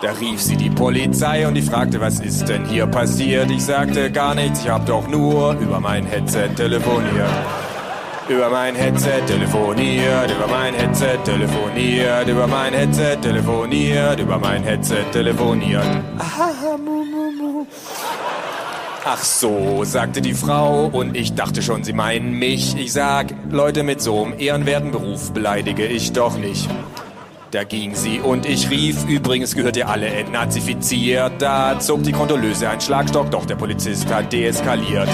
Da 0.02 0.12
rief 0.14 0.42
sie 0.42 0.56
die 0.56 0.70
Polizei 0.70 1.46
und 1.46 1.58
ich 1.58 1.66
fragte, 1.66 2.00
was 2.00 2.22
ist 2.22 2.48
denn 2.48 2.66
hier 2.66 2.88
passiert? 2.88 3.52
Ich 3.52 3.66
sagte 3.66 4.10
gar 4.10 4.34
nichts, 4.34 4.64
ich 4.64 4.70
hab 4.70 4.86
doch 4.86 5.06
nur 5.10 5.54
über 5.60 5.82
mein 5.82 6.06
Headset 6.06 6.48
telefoniert. 6.56 7.30
Über 8.30 8.50
mein 8.50 8.76
Headset 8.76 9.24
telefoniert, 9.28 10.32
über 10.32 10.48
mein 10.48 10.74
Headset 10.74 11.18
telefoniert, 11.26 12.30
über 12.30 12.48
mein 12.48 12.74
Headset 12.74 13.18
telefoniert, 13.22 14.20
über 14.22 14.38
mein 14.38 14.64
Headset 14.64 15.04
telefoniert. 15.12 15.84
Ah, 16.18 16.78
mu, 16.78 17.04
mu, 17.04 17.32
mu. 17.32 17.66
Ach 19.04 19.22
so, 19.22 19.84
sagte 19.84 20.22
die 20.22 20.34
Frau 20.34 20.86
und 20.86 21.18
ich 21.18 21.34
dachte 21.34 21.62
schon, 21.62 21.84
sie 21.84 21.94
meinen 21.94 22.32
mich. 22.32 22.78
Ich 22.78 22.94
sag, 22.94 23.34
Leute 23.52 23.84
mit 23.84 24.00
so 24.00 24.24
einem 24.24 24.40
ehrenwerten 24.40 24.92
Beruf 24.92 25.34
beleidige 25.34 25.86
ich 25.86 26.14
doch 26.14 26.38
nicht. 26.38 26.70
Da 27.52 27.64
ging 27.64 27.96
sie 27.96 28.20
und 28.20 28.46
ich 28.46 28.70
rief, 28.70 29.08
übrigens 29.08 29.56
gehört 29.56 29.76
ihr 29.76 29.90
alle 29.90 30.06
entnazifiziert. 30.06 31.34
Da 31.40 31.80
zog 31.80 32.04
die 32.04 32.12
Kontrolleuse 32.12 32.70
einen 32.70 32.80
Schlagstock, 32.80 33.32
doch 33.32 33.46
der 33.46 33.56
Polizist 33.56 34.14
hat 34.14 34.32
deeskaliert. 34.32 35.10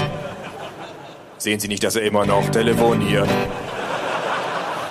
Sehen 1.38 1.62
Sie 1.62 1.70
nicht, 1.70 1.84
dass 1.84 1.96
er 1.96 2.04
immer 2.04 2.26
noch 2.26 2.50
telefoniert? 2.50 3.30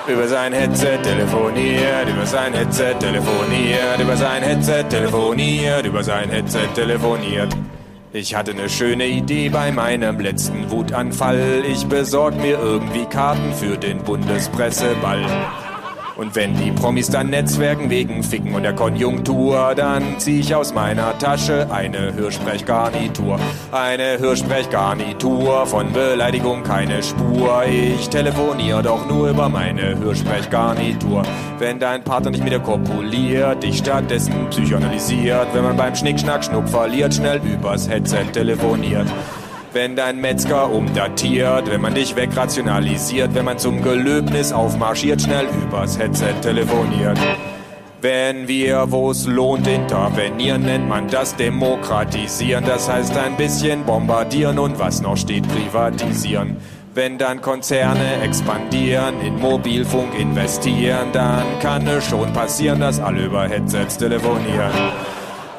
Über 0.06 0.26
sein 0.26 0.54
Headset 0.54 0.98
telefoniert, 1.02 2.08
über 2.08 2.24
sein 2.24 2.54
Headset 2.54 2.94
telefoniert, 2.98 4.00
über 4.00 4.16
sein 4.16 4.42
Headset 4.42 4.84
telefoniert, 4.88 5.84
über 5.84 6.02
sein 6.02 6.30
Headset 6.30 6.68
telefoniert. 6.74 7.54
Ich 8.14 8.34
hatte 8.34 8.52
eine 8.52 8.70
schöne 8.70 9.06
Idee 9.06 9.50
bei 9.50 9.70
meinem 9.70 10.18
letzten 10.18 10.70
Wutanfall. 10.70 11.62
Ich 11.70 11.86
besorg 11.86 12.36
mir 12.36 12.58
irgendwie 12.58 13.04
Karten 13.04 13.52
für 13.52 13.76
den 13.76 13.98
Bundespresseball. 13.98 15.26
Und 16.16 16.36
wenn 16.36 16.54
die 16.56 16.70
Promis 16.70 17.10
dann 17.10 17.30
netzwerken 17.30 17.90
wegen 17.90 18.22
Ficken 18.22 18.54
und 18.54 18.62
der 18.62 18.72
Konjunktur, 18.72 19.74
dann 19.74 20.18
zieh 20.18 20.40
ich 20.40 20.54
aus 20.54 20.72
meiner 20.72 21.18
Tasche 21.18 21.66
eine 21.72 22.14
Hörsprechgarnitur. 22.14 23.40
Eine 23.72 24.18
Hörsprechgarnitur, 24.20 25.66
von 25.66 25.92
Beleidigung 25.92 26.62
keine 26.62 27.02
Spur. 27.02 27.64
Ich 27.68 28.08
telefoniere 28.10 28.84
doch 28.84 29.08
nur 29.08 29.30
über 29.30 29.48
meine 29.48 29.98
Hörsprechgarnitur. 29.98 31.24
Wenn 31.58 31.80
dein 31.80 32.04
Partner 32.04 32.30
nicht 32.30 32.44
mit 32.44 32.52
dir 32.52 32.60
kopuliert, 32.60 33.64
dich 33.64 33.78
stattdessen 33.78 34.48
psychoanalysiert. 34.50 35.48
Wenn 35.52 35.64
man 35.64 35.76
beim 35.76 35.96
Schnickschnack 35.96 36.44
Schnuck 36.44 36.68
verliert, 36.68 37.14
schnell 37.14 37.40
übers 37.44 37.88
Headset 37.88 38.26
telefoniert. 38.32 39.08
Wenn 39.74 39.96
dein 39.96 40.20
Metzger 40.20 40.70
umdatiert, 40.70 41.68
wenn 41.68 41.80
man 41.80 41.94
dich 41.94 42.14
wegrationalisiert, 42.14 43.34
wenn 43.34 43.44
man 43.44 43.58
zum 43.58 43.82
Gelöbnis 43.82 44.52
aufmarschiert, 44.52 45.22
schnell 45.22 45.48
übers 45.64 45.98
Headset 45.98 46.34
telefoniert. 46.42 47.18
Wenn 48.00 48.46
wir, 48.46 48.92
wo's 48.92 49.26
lohnt, 49.26 49.66
intervenieren, 49.66 50.62
nennt 50.62 50.88
man 50.88 51.08
das 51.08 51.34
Demokratisieren. 51.34 52.64
Das 52.64 52.88
heißt 52.88 53.16
ein 53.16 53.36
bisschen 53.36 53.82
bombardieren 53.82 54.60
und 54.60 54.78
was 54.78 55.02
noch 55.02 55.16
steht, 55.16 55.48
privatisieren. 55.48 56.56
Wenn 56.94 57.18
dann 57.18 57.40
Konzerne 57.40 58.22
expandieren, 58.22 59.20
in 59.22 59.40
Mobilfunk 59.40 60.16
investieren, 60.16 61.08
dann 61.12 61.58
kann 61.58 61.84
es 61.88 62.08
schon 62.08 62.32
passieren, 62.32 62.78
dass 62.78 63.00
alle 63.00 63.24
über 63.24 63.48
Headsets 63.48 63.98
telefonieren. 63.98 64.70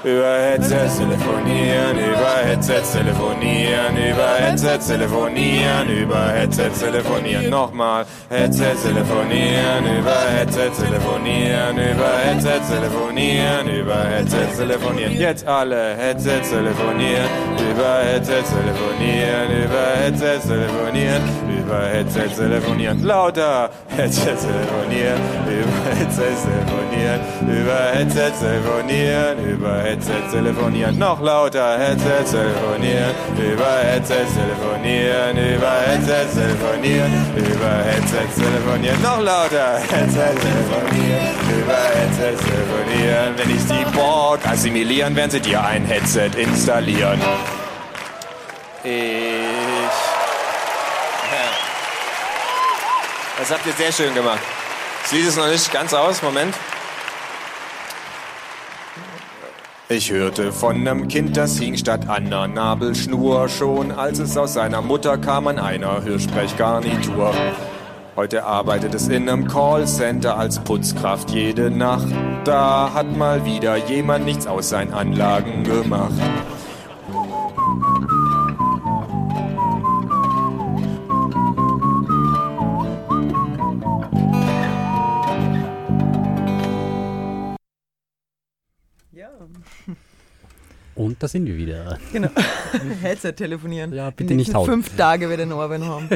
Über 0.06 0.38
Headsets 0.38 1.00
telefonieren, 1.00 1.98
über 1.98 2.36
Headsets 2.46 2.92
telefonieren, 2.92 3.98
über 3.98 4.36
Headsets 4.38 4.86
telefonieren, 4.86 5.90
über 5.90 6.28
Headsets 6.28 6.80
telefonieren. 6.80 7.50
Nochmal, 7.50 8.06
Headsets 8.30 8.84
telefonieren, 8.84 9.98
über 9.98 10.16
Headsets 10.30 10.78
telefonieren, 10.78 11.76
über 11.78 12.18
Headsets 12.24 12.70
telefonieren, 12.70 13.68
über 13.68 13.96
Headsets 13.96 14.58
telefonieren. 14.58 15.12
Jetzt 15.18 15.48
alle 15.48 15.96
Headsets 15.98 16.52
telefonieren, 16.52 17.28
über 17.60 18.00
Headset 18.04 18.44
telefonieren, 18.44 19.64
über 19.64 19.86
Headset 20.02 20.40
telefonieren, 20.48 21.22
über 21.60 21.82
Headset 21.88 22.30
telefonieren, 22.36 23.04
lauter 23.04 23.70
Headset 23.96 24.36
telefonieren, 24.36 25.20
über 25.46 25.96
Headset 26.00 26.36
telefonieren, 26.46 27.20
über 27.42 27.80
Headset 27.94 28.32
telefonieren, 28.40 29.50
über 29.50 29.74
Headset 29.84 30.24
telefonieren, 30.32 30.98
noch 30.98 31.22
lauter 31.22 31.78
Headset 31.78 32.24
telefonieren, 32.30 33.14
über 33.38 33.72
Headset 33.84 34.26
telefonieren, 34.36 35.38
über 35.56 35.72
Headset 35.88 36.28
telefonieren, 36.34 37.12
über 37.36 37.74
Headset 37.84 38.28
telefonieren, 38.36 39.02
noch 39.02 39.22
lauter 39.22 39.80
Headset 39.92 40.36
telefonieren, 40.40 41.36
über 41.60 41.80
Headset 41.96 42.36
telefonieren, 42.44 43.34
wenn 43.38 43.50
ich 43.56 43.66
die 43.66 43.96
Borg 43.96 44.40
assimilieren, 44.48 45.16
werden 45.16 45.32
sie 45.32 45.40
dir 45.40 45.64
ein 45.64 45.86
Headset 45.86 46.32
installieren. 46.38 47.20
Ich. 48.86 49.42
Das 53.40 53.52
habt 53.52 53.66
ihr 53.66 53.74
sehr 53.74 53.92
schön 53.92 54.14
gemacht. 54.14 54.40
Das 55.02 55.12
Lied 55.12 55.28
ist 55.28 55.38
noch 55.38 55.48
nicht 55.48 55.72
ganz 55.74 55.94
aus, 55.94 56.22
Moment. 56.22 56.54
Ich 59.90 60.12
hörte 60.12 60.52
von 60.52 60.76
einem 60.76 61.08
Kind, 61.08 61.36
das 61.36 61.58
hing 61.58 61.78
statt 61.78 62.10
einer 62.10 62.48
Nabelschnur 62.48 63.50
schon, 63.50 63.92
als 63.92 64.20
es 64.20 64.38
aus 64.38 64.54
seiner 64.54 64.82
Mutter 64.82 65.18
kam 65.18 65.48
an 65.48 65.60
einer 65.60 66.04
Hörsprechgarnitur. 66.04 67.34
Heute 68.16 68.46
arbeitet 68.46 68.94
es 68.94 69.10
in 69.10 69.28
einem 69.28 69.48
Callcenter 69.48 70.38
als 70.38 70.60
Putzkraft 70.60 71.32
jede 71.32 71.70
Nacht. 71.70 72.08
Da 72.46 72.92
hat 72.94 73.16
mal 73.16 73.46
wieder 73.46 73.76
jemand 73.76 74.26
nichts 74.26 74.48
aus 74.48 74.70
seinen 74.70 74.94
Anlagen 74.94 75.64
gemacht. 75.64 76.14
Und 90.96 91.22
da 91.22 91.28
sind 91.28 91.46
wir 91.46 91.58
wieder. 91.58 92.00
genau. 92.12 92.30
Headset 93.02 93.34
telefonieren. 93.34 93.94
Ja, 93.94 94.10
bitte 94.12 94.34
nicht 94.34 94.54
hauen. 94.54 94.66
fünf 94.66 94.96
Tage 94.96 95.30
wird 95.30 95.40
den 95.42 95.52
Orwin 95.52 95.86
haben. 95.86 96.10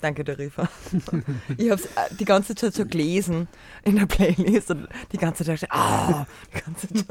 Danke, 0.00 0.24
der 0.24 0.38
Rifa. 0.38 0.68
Ich 1.56 1.70
habe 1.70 1.80
es 1.80 1.88
die 2.18 2.24
ganze 2.24 2.54
Zeit 2.54 2.74
so 2.74 2.84
gelesen 2.86 3.48
in 3.84 3.96
der 3.96 4.06
Playlist 4.06 4.70
und 4.70 4.88
die 5.12 5.18
ganze 5.18 5.44
Zeit 5.44 5.66
ah, 5.70 6.26
die 6.54 6.60
ganze 6.60 6.88
Zeit 6.88 7.06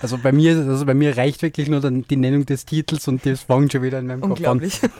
Also 0.00 0.18
bei 0.18 0.32
mir, 0.32 0.56
also 0.56 0.86
bei 0.86 0.94
mir 0.94 1.16
reicht 1.16 1.42
wirklich 1.42 1.68
nur 1.68 1.80
dann 1.80 2.04
die 2.08 2.16
Nennung 2.16 2.46
des 2.46 2.64
Titels 2.64 3.06
und 3.08 3.24
das 3.26 3.42
fängt 3.42 3.72
schon 3.72 3.82
wieder 3.82 3.98
in 3.98 4.06
meinem 4.06 4.20
Kopf 4.20 4.30
an. 4.30 4.36
unglaublich. 4.36 4.80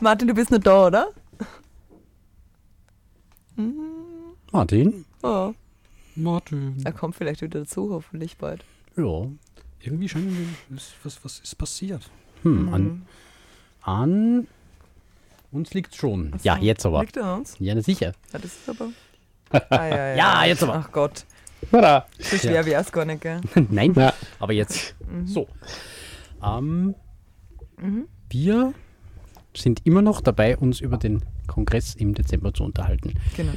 Martin, 0.00 0.28
du 0.28 0.34
bist 0.34 0.50
noch 0.50 0.58
da, 0.58 0.86
oder? 0.86 1.08
Martin? 4.52 5.04
Oh, 5.22 5.52
Martin. 6.18 6.76
er 6.84 6.92
kommt 6.92 7.16
vielleicht 7.16 7.42
wieder 7.42 7.60
dazu, 7.60 7.90
hoffentlich 7.92 8.36
bald. 8.36 8.64
Ja. 8.96 9.26
Irgendwie 9.80 10.08
scheint 10.08 10.32
ist, 10.74 10.94
was, 11.04 11.24
was 11.24 11.38
ist 11.38 11.54
passiert? 11.56 12.10
Hm, 12.42 12.72
an, 12.74 13.06
an 13.82 14.46
uns 15.52 15.72
liegt 15.74 15.94
schon. 15.94 16.32
So. 16.32 16.38
Ja, 16.42 16.58
jetzt 16.58 16.84
aber. 16.84 17.00
Liegt 17.00 17.16
er 17.16 17.24
an 17.24 17.38
uns? 17.40 17.54
Ja, 17.58 17.80
sicher. 17.80 18.12
Ja, 18.32 18.38
das 18.38 18.44
ist 18.56 18.68
aber. 18.68 18.88
Ah, 19.70 19.86
ja, 19.88 19.96
ja. 19.96 20.16
Ja, 20.16 20.44
jetzt 20.44 20.62
aber. 20.62 20.74
Ach 20.74 20.92
Gott, 20.92 21.24
Tada. 21.70 22.06
so 22.18 22.36
schwer 22.36 22.66
wäre 22.66 22.82
es 22.82 22.92
gar 22.92 23.04
nicht, 23.06 23.22
gell? 23.22 23.40
Nein, 23.70 23.94
Ja. 23.94 24.12
aber 24.38 24.52
jetzt. 24.52 24.94
So. 25.24 25.48
Ähm, 26.42 26.94
Wir 28.30 28.74
sind 29.56 29.80
immer 29.86 30.02
noch 30.02 30.20
dabei, 30.20 30.56
uns 30.58 30.80
über 30.80 30.98
den 30.98 31.22
Kongress 31.46 31.94
im 31.94 32.12
Dezember 32.14 32.52
zu 32.52 32.62
unterhalten. 32.64 33.14
Genau. 33.36 33.52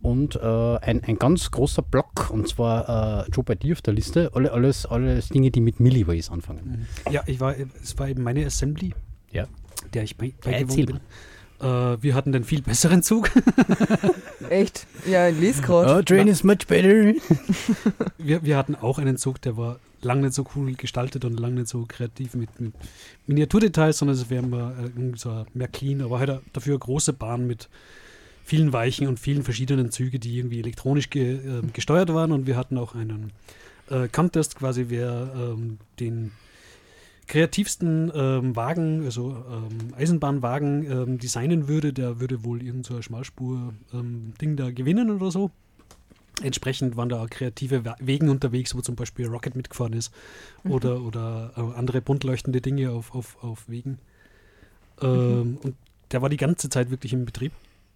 Und 0.00 0.36
äh, 0.36 0.76
ein, 0.78 1.02
ein 1.04 1.18
ganz 1.18 1.50
großer 1.50 1.82
Block, 1.82 2.30
und 2.30 2.48
zwar 2.48 3.26
äh, 3.26 3.30
Joe 3.30 3.44
bei 3.44 3.56
dir 3.56 3.72
auf 3.72 3.82
der 3.82 3.94
Liste, 3.94 4.30
alle, 4.34 4.52
alles, 4.52 4.86
alles 4.86 5.28
Dinge, 5.28 5.50
die 5.50 5.60
mit 5.60 5.80
Milliways 5.80 6.30
anfangen. 6.30 6.86
Ja, 7.10 7.22
ich 7.26 7.40
war, 7.40 7.54
es 7.82 7.98
war 7.98 8.08
eben 8.08 8.22
meine 8.22 8.46
Assembly, 8.46 8.94
Ja. 9.32 9.46
der 9.94 10.04
ich 10.04 10.16
bei, 10.16 10.26
Ja, 10.26 10.32
beigewohnt 10.44 10.70
erzähl 10.70 10.86
bin. 10.86 11.00
Äh, 11.60 12.02
wir 12.02 12.14
hatten 12.14 12.30
den 12.30 12.44
viel 12.44 12.62
besseren 12.62 13.02
Zug. 13.02 13.30
Echt? 14.50 14.86
Ja, 15.06 15.28
ich 15.28 15.38
lese 15.40 15.62
gerade. 15.62 15.96
Oh, 15.98 16.02
train 16.02 16.28
is 16.28 16.44
much 16.44 16.66
better. 16.68 16.88
Wir, 18.18 18.42
wir 18.44 18.56
hatten 18.56 18.74
auch 18.76 18.98
einen 18.98 19.16
Zug, 19.16 19.40
der 19.42 19.56
war 19.56 19.78
lang 20.02 20.20
nicht 20.20 20.34
so 20.34 20.44
cool 20.54 20.74
gestaltet 20.74 21.24
und 21.24 21.38
lang 21.40 21.54
nicht 21.54 21.68
so 21.68 21.84
kreativ 21.88 22.34
mit, 22.34 22.60
mit 22.60 22.72
Miniaturdetails, 23.26 23.98
sondern 23.98 24.16
es 24.16 24.28
wäre 24.30 24.44
äh, 24.44 24.82
irgendwie 24.84 25.18
so 25.18 25.44
mehr 25.54 25.68
clean, 25.68 26.00
aber 26.02 26.18
halt 26.18 26.40
dafür 26.52 26.74
eine 26.74 26.78
große 26.80 27.12
Bahn 27.12 27.46
mit 27.46 27.68
vielen 28.48 28.72
Weichen 28.72 29.06
und 29.06 29.20
vielen 29.20 29.42
verschiedenen 29.42 29.90
Zügen, 29.90 30.20
die 30.20 30.38
irgendwie 30.38 30.58
elektronisch 30.58 31.10
ge, 31.10 31.34
äh, 31.34 31.62
gesteuert 31.74 32.14
waren 32.14 32.32
und 32.32 32.46
wir 32.46 32.56
hatten 32.56 32.78
auch 32.78 32.94
einen 32.94 33.32
äh, 33.90 34.08
Contest 34.08 34.56
quasi, 34.56 34.86
wer 34.88 35.34
ähm, 35.36 35.76
den 36.00 36.32
kreativsten 37.26 38.10
ähm, 38.14 38.56
Wagen, 38.56 39.04
also 39.04 39.36
ähm, 39.50 39.92
Eisenbahnwagen 39.94 40.90
ähm, 40.90 41.18
designen 41.18 41.68
würde, 41.68 41.92
der 41.92 42.20
würde 42.20 42.42
wohl 42.42 42.62
irgendein 42.62 42.84
so 42.84 42.96
ein 42.96 43.02
Schmalspur-Ding 43.02 44.56
da 44.56 44.70
gewinnen 44.70 45.10
oder 45.10 45.30
so. 45.30 45.50
Entsprechend 46.42 46.96
waren 46.96 47.10
da 47.10 47.22
auch 47.22 47.28
kreative 47.28 47.82
Wegen 47.98 48.30
unterwegs, 48.30 48.74
wo 48.74 48.80
zum 48.80 48.96
Beispiel 48.96 49.26
Rocket 49.26 49.56
mitgefahren 49.56 49.92
ist 49.92 50.10
oder, 50.64 51.02
oder 51.02 51.52
äh, 51.54 51.78
andere 51.78 52.00
bunt 52.00 52.24
leuchtende 52.24 52.62
Dinge 52.62 52.92
auf, 52.92 53.14
auf, 53.14 53.36
auf 53.42 53.68
Wegen. 53.68 53.98
Ähm, 55.02 55.58
Und 55.62 55.74
der 56.12 56.22
war 56.22 56.30
die 56.30 56.38
ganze 56.38 56.70
Zeit 56.70 56.90
wirklich 56.90 57.12
im 57.12 57.26
Betrieb. 57.26 57.52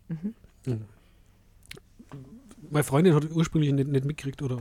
Mhm. 0.09 0.34
Meine 2.70 2.84
Freundin 2.84 3.14
hat 3.14 3.30
ursprünglich 3.30 3.72
nicht, 3.72 3.88
nicht 3.88 4.04
mitgekriegt 4.04 4.42
oder 4.42 4.58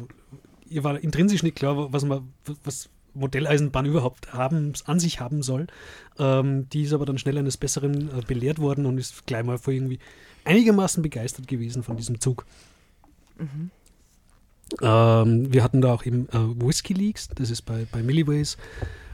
ihr 0.68 0.84
war 0.84 1.00
intrinsisch 1.00 1.44
nicht 1.44 1.56
klar, 1.56 1.92
was 1.94 2.06
man, 2.06 2.34
was 2.64 2.90
Modelleisenbahn 3.14 3.86
überhaupt 3.86 4.34
haben, 4.34 4.74
an 4.86 5.00
sich 5.00 5.20
haben 5.20 5.44
soll. 5.44 5.68
Ähm, 6.18 6.70
die 6.70 6.84
ist 6.84 6.94
aber 6.94 7.06
dann 7.06 7.18
schnell 7.18 7.38
eines 7.38 7.58
Besseren 7.58 8.10
äh, 8.10 8.22
belehrt 8.26 8.60
worden 8.60 8.86
und 8.86 8.98
ist 8.98 9.26
gleich 9.28 9.44
mal 9.44 9.58
vor 9.58 9.74
irgendwie 9.74 10.00
einigermaßen 10.46 11.04
begeistert 11.04 11.48
gewesen 11.48 11.84
von 11.84 11.98
diesem 11.98 12.20
Zug. 12.20 12.46
Ähm, 14.82 15.54
wir 15.54 15.64
hatten 15.64 15.82
da 15.82 15.94
auch 15.94 16.06
eben 16.06 16.30
äh, 16.30 16.66
Whisky 16.66 16.94
Leaks, 16.94 17.28
das 17.30 17.50
ist 17.50 17.64
bei, 17.64 17.86
bei 17.92 18.02
Milliways. 18.02 18.58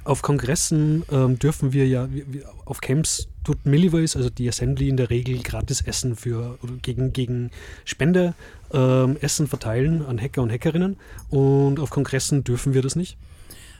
Auf 0.08 0.22
Kongressen 0.22 1.04
ähm, 1.12 1.38
dürfen 1.38 1.74
wir 1.74 1.86
ja, 1.86 2.08
wir, 2.10 2.24
auf 2.64 2.80
Camps 2.80 3.28
tut 3.44 3.66
Milliways, 3.66 4.16
also 4.16 4.30
die 4.30 4.48
Assembly 4.48 4.88
in 4.88 4.96
der 4.96 5.10
Regel 5.10 5.44
gratis 5.44 5.82
Essen 5.82 6.16
für 6.16 6.58
gegen, 6.82 7.12
gegen 7.12 7.52
Spende 7.84 8.34
ähm, 8.72 9.18
Essen 9.20 9.48
verteilen 9.48 10.06
an 10.06 10.18
Hacker 10.18 10.44
und 10.44 10.50
Hackerinnen. 10.50 10.96
Und 11.30 11.82
auf 11.82 11.90
Kongressen 11.90 12.46
dürfen 12.46 12.74
wir 12.74 12.82
das 12.82 12.96
nicht. 12.96 13.18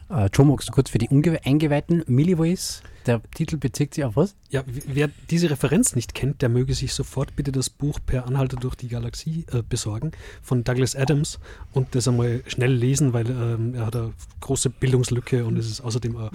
Äh, 0.10 0.28
Joe, 0.34 0.46
magst 0.46 0.68
du 0.68 0.74
kurz 0.74 0.90
für 0.90 0.98
die 0.98 1.08
Unge 1.08 1.40
Eingeweihten 1.46 2.04
Milliways? 2.08 2.84
Der 3.08 3.22
Titel 3.34 3.58
bezieht 3.58 3.94
sich 3.94 4.04
auf 4.04 4.18
was? 4.18 4.36
Ja, 4.50 4.64
wer 4.66 5.10
diese 5.30 5.50
Referenz 5.50 5.96
nicht 5.96 6.14
kennt, 6.14 6.42
der 6.42 6.50
möge 6.50 6.74
sich 6.74 6.94
sofort 6.94 7.36
bitte 7.38 7.52
das 7.54 7.70
Buch 7.70 8.00
Per 8.06 8.26
Anhalter 8.28 8.58
durch 8.58 8.76
die 8.76 8.90
Galaxie 8.90 9.46
äh, 9.54 9.64
besorgen 9.68 10.12
von 10.42 10.64
Douglas 10.66 10.94
Adams 10.96 11.40
und 11.74 11.96
das 11.96 12.08
einmal 12.08 12.44
schnell 12.48 12.74
lesen, 12.74 13.14
weil 13.14 13.30
ähm, 13.30 13.76
er 13.76 13.86
hat 13.86 13.96
eine 13.96 14.12
große 14.42 14.70
Bildungslücke 14.70 15.46
und 15.46 15.58
es 15.58 15.68
ist 15.72 15.80
außerdem 15.82 16.18
ein 16.18 16.30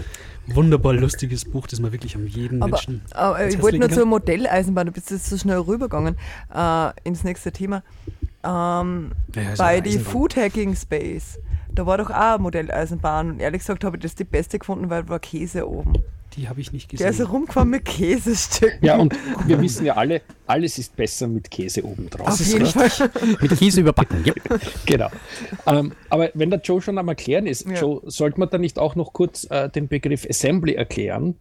wunderbar 0.46 0.94
lustiges 0.94 1.44
Buch, 1.44 1.66
das 1.66 1.78
man 1.80 1.92
wirklich 1.92 2.16
an 2.16 2.26
jeden 2.26 2.62
Aber, 2.62 2.72
Menschen 2.72 3.02
aber 3.10 3.36
ans 3.36 3.54
ich 3.54 3.62
wollte 3.62 3.78
nur 3.78 3.88
kann. 3.88 3.98
zur 3.98 4.06
Modelleisenbahn, 4.06 4.86
du 4.86 4.92
bist 4.92 5.10
jetzt 5.10 5.28
so 5.28 5.36
schnell 5.36 5.58
rübergegangen 5.58 6.16
äh, 6.54 6.90
ins 7.04 7.22
nächste 7.22 7.52
Thema. 7.52 7.82
Ähm, 8.42 9.12
Ja, 9.34 9.54
bei 9.58 9.80
die 9.82 9.90
Eisenbahn. 9.90 10.12
Food 10.12 10.36
Hacking 10.36 10.74
Space, 10.74 11.38
da 11.74 11.84
war 11.86 11.98
doch 11.98 12.10
auch 12.10 12.14
eine 12.14 12.38
Modelleisenbahn 12.38 13.32
und 13.32 13.40
ehrlich 13.40 13.60
gesagt 13.60 13.84
habe 13.84 13.98
ich 13.98 14.02
das 14.02 14.14
die 14.14 14.24
beste 14.24 14.58
gefunden, 14.58 14.88
weil 14.90 15.02
da 15.04 15.08
war 15.10 15.18
Käse 15.20 15.68
oben. 15.68 15.92
Die 16.36 16.48
habe 16.48 16.60
ich 16.60 16.72
nicht 16.72 16.90
Der 16.98 17.10
ist 17.10 17.18
gesehen. 17.18 17.26
rumgefahren 17.30 17.68
mit 17.68 17.84
Käsestücken. 17.84 18.78
Ja, 18.84 18.96
und 18.96 19.14
wir 19.46 19.60
wissen 19.60 19.84
ja 19.84 19.96
alle, 19.96 20.22
alles 20.46 20.78
ist 20.78 20.96
besser 20.96 21.26
mit 21.28 21.50
Käse 21.50 21.84
oben 21.84 22.08
drauf. 22.08 22.28
Auf 22.28 22.40
jeden 22.46 22.64
Fall. 22.66 22.90
Mit 23.40 23.58
Käse 23.58 23.80
überbacken. 23.82 24.24
Ja. 24.24 24.32
Genau. 24.86 25.10
Ähm, 25.66 25.92
aber 26.08 26.30
wenn 26.34 26.50
der 26.50 26.60
Joe 26.60 26.80
schon 26.80 26.96
am 26.98 27.08
Erklären 27.08 27.46
ist, 27.46 27.66
Ja. 27.68 27.74
Joe, 27.80 28.00
sollte 28.06 28.40
man 28.40 28.48
da 28.50 28.58
nicht 28.58 28.78
auch 28.78 28.96
noch 28.96 29.12
kurz 29.12 29.44
äh, 29.50 29.68
den 29.68 29.88
Begriff 29.88 30.26
Assembly 30.28 30.74
erklären? 30.74 31.34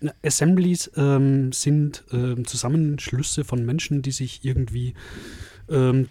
Na, 0.00 0.12
Assemblies 0.24 0.90
ähm, 0.96 1.52
sind 1.52 2.04
ähm, 2.12 2.46
Zusammenschlüsse 2.46 3.44
von 3.44 3.64
Menschen, 3.64 4.02
die 4.02 4.10
sich 4.12 4.44
irgendwie 4.44 4.94
ähm, 5.70 6.08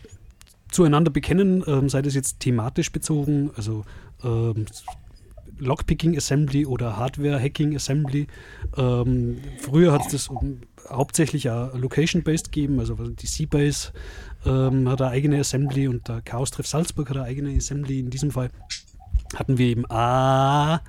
zueinander 0.71 1.11
bekennen, 1.11 1.63
ähm, 1.67 1.89
sei 1.89 2.01
das 2.01 2.13
jetzt 2.15 2.39
thematisch 2.39 2.91
bezogen, 2.91 3.51
also 3.57 3.83
ähm, 4.23 4.65
Lockpicking 5.59 6.17
Assembly 6.17 6.65
oder 6.65 6.97
Hardware 6.97 7.39
Hacking 7.41 7.75
Assembly. 7.75 8.27
Ähm, 8.77 9.37
früher 9.59 9.91
hat 9.91 10.01
es 10.07 10.11
das 10.11 10.27
um, 10.29 10.61
hauptsächlich 10.89 11.43
ja 11.43 11.71
Location-based 11.75 12.51
gegeben, 12.51 12.79
also 12.79 12.95
die 12.95 13.27
Seabase 13.27 13.91
ähm, 14.45 14.89
hat 14.89 15.01
eine 15.01 15.11
eigene 15.11 15.39
Assembly 15.39 15.87
und 15.87 16.07
der 16.07 16.21
Chaos 16.21 16.51
Treff 16.51 16.67
Salzburg 16.67 17.09
hat 17.09 17.17
eine 17.17 17.25
eigene 17.25 17.55
Assembly 17.55 17.99
in 17.99 18.09
diesem 18.09 18.31
Fall. 18.31 18.49
hatten 19.35 19.57
wir 19.57 19.67
eben 19.67 19.89
A, 19.91 20.81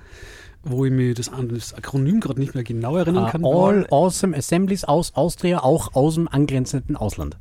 wo 0.63 0.85
ich 0.85 0.91
mir 0.91 1.13
das, 1.13 1.31
das 1.49 1.73
Akronym 1.73 2.19
gerade 2.19 2.39
nicht 2.39 2.55
mehr 2.55 2.63
genau 2.63 2.95
erinnern 2.97 3.29
kann. 3.29 3.43
All 3.45 3.85
Awesome 3.89 4.35
Assemblies 4.35 4.83
aus 4.83 5.15
Austria, 5.15 5.63
auch 5.63 5.93
aus 5.95 6.15
dem 6.15 6.27
angrenzenden 6.27 6.95
Ausland. 6.95 7.37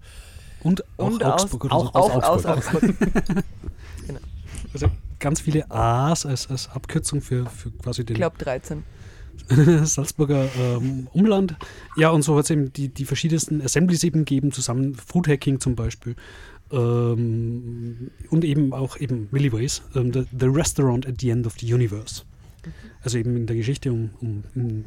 und 0.63 0.85
auch 0.99 1.07
Und 1.07 1.25
aus, 1.25 1.43
Augsburg 1.45 1.65
oder 1.67 1.75
auch 1.75 1.93
so. 1.93 1.99
aus 1.99 2.11
auch 2.11 2.29
aus 2.29 2.47
Augsburg. 2.47 2.83
Augsburg. 2.85 3.45
Also 4.73 4.87
ganz 5.21 5.41
viele 5.41 5.71
A's 5.71 6.27
als, 6.27 6.51
als 6.51 6.69
Abkürzung 6.71 7.21
für, 7.21 7.47
für 7.47 7.71
quasi 7.71 8.03
Ich 8.03 8.07
den 8.07 8.17
glaube 8.17 8.39
13. 8.39 8.83
Salzburger 9.85 10.49
ähm, 10.59 11.09
Umland. 11.13 11.57
Ja, 11.97 12.11
und 12.11 12.23
so 12.23 12.37
hat 12.37 12.45
es 12.45 12.51
eben 12.51 12.73
die, 12.73 12.89
die 12.89 13.05
verschiedensten 13.05 13.63
Assemblies 13.63 14.05
eben 14.05 14.21
gegeben, 14.21 14.53
zusammen 14.53 14.95
Food 14.95 15.29
Hacking 15.29 15.61
zum 15.61 15.75
Beispiel. 15.75 16.15
Ähm, 16.73 18.11
und 18.31 18.45
eben 18.45 18.73
auch 18.73 18.97
eben 18.99 19.29
Milliways, 19.31 19.83
ähm, 19.95 20.13
the, 20.13 20.25
the 20.39 20.47
Restaurant 20.47 21.07
at 21.07 21.21
the 21.21 21.31
End 21.31 21.47
of 21.47 21.55
the 21.59 21.73
Universe. 21.73 22.23
Also 23.03 23.19
eben 23.19 23.37
in 23.37 23.47
der 23.47 23.57
Geschichte 23.57 23.91
um, 23.93 24.11
um 24.21 24.45
in 24.55 24.85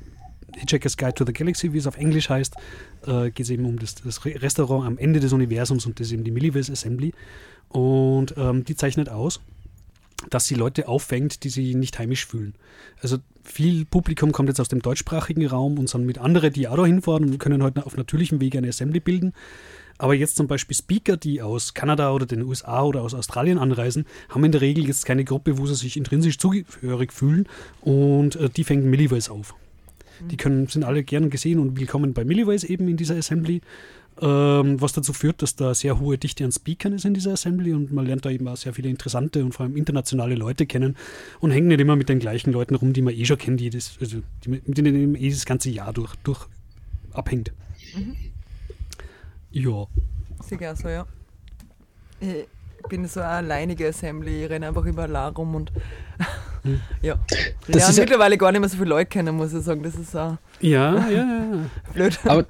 Hitchhiker's 0.56 0.96
Guide 0.96 1.16
to 1.16 1.26
the 1.26 1.34
Galaxy, 1.34 1.74
wie 1.74 1.80
es 1.80 1.88
auf 1.88 1.98
Englisch 1.98 2.30
heißt, 2.30 2.56
äh, 3.08 3.32
geht 3.32 3.46
es 3.46 3.50
eben 3.50 3.66
um 3.66 3.80
das, 3.80 3.96
das 3.96 4.24
Re- 4.24 4.40
Restaurant 4.42 4.86
am 4.86 4.98
Ende 4.98 5.20
des 5.20 5.34
Universums 5.34 5.86
und 5.86 6.00
das 6.00 6.08
ist 6.08 6.14
eben 6.14 6.24
die 6.24 6.32
Milliways 6.32 6.70
Assembly. 6.70 7.12
Und 7.70 8.36
ähm, 8.38 8.64
die 8.64 8.76
zeichnet 8.76 9.10
aus, 9.10 9.42
dass 10.30 10.46
sie 10.46 10.56
Leute 10.56 10.88
auffängt, 10.88 11.44
die 11.44 11.50
sich 11.50 11.76
nicht 11.76 11.98
heimisch 12.00 12.26
fühlen. 12.26 12.54
Also 13.02 13.18
viel 13.44 13.86
Publikum 13.86 14.32
kommt 14.32 14.50
jetzt 14.50 14.60
aus 14.60 14.70
dem 14.70 14.82
deutschsprachigen 14.82 15.46
Raum 15.48 15.78
und 15.78 15.90
sind 15.90 16.06
mit 16.06 16.18
anderen, 16.18 16.54
die 16.54 16.68
auch 16.68 16.78
da 16.78 16.86
hinfahren 16.86 17.26
und 17.26 17.38
können 17.40 17.64
heute 17.64 17.86
auf 17.86 17.98
natürlichem 17.98 18.40
Wege 18.40 18.58
eine 18.58 18.70
Assembly 18.70 19.00
bilden. 19.00 19.34
Aber 19.98 20.16
jetzt 20.16 20.36
zum 20.38 20.48
Beispiel 20.48 20.76
Speaker, 20.76 21.18
die 21.18 21.42
aus 21.42 21.74
Kanada 21.74 22.12
oder 22.12 22.26
den 22.26 22.42
USA 22.42 22.84
oder 22.84 23.02
aus 23.04 23.14
Australien 23.14 23.58
anreisen, 23.58 24.06
haben 24.30 24.44
in 24.44 24.52
der 24.52 24.62
Regel 24.62 24.88
jetzt 24.88 25.06
keine 25.06 25.24
Gruppe, 25.24 25.58
wo 25.58 25.66
sie 25.66 25.76
sich 25.76 25.98
intrinsisch 25.98 26.38
zugehörig 26.40 27.14
fühlen 27.14 27.48
und 27.82 28.36
äh, 28.36 28.50
die 28.50 28.64
fängt 28.64 28.86
Milliways 28.86 29.30
auf. 29.30 29.56
Die 30.20 30.38
können, 30.38 30.68
sind 30.68 30.84
alle 30.84 31.04
gern 31.04 31.30
gesehen 31.30 31.60
und 31.60 31.80
willkommen 31.80 32.14
bei 32.14 32.24
Milliways 32.24 32.64
eben 32.64 32.88
in 32.88 32.98
dieser 32.98 33.16
Assembly, 33.16 33.62
ähm, 34.22 34.80
was 34.82 34.94
dazu 34.94 35.14
führt, 35.14 35.42
dass 35.42 35.56
da 35.56 35.74
sehr 35.74 36.00
hohe 36.00 36.18
Dichte 36.18 36.44
an 36.46 36.52
Speakern 36.52 36.94
ist 36.94 37.06
in 37.06 37.14
dieser 37.14 37.34
Assembly 37.34 37.74
und 37.74 37.92
man 37.92 38.06
lernt 38.06 38.26
da 38.26 38.30
eben 38.30 38.48
auch 38.48 38.58
sehr 38.58 38.74
viele 38.74 38.90
interessante 38.90 39.44
und 39.44 39.54
vor 39.54 39.66
allem 39.66 39.76
internationale 39.76 40.36
Leute 40.36 40.66
kennen 40.66 40.96
und 41.40 41.52
hängt 41.52 41.68
nicht 41.68 41.80
immer 41.82 41.96
mit 41.96 42.10
den 42.10 42.20
gleichen 42.20 42.52
Leuten 42.52 42.76
rum, 42.76 42.94
die 42.94 43.02
man 43.02 43.14
eh 43.14 43.26
schon 43.26 43.38
kennt, 43.38 43.60
die 43.60 43.70
das, 43.70 43.98
also 44.00 44.18
die, 44.46 44.50
mit 44.50 44.78
denen 44.78 45.12
man 45.14 45.22
eh 45.22 45.30
das 45.30 45.46
ganze 45.46 45.70
Jahr 45.70 45.94
durch, 45.94 46.14
durch 46.24 46.48
abhängt. 47.12 47.52
Ja. 49.52 49.86
Sicher 50.42 50.76
so, 50.76 50.88
ja. 50.90 51.06
Ich 52.20 52.88
bin 52.90 53.08
so 53.08 53.20
eine 53.22 53.30
alleinige 53.30 53.88
Assembly, 53.88 54.44
ich 54.46 54.50
renne 54.50 54.68
einfach 54.68 54.86
überall 54.86 55.16
rum 55.34 55.56
und 55.56 55.72
ja. 57.02 57.18
Ich 57.30 57.38
Das 57.68 57.76
lerne 57.76 57.90
ist 57.92 57.98
ja- 57.98 58.04
mittlerweile 58.04 58.38
gar 58.38 58.52
nicht 58.52 58.62
mehr 58.62 58.70
so 58.70 58.78
viele 58.78 58.90
Leute 58.90 59.06
kennen, 59.08 59.36
muss 59.36 59.54
ich 59.54 59.64
sagen. 59.64 59.84
Das 59.84 59.96
ist 59.96 60.16
auch 60.16 60.38
Ja, 60.62 61.10
ja, 61.10 61.10
ja. 61.10 61.70
blöd. 61.94 62.20
Aber 62.26 62.46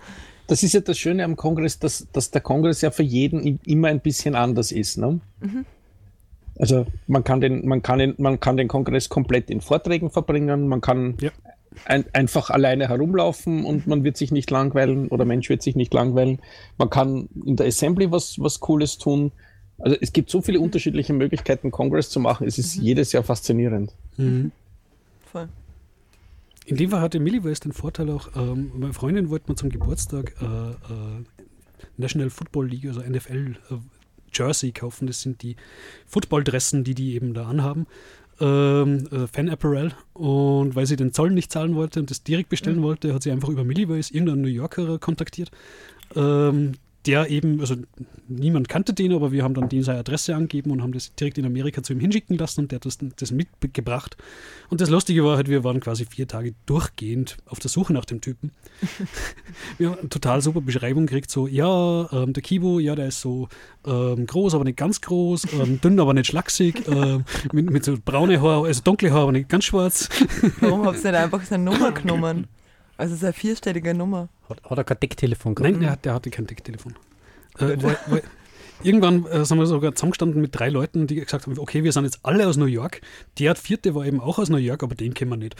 das 0.48 0.64
ist 0.64 0.74
ja 0.74 0.82
das 0.82 0.98
Schöne 0.98 1.24
am 1.24 1.36
Kongress, 1.36 1.80
dass, 1.80 2.08
dass 2.12 2.32
der 2.32 2.41
Kongress 2.41 2.82
ja 2.82 2.91
für 2.91 3.04
jeden 3.04 3.60
immer 3.66 3.88
ein 3.88 4.00
bisschen 4.02 4.36
anders 4.36 4.72
ist. 4.72 4.98
Ne? 4.98 5.20
Also 6.58 6.86
man 7.08 7.24
kann, 7.24 7.41
den, 7.41 7.68
man, 7.68 7.82
kann 7.82 8.00
den, 8.00 8.16
man 8.18 8.39
kann 8.39 8.58
den 8.58 8.68
Kongress 8.68 9.10
komplett 9.10 9.50
in 9.50 9.62
Vorträgen 9.62 10.10
verbringen, 10.12 10.68
man 10.68 10.82
kann 10.82 11.18
Ja. 11.20 11.32
ein, 11.86 12.06
einfach 12.14 12.50
alleine 12.50 12.89
herumlaufen 12.89 13.66
und 13.66 13.88
man 13.88 14.04
wird 14.04 14.18
sich 14.18 14.32
nicht 14.32 14.52
langweilen 14.52 15.08
oder 15.08 15.26
Mensch 15.26 15.50
wird 15.50 15.64
sich 15.64 15.76
nicht 15.76 15.94
langweilen. 15.94 16.39
Man 16.78 16.89
kann 16.89 17.30
in 17.46 17.56
der 17.56 17.68
Assembly 17.68 18.12
was, 18.12 18.38
was 18.39 18.60
Cooles 18.60 18.98
tun. 18.98 19.32
Also 19.80 19.98
es 20.00 20.14
gibt 20.14 20.30
so 20.30 20.41
viele 20.41 20.60
unterschiedliche 20.60 21.14
Möglichkeiten, 21.14 21.72
Kongress 21.72 22.10
zu 22.10 22.20
machen. 22.20 22.48
Es 22.48 22.58
ist 22.60 22.76
jedes 22.76 23.12
Jahr 23.12 23.24
faszinierend. 23.24 23.91
Mhm. 24.18 24.52
Voll. 25.32 25.48
In 26.66 26.78
dem 26.78 26.91
Fall 26.91 27.01
hatte 27.01 27.20
Milliways 27.20 27.59
den 27.59 27.74
Vorteil 27.74 28.09
auch, 28.09 28.30
ähm, 28.36 28.72
meine 28.76 28.93
Freundin 28.93 29.30
wollte 29.30 29.51
mir 29.51 29.55
zum 29.55 29.70
Geburtstag 29.70 30.36
äh, 30.41 30.45
äh, 30.45 31.24
National 31.97 32.30
Football 32.30 32.68
League, 32.68 32.86
also 32.86 33.01
NFL 33.01 33.55
äh, 33.70 33.76
Jersey 34.34 34.72
kaufen. 34.72 35.07
Das 35.07 35.22
sind 35.22 35.41
die 35.41 35.55
Footballdressen, 36.07 36.84
die 36.84 36.95
die 36.95 37.16
eben 37.16 37.34
da 37.34 37.47
anhaben. 37.47 37.86
Ähm, 38.39 39.07
äh, 39.11 39.28
Fan 39.28 39.49
Apparel. 39.49 39.93
Und 40.14 40.76
weil 40.76 40.86
sie 40.86 40.95
den 40.95 41.14
Zoll 41.14 41.32
nicht 41.32 41.51
zahlen 41.51 41.76
wollte 41.76 41.99
und 41.99 42.09
das 42.09 42.24
direkt 42.24 42.49
bestellen 42.49 42.82
wollte, 42.82 43.14
hat 43.14 43.24
sie 43.24 43.32
einfach 43.32 43.49
über 43.49 43.64
Milliways 43.64 44.09
irgendeinen 44.09 44.41
New 44.41 44.47
Yorker 44.47 44.97
kontaktiert. 44.99 45.51
Ähm, 46.16 46.74
der 47.06 47.30
eben, 47.30 47.60
also 47.60 47.76
niemand 48.28 48.70
kannte 48.70 48.93
den, 48.93 49.14
aber 49.14 49.32
wir 49.32 49.43
haben 49.43 49.54
dann 49.54 49.70
den 49.70 49.84
seine 49.84 49.99
Adresse 49.99 50.36
angegeben 50.36 50.72
und 50.72 50.82
haben 50.82 50.93
das 50.93 51.14
direkt 51.16 51.38
in 51.38 51.45
Amerika 51.45 51.84
zu 51.84 51.93
ihm 51.93 51.99
hinschicken 51.99 52.38
lassen 52.38 52.62
und 52.62 52.72
der 52.72 52.78
hat 52.78 52.86
das, 52.86 52.97
das 53.18 53.32
mitgebracht. 53.32 54.18
Und 54.70 54.82
das 54.82 54.89
Lustige 54.89 55.24
war 55.24 55.36
halt, 55.36 55.49
wir 55.49 55.64
waren 55.64 55.80
quasi 55.80 56.06
vier 56.06 56.28
Tage 56.28 56.54
durchgehend 56.66 57.38
auf 57.45 57.60
der 57.60 57.70
Suche 57.70 57.93
nach 57.93 58.06
dem 58.06 58.22
Typen. 58.22 58.51
wir 59.78 59.89
haben 59.89 59.99
eine 59.99 60.10
total 60.10 60.41
super 60.41 60.62
Beschreibung 60.62 61.06
gekriegt, 61.06 61.30
so, 61.30 61.47
ja, 61.47 62.12
ähm, 62.12 62.34
der 62.34 62.43
Kibo, 62.43 62.80
ja, 62.80 62.95
der 62.95 63.08
ist 63.08 63.22
so 63.22 63.49
ähm, 63.86 64.26
groß, 64.26 64.56
aber 64.56 64.64
nicht 64.64 64.78
ganz 64.78 65.01
groß, 65.01 65.47
ähm, 65.54 65.82
dünn, 65.82 65.99
aber 65.99 66.14
nicht 66.14 66.28
schlaksig, 66.28 66.84
ähm, 66.88 67.26
mit, 67.51 67.70
mit 67.70 67.86
so 67.86 67.97
braune 68.04 68.41
Haar, 68.41 68.66
also 68.66 68.82
dunkle 68.82 69.12
Haar, 69.12 69.24
aber 69.24 69.34
nicht 69.34 69.49
ganz 69.49 69.66
schwarz. 69.66 70.10
Warum 70.62 70.86
habt 70.86 71.04
ihr 71.04 71.12
nicht 71.12 71.20
einfach 71.20 71.43
seine 71.43 71.66
Nummer 71.66 71.91
genommen? 71.93 72.47
Also 72.98 73.16
seine 73.16 73.34
vierstellige 73.34 73.94
Nummer. 73.94 74.30
Hat, 74.50 74.64
hat 74.64 74.78
er 74.78 74.84
kein 74.84 75.00
Decktelefon 75.00 75.56
gehabt? 75.56 75.72
Nein, 75.72 75.82
der, 75.82 75.91
hat- 75.91 76.06
der 76.06 76.14
hatte 76.14 76.30
kein 76.30 76.46
Decktelefon. 76.48 76.94
Äh, 77.60 77.78
weil, 77.84 77.98
weil, 78.08 78.24
irgendwann 78.84 79.26
äh, 79.28 79.46
sind 79.46 79.58
wir 79.58 79.66
sogar 79.66 79.94
zusammengestanden 79.96 80.41
mit 80.41 80.58
drei 80.58 80.70
Leuten, 80.70 81.08
die 81.08 81.16
gesagt 81.16 81.46
haben, 81.48 81.58
okay, 81.60 81.84
wir 81.84 81.91
sind 81.91 82.04
jetzt 82.06 82.20
alle 82.24 82.48
aus 82.48 82.58
New 82.58 82.66
York. 82.66 83.02
Der 83.39 83.56
vierte 83.56 83.96
war 83.96 84.06
eben 84.06 84.20
auch 84.20 84.39
aus 84.39 84.50
New 84.50 84.58
York, 84.58 84.84
aber 84.84 84.96
den 84.96 85.14
kennen 85.14 85.32
wir 85.32 85.38
nicht. 85.38 85.56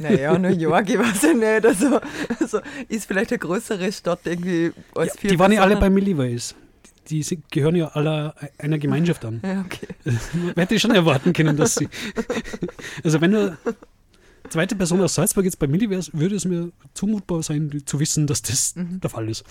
Naja, 0.00 0.38
New 0.38 0.48
York, 0.48 0.88
ich 0.90 0.98
weiß 0.98 1.22
ja 1.22 1.32
nicht. 1.34 1.66
Also, 1.66 2.00
also 2.38 2.60
ist 2.88 3.06
vielleicht 3.06 3.30
eine 3.32 3.38
größere 3.38 3.90
Stadt 3.92 4.20
irgendwie 4.24 4.72
als 4.94 5.14
Ja, 5.14 5.20
vier 5.20 5.30
die 5.30 5.38
waren 5.38 5.52
ja 5.52 5.62
alle 5.62 5.76
bei. 5.76 5.90
Milliways. 5.90 6.54
Die 7.08 7.22
sind, 7.24 7.50
gehören 7.50 7.74
ja 7.76 7.88
alle 7.88 8.34
einer 8.58 8.78
Gemeinschaft 8.78 9.24
an. 9.24 9.40
Ja, 9.42 9.64
okay. 9.66 9.88
Man 10.34 10.54
hätte 10.54 10.78
schon 10.78 10.92
erwarten 10.92 11.32
können, 11.32 11.56
dass 11.56 11.74
sie. 11.74 11.88
Also, 13.04 13.20
wenn 13.20 13.34
eine 13.34 13.56
zweite 14.50 14.76
Person 14.76 15.00
aus 15.00 15.14
Salzburg 15.14 15.44
jetzt 15.44 15.58
bei 15.58 15.70
wäre, 15.70 16.02
würde 16.12 16.34
es 16.34 16.44
mir 16.44 16.70
zumutbar 16.94 17.42
sein, 17.42 17.82
zu 17.86 18.00
wissen, 18.00 18.26
dass 18.26 18.42
das 18.42 18.76
Mhm. 18.76 19.00
der 19.00 19.10
Fall 19.10 19.28
ist. 19.28 19.44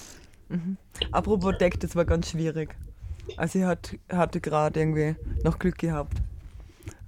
Apropos 1.12 1.58
Deck, 1.58 1.80
das 1.80 1.95
war 1.95 2.06
ganz 2.06 2.30
schwierig. 2.30 2.76
Also 3.38 3.60
ich 3.60 3.66
hat, 3.66 3.95
hatte 4.12 4.41
gerade 4.41 4.80
irgendwie 4.80 5.16
noch 5.43 5.60
Glück 5.60 5.78
gehabt, 5.78 6.18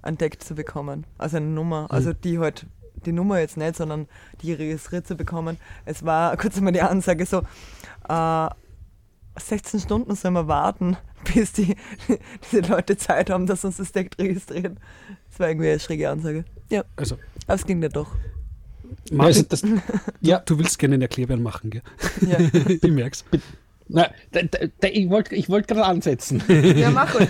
ein 0.02 0.16
Deck 0.16 0.42
zu 0.42 0.54
bekommen. 0.54 1.04
Also 1.18 1.38
eine 1.38 1.46
Nummer. 1.46 1.86
Also 1.90 2.12
die 2.12 2.38
halt, 2.38 2.66
die 3.04 3.12
Nummer 3.12 3.40
jetzt 3.40 3.56
nicht, 3.56 3.76
sondern 3.76 4.06
die 4.40 4.52
registriert 4.52 5.06
zu 5.06 5.16
bekommen. 5.16 5.56
Es 5.84 6.04
war 6.04 6.36
kurz 6.38 6.56
einmal 6.56 6.72
die 6.72 6.82
Ansage 6.82 7.26
so, 7.26 7.42
äh, 8.08 8.48
16 9.38 9.80
Stunden 9.80 10.14
sollen 10.14 10.34
wir 10.34 10.46
warten, 10.46 10.96
bis 11.34 11.52
die, 11.52 11.74
diese 12.44 12.60
Leute 12.60 12.96
Zeit 12.96 13.30
haben, 13.30 13.46
dass 13.46 13.64
uns 13.64 13.78
das 13.78 13.92
Deck 13.92 14.12
registrieren. 14.18 14.78
Das 15.30 15.40
war 15.40 15.48
irgendwie 15.48 15.70
eine 15.70 15.80
schräge 15.80 16.10
Ansage. 16.10 16.44
Ja, 16.72 16.84
Also, 16.96 17.16
aber 17.46 17.54
es 17.54 17.66
ging 17.66 17.78
nicht 17.80 17.94
doch. 17.94 18.08
Martin, 19.10 19.20
Also 19.20 19.42
das, 19.48 19.62
ja, 20.20 20.38
du 20.40 20.58
willst 20.58 20.78
gerne 20.78 20.94
einen 20.94 21.02
Erklärbären 21.02 21.42
machen, 21.42 21.70
gell? 21.70 21.82
Ja, 22.28 22.38
ich 22.68 22.82
merk's. 22.82 23.24
na, 23.88 24.10
da, 24.30 24.42
da, 24.42 24.58
da, 24.80 24.88
ich 24.88 25.08
wollte 25.10 25.34
ich 25.34 25.48
wollt 25.48 25.68
gerade 25.68 25.84
ansetzen. 25.84 26.42
ja 26.76 26.90
mach 26.90 27.14
ruhig. 27.14 27.28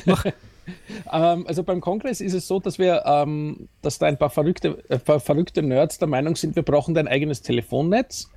Ähm, 1.12 1.44
also 1.48 1.64
beim 1.64 1.80
Kongress 1.80 2.20
ist 2.20 2.34
es 2.34 2.46
so, 2.46 2.60
dass 2.60 2.78
wir, 2.78 3.02
ähm, 3.04 3.68
dass 3.82 3.98
da 3.98 4.06
ein 4.06 4.16
paar 4.16 4.30
verrückte, 4.30 4.78
äh, 4.88 4.98
ver- 5.00 5.18
verrückte 5.18 5.60
Nerds 5.60 5.98
der 5.98 6.06
Meinung 6.06 6.36
sind, 6.36 6.54
wir 6.54 6.62
brauchen 6.62 6.96
ein 6.96 7.08
eigenes 7.08 7.42
Telefonnetz 7.42 8.28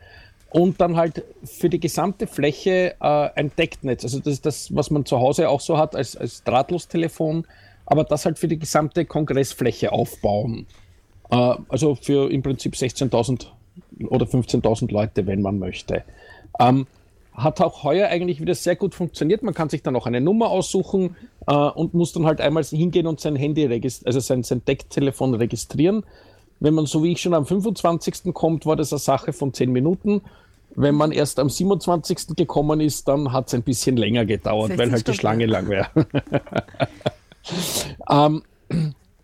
und 0.49 0.82
dann 0.82 0.95
halt 0.95 1.24
für 1.43 1.70
die 1.70 1.80
gesamte 1.80 2.26
Fläche 2.26 2.95
äh, 2.99 3.30
ein 3.36 3.51
Decknetz. 3.56 4.03
Also 4.03 4.18
das 4.20 4.34
ist 4.34 4.45
das, 4.47 4.76
was 4.76 4.89
man 4.89 5.06
zu 5.06 5.20
Hause 5.20 5.49
auch 5.49 5.62
so 5.62 5.78
hat 5.78 5.95
als, 5.95 6.16
als 6.18 6.43
Drahtlostelefon, 6.43 7.45
aber 7.86 8.03
das 8.06 8.26
halt 8.26 8.39
für 8.39 8.47
die 8.47 8.58
gesamte 8.58 9.06
Kongressfläche 9.06 9.91
aufbauen. 9.91 10.66
Äh, 11.36 11.55
also 11.67 11.95
für 11.95 12.31
im 12.31 12.41
Prinzip 12.41 12.73
16.000 12.73 13.47
oder 14.07 14.25
15.000 14.25 14.91
Leute, 14.91 15.27
wenn 15.27 15.41
man 15.41 15.59
möchte. 15.59 16.03
Ähm, 16.59 16.88
hat 17.33 17.59
auch 17.59 17.83
heuer 17.83 18.07
eigentlich 18.07 18.39
wieder 18.39 18.55
sehr 18.55 18.77
gut 18.77 18.95
funktioniert. 18.95 19.43
Man 19.43 19.53
kann 19.53 19.67
sich 19.67 19.83
dann 19.83 19.95
auch 19.97 20.05
eine 20.05 20.21
Nummer 20.21 20.49
aussuchen 20.49 21.17
äh, 21.47 21.53
und 21.53 21.93
muss 21.93 22.13
dann 22.13 22.25
halt 22.25 22.39
einmal 22.39 22.63
hingehen 22.63 23.07
und 23.07 23.19
sein 23.19 23.36
Handy 23.36 23.65
registrieren, 23.65 24.07
also 24.07 24.19
sein, 24.21 24.43
sein 24.43 24.63
Decktelefon 24.65 25.33
registrieren. 25.33 26.03
Wenn 26.61 26.73
man 26.73 26.86
so 26.86 27.03
wie 27.03 27.11
ich 27.11 27.21
schon 27.21 27.33
am 27.33 27.45
25. 27.45 28.33
kommt, 28.33 28.65
war 28.65 28.77
das 28.77 28.93
eine 28.93 28.99
Sache 28.99 29.33
von 29.33 29.53
10 29.53 29.71
Minuten. 29.71 30.21
Wenn 30.75 30.95
man 30.95 31.11
erst 31.11 31.39
am 31.39 31.49
27. 31.49 32.36
gekommen 32.38 32.79
ist, 32.79 33.07
dann 33.09 33.33
hat 33.33 33.47
es 33.47 33.53
ein 33.53 33.63
bisschen 33.63 33.97
länger 33.97 34.25
gedauert, 34.25 34.69
60 34.69 34.79
weil 34.79 34.91
halt 34.91 34.99
die 34.99 35.13
Stunden. 35.13 35.19
Schlange 35.19 35.45
lang 35.45 35.67
wäre. 35.67 35.89
ähm, 38.09 38.43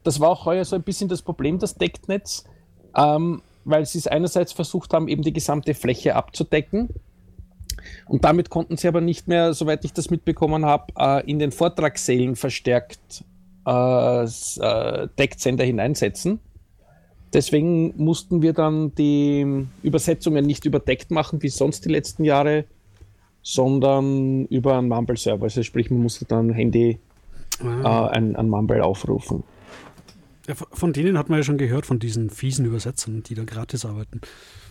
das 0.04 0.20
war 0.20 0.30
auch 0.30 0.46
heuer 0.46 0.66
so 0.66 0.76
ein 0.76 0.84
bisschen 0.84 1.10
das 1.10 1.22
Problem, 1.22 1.60
das 1.60 1.76
Decknetz, 1.76 2.46
ähm, 2.96 3.42
weil 3.64 3.86
sie 3.86 4.00
es 4.00 4.08
einerseits 4.08 4.54
versucht 4.54 4.94
haben, 4.94 5.08
eben 5.08 5.22
die 5.22 5.34
gesamte 5.34 5.74
Fläche 5.74 6.16
abzudecken. 6.16 6.90
Und 8.08 8.26
damit 8.26 8.50
konnten 8.50 8.78
sie 8.78 8.88
aber 8.88 9.02
nicht 9.02 9.28
mehr, 9.28 9.54
soweit 9.54 9.86
ich 9.86 9.94
das 9.94 10.10
mitbekommen 10.10 10.66
habe, 10.66 10.86
äh, 10.98 11.30
in 11.30 11.40
den 11.40 11.52
Vortragssälen 11.52 12.36
verstärkt 12.36 13.24
äh, 13.66 14.24
äh, 14.24 15.08
Decksender 15.18 15.64
hineinsetzen. 15.64 16.40
Deswegen 17.34 17.94
mussten 17.96 18.42
wir 18.42 18.54
dann 18.54 18.94
die 18.96 19.66
Übersetzungen 19.84 20.46
nicht 20.46 20.66
überdeckt 20.66 21.12
machen, 21.12 21.42
wie 21.42 21.50
sonst 21.50 21.86
die 21.86 21.90
letzten 21.90 22.26
Jahre, 22.26 22.66
sondern 23.42 24.46
über 24.48 24.78
einen 24.78 24.90
Mumble-Server. 24.90 25.44
Also 25.44 25.64
sprich, 25.64 25.90
man 25.90 26.02
musste 26.02 26.26
dann 26.26 26.52
Handy 26.52 27.00
äh, 27.62 27.88
ein, 27.88 28.36
ein 28.36 28.50
Mumble 28.50 28.84
aufrufen. 28.84 29.44
Ja, 30.48 30.56
von- 30.56 30.92
denen 30.94 31.18
hat 31.18 31.30
man 31.30 31.40
ja 31.40 31.44
schon 31.44 31.58
gehört, 31.58 31.86
von 31.86 32.00
diesen 32.00 32.30
fiesen 32.32 32.66
Übersetzern, 32.66 33.22
die 33.24 33.36
da 33.36 33.44
gratis 33.44 33.86
arbeiten. 33.86 34.22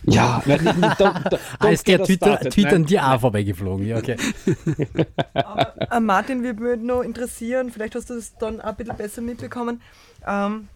Ja, 0.03 0.39
don't- 0.45 0.97
don't 0.97 1.39
Ah, 1.59 1.69
ist 1.69 1.87
der 1.87 2.03
Twitter, 2.03 2.27
started, 2.33 2.53
Twitter 2.53 2.75
an 2.75 2.85
dir 2.85 3.07
auch 3.07 3.21
vorbeigeflogen. 3.21 3.85
Ja, 3.87 3.97
okay. 3.97 4.17
Äh, 5.91 5.99
Martin, 5.99 6.43
wir 6.43 6.57
würden 6.57 6.85
noch 6.87 7.01
interessieren, 7.01 7.71
vielleicht 7.71 7.95
hast 7.95 8.09
du 8.09 8.15
das 8.15 8.35
dann 8.37 8.61
auch 8.61 8.65
ein 8.69 8.75
bisschen 8.75 8.97
besser 8.97 9.21
mitbekommen. 9.21 9.81
Ähm, 10.27 10.67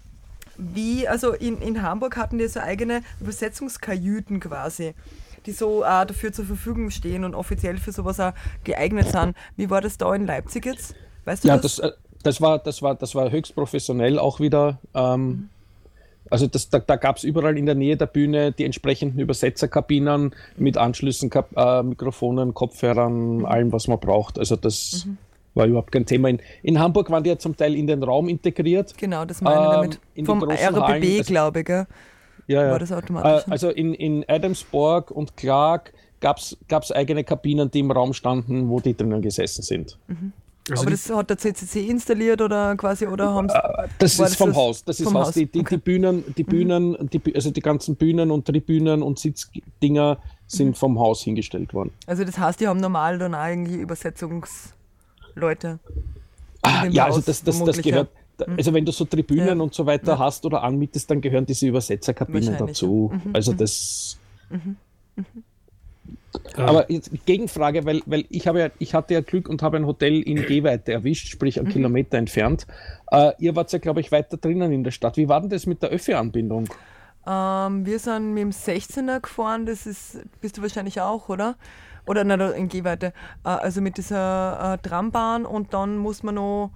wie, 0.57 1.07
also 1.07 1.33
in, 1.33 1.61
in 1.61 1.81
Hamburg 1.81 2.17
hatten 2.17 2.37
die 2.37 2.47
so 2.47 2.59
eigene 2.59 3.01
Übersetzungskajüten 3.21 4.39
quasi, 4.39 4.93
die 5.45 5.51
so 5.51 5.85
auch 5.85 6.05
dafür 6.05 6.31
zur 6.33 6.45
Verfügung 6.45 6.89
stehen 6.89 7.23
und 7.23 7.35
offiziell 7.35 7.77
für 7.77 7.91
sowas 7.91 8.19
auch 8.19 8.33
geeignet 8.63 9.09
sind. 9.11 9.35
Wie 9.57 9.69
war 9.69 9.81
das 9.81 9.97
da 9.97 10.13
in 10.15 10.25
Leipzig 10.25 10.65
jetzt? 10.65 10.95
Weißt 11.25 11.43
du 11.43 11.47
Ja, 11.49 11.57
das? 11.57 11.77
das, 11.77 11.91
äh, 11.91 11.93
das, 12.25 12.41
war, 12.41 12.59
das, 12.59 12.81
war, 12.81 12.95
das 12.95 13.15
war 13.15 13.31
höchst 13.31 13.55
professionell 13.55 14.19
auch 14.19 14.39
wieder. 14.39 14.79
Ähm, 14.93 15.49
also 16.29 16.47
das, 16.47 16.69
da, 16.69 16.79
da 16.79 16.95
gab 16.95 17.17
es 17.17 17.23
überall 17.23 17.57
in 17.57 17.65
der 17.67 17.75
Nähe 17.75 17.97
der 17.97 18.07
Bühne 18.07 18.51
die 18.51 18.65
entsprechenden 18.65 19.19
Übersetzerkabinen 19.19 20.33
mit 20.57 20.77
Anschlüssen, 20.77 21.29
Kap 21.29 21.55
äh, 21.55 21.83
Mikrofonen, 21.83 22.53
Kopfhörern, 22.53 23.45
allem, 23.45 23.71
was 23.71 23.87
man 23.87 23.99
braucht. 23.99 24.39
Also 24.39 24.55
das 24.55 25.07
war 25.53 25.67
überhaupt 25.67 25.91
kein 25.91 26.05
Thema. 26.05 26.29
In, 26.29 26.39
in 26.63 26.79
Hamburg 26.79 27.11
waren 27.11 27.23
die 27.23 27.29
ja 27.29 27.37
zum 27.37 27.55
Teil 27.55 27.75
in 27.75 27.85
den 27.85 28.01
Raum 28.01 28.27
integriert. 28.27 28.97
Genau, 28.97 29.23
das 29.25 29.41
meine 29.41 29.55
ich 29.55 29.65
Ähm, 29.65 29.71
damit. 29.73 29.99
den 30.17 30.25
Vom 30.25 30.43
RBB, 30.43 30.57
Hallen, 30.57 31.17
also- 31.19 31.23
glaube 31.31 31.59
ich, 31.59 31.65
gell? 31.65 31.87
Ja, 32.47 32.63
ja. 32.63 32.71
War 32.71 32.79
das 32.79 32.91
automatisch? 32.91 33.47
Äh, 33.47 33.51
also 33.51 33.69
in, 33.69 33.93
in 33.93 34.25
Adamsburg 34.27 35.11
und 35.11 35.37
Clark 35.37 35.93
gab 36.19 36.37
es 36.37 36.91
eigene 36.91 37.23
Kabinen, 37.23 37.69
die 37.69 37.79
im 37.79 37.91
Raum 37.91 38.13
standen, 38.13 38.69
wo 38.69 38.79
die 38.79 38.95
drinnen 38.95 39.21
gesessen 39.21 39.61
sind. 39.61 39.97
Also 40.67 40.81
Aber 40.81 40.89
die, 40.91 40.97
das 40.97 41.09
hat 41.15 41.29
der 41.29 41.37
CCC 41.37 41.87
installiert 41.87 42.41
oder 42.41 42.75
quasi, 42.75 43.05
oder 43.05 43.31
haben 43.33 43.47
sie. 43.49 43.55
Das 43.99 44.13
ist 44.13 44.19
das 44.19 44.35
vom 44.35 44.49
das- 44.49 44.57
Haus. 44.57 44.83
Das 44.83 44.99
ist 44.99 45.05
Haus. 45.13 45.27
Haus, 45.27 45.33
Die, 45.35 45.45
die, 45.45 45.59
okay. 45.59 45.75
die 45.75 45.81
Bühnen, 45.81 46.23
die 46.35 46.43
Bühnen, 46.43 46.97
die, 47.13 47.19
Bü- 47.19 47.35
also 47.35 47.51
die 47.51 47.61
ganzen 47.61 47.95
Bühnen 47.95 48.31
und 48.31 48.45
Tribünen 48.45 49.03
und 49.03 49.19
Sitzdinger 49.19 50.17
sind 50.47 50.69
Mhm. 50.69 50.73
vom 50.73 50.99
Haus 50.99 51.21
hingestellt 51.21 51.71
worden. 51.75 51.91
Also 52.07 52.23
das 52.23 52.37
heißt, 52.39 52.59
die 52.59 52.67
haben 52.67 52.79
normal 52.79 53.19
dann 53.19 53.33
irgendwie 53.33 53.75
Übersetzungsleute. 53.75 55.77
Ah, 56.63 56.85
ja, 56.89 57.05
also 57.05 57.17
Haus 57.19 57.25
das, 57.25 57.43
das, 57.43 57.43
das 57.43 57.57
vermutlich, 57.57 57.85
gehört. 57.85 58.09
Also 58.57 58.73
wenn 58.73 58.83
du 58.85 58.91
so 58.91 59.05
Tribünen 59.05 59.57
Ja. 59.59 59.63
und 59.63 59.73
so 59.73 59.85
weiter 59.85 60.13
Ja. 60.13 60.19
hast 60.19 60.45
oder 60.45 60.63
anmietest, 60.63 61.09
dann 61.11 61.21
gehören 61.21 61.45
diese 61.45 61.67
Übersetzerkabinen 61.67 62.57
dazu. 62.57 63.11
ja. 63.13 63.17
Mhm, 63.23 63.35
Also 63.35 63.51
mhm. 63.53 63.57
das. 63.57 64.17
Aber 66.57 66.91
jetzt 66.91 67.11
Gegenfrage, 67.25 67.85
weil, 67.85 68.01
weil 68.05 68.25
ich 68.29 68.47
habe 68.47 68.59
ja, 68.59 68.69
ich 68.79 68.93
hatte 68.93 69.13
ja 69.13 69.21
Glück 69.21 69.49
und 69.49 69.61
habe 69.61 69.77
ein 69.77 69.85
Hotel 69.85 70.21
in 70.21 70.37
Gehweite 70.47 70.93
erwischt, 70.93 71.27
sprich 71.27 71.55
Mhm. 71.55 71.65
einen 71.65 71.73
Kilometer 71.73 72.17
entfernt. 72.17 72.67
Äh, 73.11 73.31
ihr 73.39 73.55
wart 73.55 73.71
ja, 73.71 73.79
glaube 73.79 74.01
ich, 74.01 74.11
weiter 74.11 74.37
drinnen 74.37 74.71
in 74.71 74.83
der 74.83 74.91
Stadt. 74.91 75.17
Wie 75.17 75.27
war 75.29 75.41
denn 75.41 75.49
das 75.49 75.65
mit 75.65 75.81
der 75.81 75.89
Öffi-Anbindung? 75.89 76.67
Ähm, 77.27 77.85
wir 77.85 77.99
sind 77.99 78.33
mit 78.33 78.41
dem 78.43 78.51
16er 78.51 79.21
gefahren, 79.21 79.65
das 79.65 79.87
ist, 79.87 80.19
bist 80.41 80.57
du 80.57 80.61
wahrscheinlich 80.61 81.01
auch, 81.01 81.29
oder? 81.29 81.55
Oder 82.05 82.23
nein, 82.23 82.39
in 82.39 82.69
Gehweite. 82.69 83.07
Äh, 83.43 83.49
also 83.49 83.81
mit 83.81 83.97
dieser 83.97 84.73
äh, 84.73 84.87
Trambahn 84.87 85.45
und 85.45 85.73
dann 85.73 85.97
muss 85.97 86.21
man 86.21 86.35
noch 86.35 86.71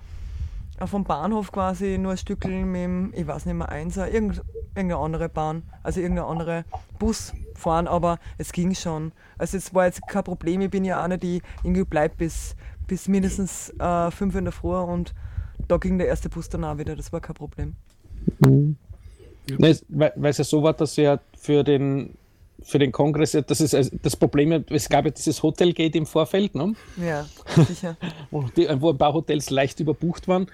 vom 0.87 1.03
Bahnhof 1.03 1.51
quasi 1.51 1.97
nur 1.97 2.11
ein 2.11 2.17
Stückchen 2.17 2.71
mit 2.71 2.81
dem, 2.81 3.13
ich 3.15 3.27
weiß 3.27 3.45
nicht 3.45 3.55
mehr, 3.55 3.69
Einser, 3.69 4.09
irgend, 4.11 4.41
irgendeine 4.75 4.97
andere 4.97 5.29
Bahn, 5.29 5.63
also 5.83 5.99
irgendeine 5.99 6.27
andere 6.27 6.65
Bus 6.99 7.33
fahren, 7.55 7.87
aber 7.87 8.19
es 8.37 8.51
ging 8.53 8.73
schon. 8.73 9.11
Also 9.37 9.57
es 9.57 9.73
war 9.73 9.85
jetzt 9.85 10.07
kein 10.07 10.23
Problem, 10.23 10.61
ich 10.61 10.69
bin 10.69 10.85
ja 10.85 11.03
eine, 11.03 11.17
die 11.17 11.41
irgendwie 11.63 11.83
bleibt 11.83 12.17
bis, 12.17 12.55
bis 12.87 13.07
mindestens 13.07 13.73
äh, 13.79 14.09
5 14.11 14.35
in 14.35 14.45
der 14.45 14.53
Früh 14.53 14.75
und 14.77 15.13
da 15.67 15.77
ging 15.77 15.97
der 15.97 16.07
erste 16.07 16.29
Bus 16.29 16.47
dann 16.49 16.63
auch 16.63 16.77
wieder, 16.77 16.95
das 16.95 17.11
war 17.11 17.19
kein 17.19 17.35
Problem. 17.35 17.75
Ne, 18.39 18.75
es- 19.69 19.83
weil 19.89 20.13
weil 20.15 20.29
es 20.31 20.37
ja 20.37 20.43
so 20.43 20.61
war, 20.63 20.73
dass 20.73 20.95
ja 20.95 21.19
für 21.37 21.63
den, 21.63 22.13
für 22.61 22.79
den 22.79 22.91
Kongress, 22.91 23.37
das 23.47 23.61
ist 23.61 23.73
also 23.73 23.91
das 24.01 24.15
Problem, 24.15 24.63
es 24.69 24.89
gab 24.89 25.05
ja 25.05 25.11
dieses 25.11 25.41
Hotelgate 25.43 25.95
im 25.95 26.05
Vorfeld, 26.05 26.55
ne? 26.55 26.73
Ja, 26.97 27.25
sicher. 27.67 27.97
wo, 28.31 28.43
die, 28.55 28.67
wo 28.81 28.91
ein 28.91 28.97
paar 28.97 29.13
Hotels 29.13 29.49
leicht 29.49 29.79
überbucht 29.79 30.27
waren, 30.27 30.47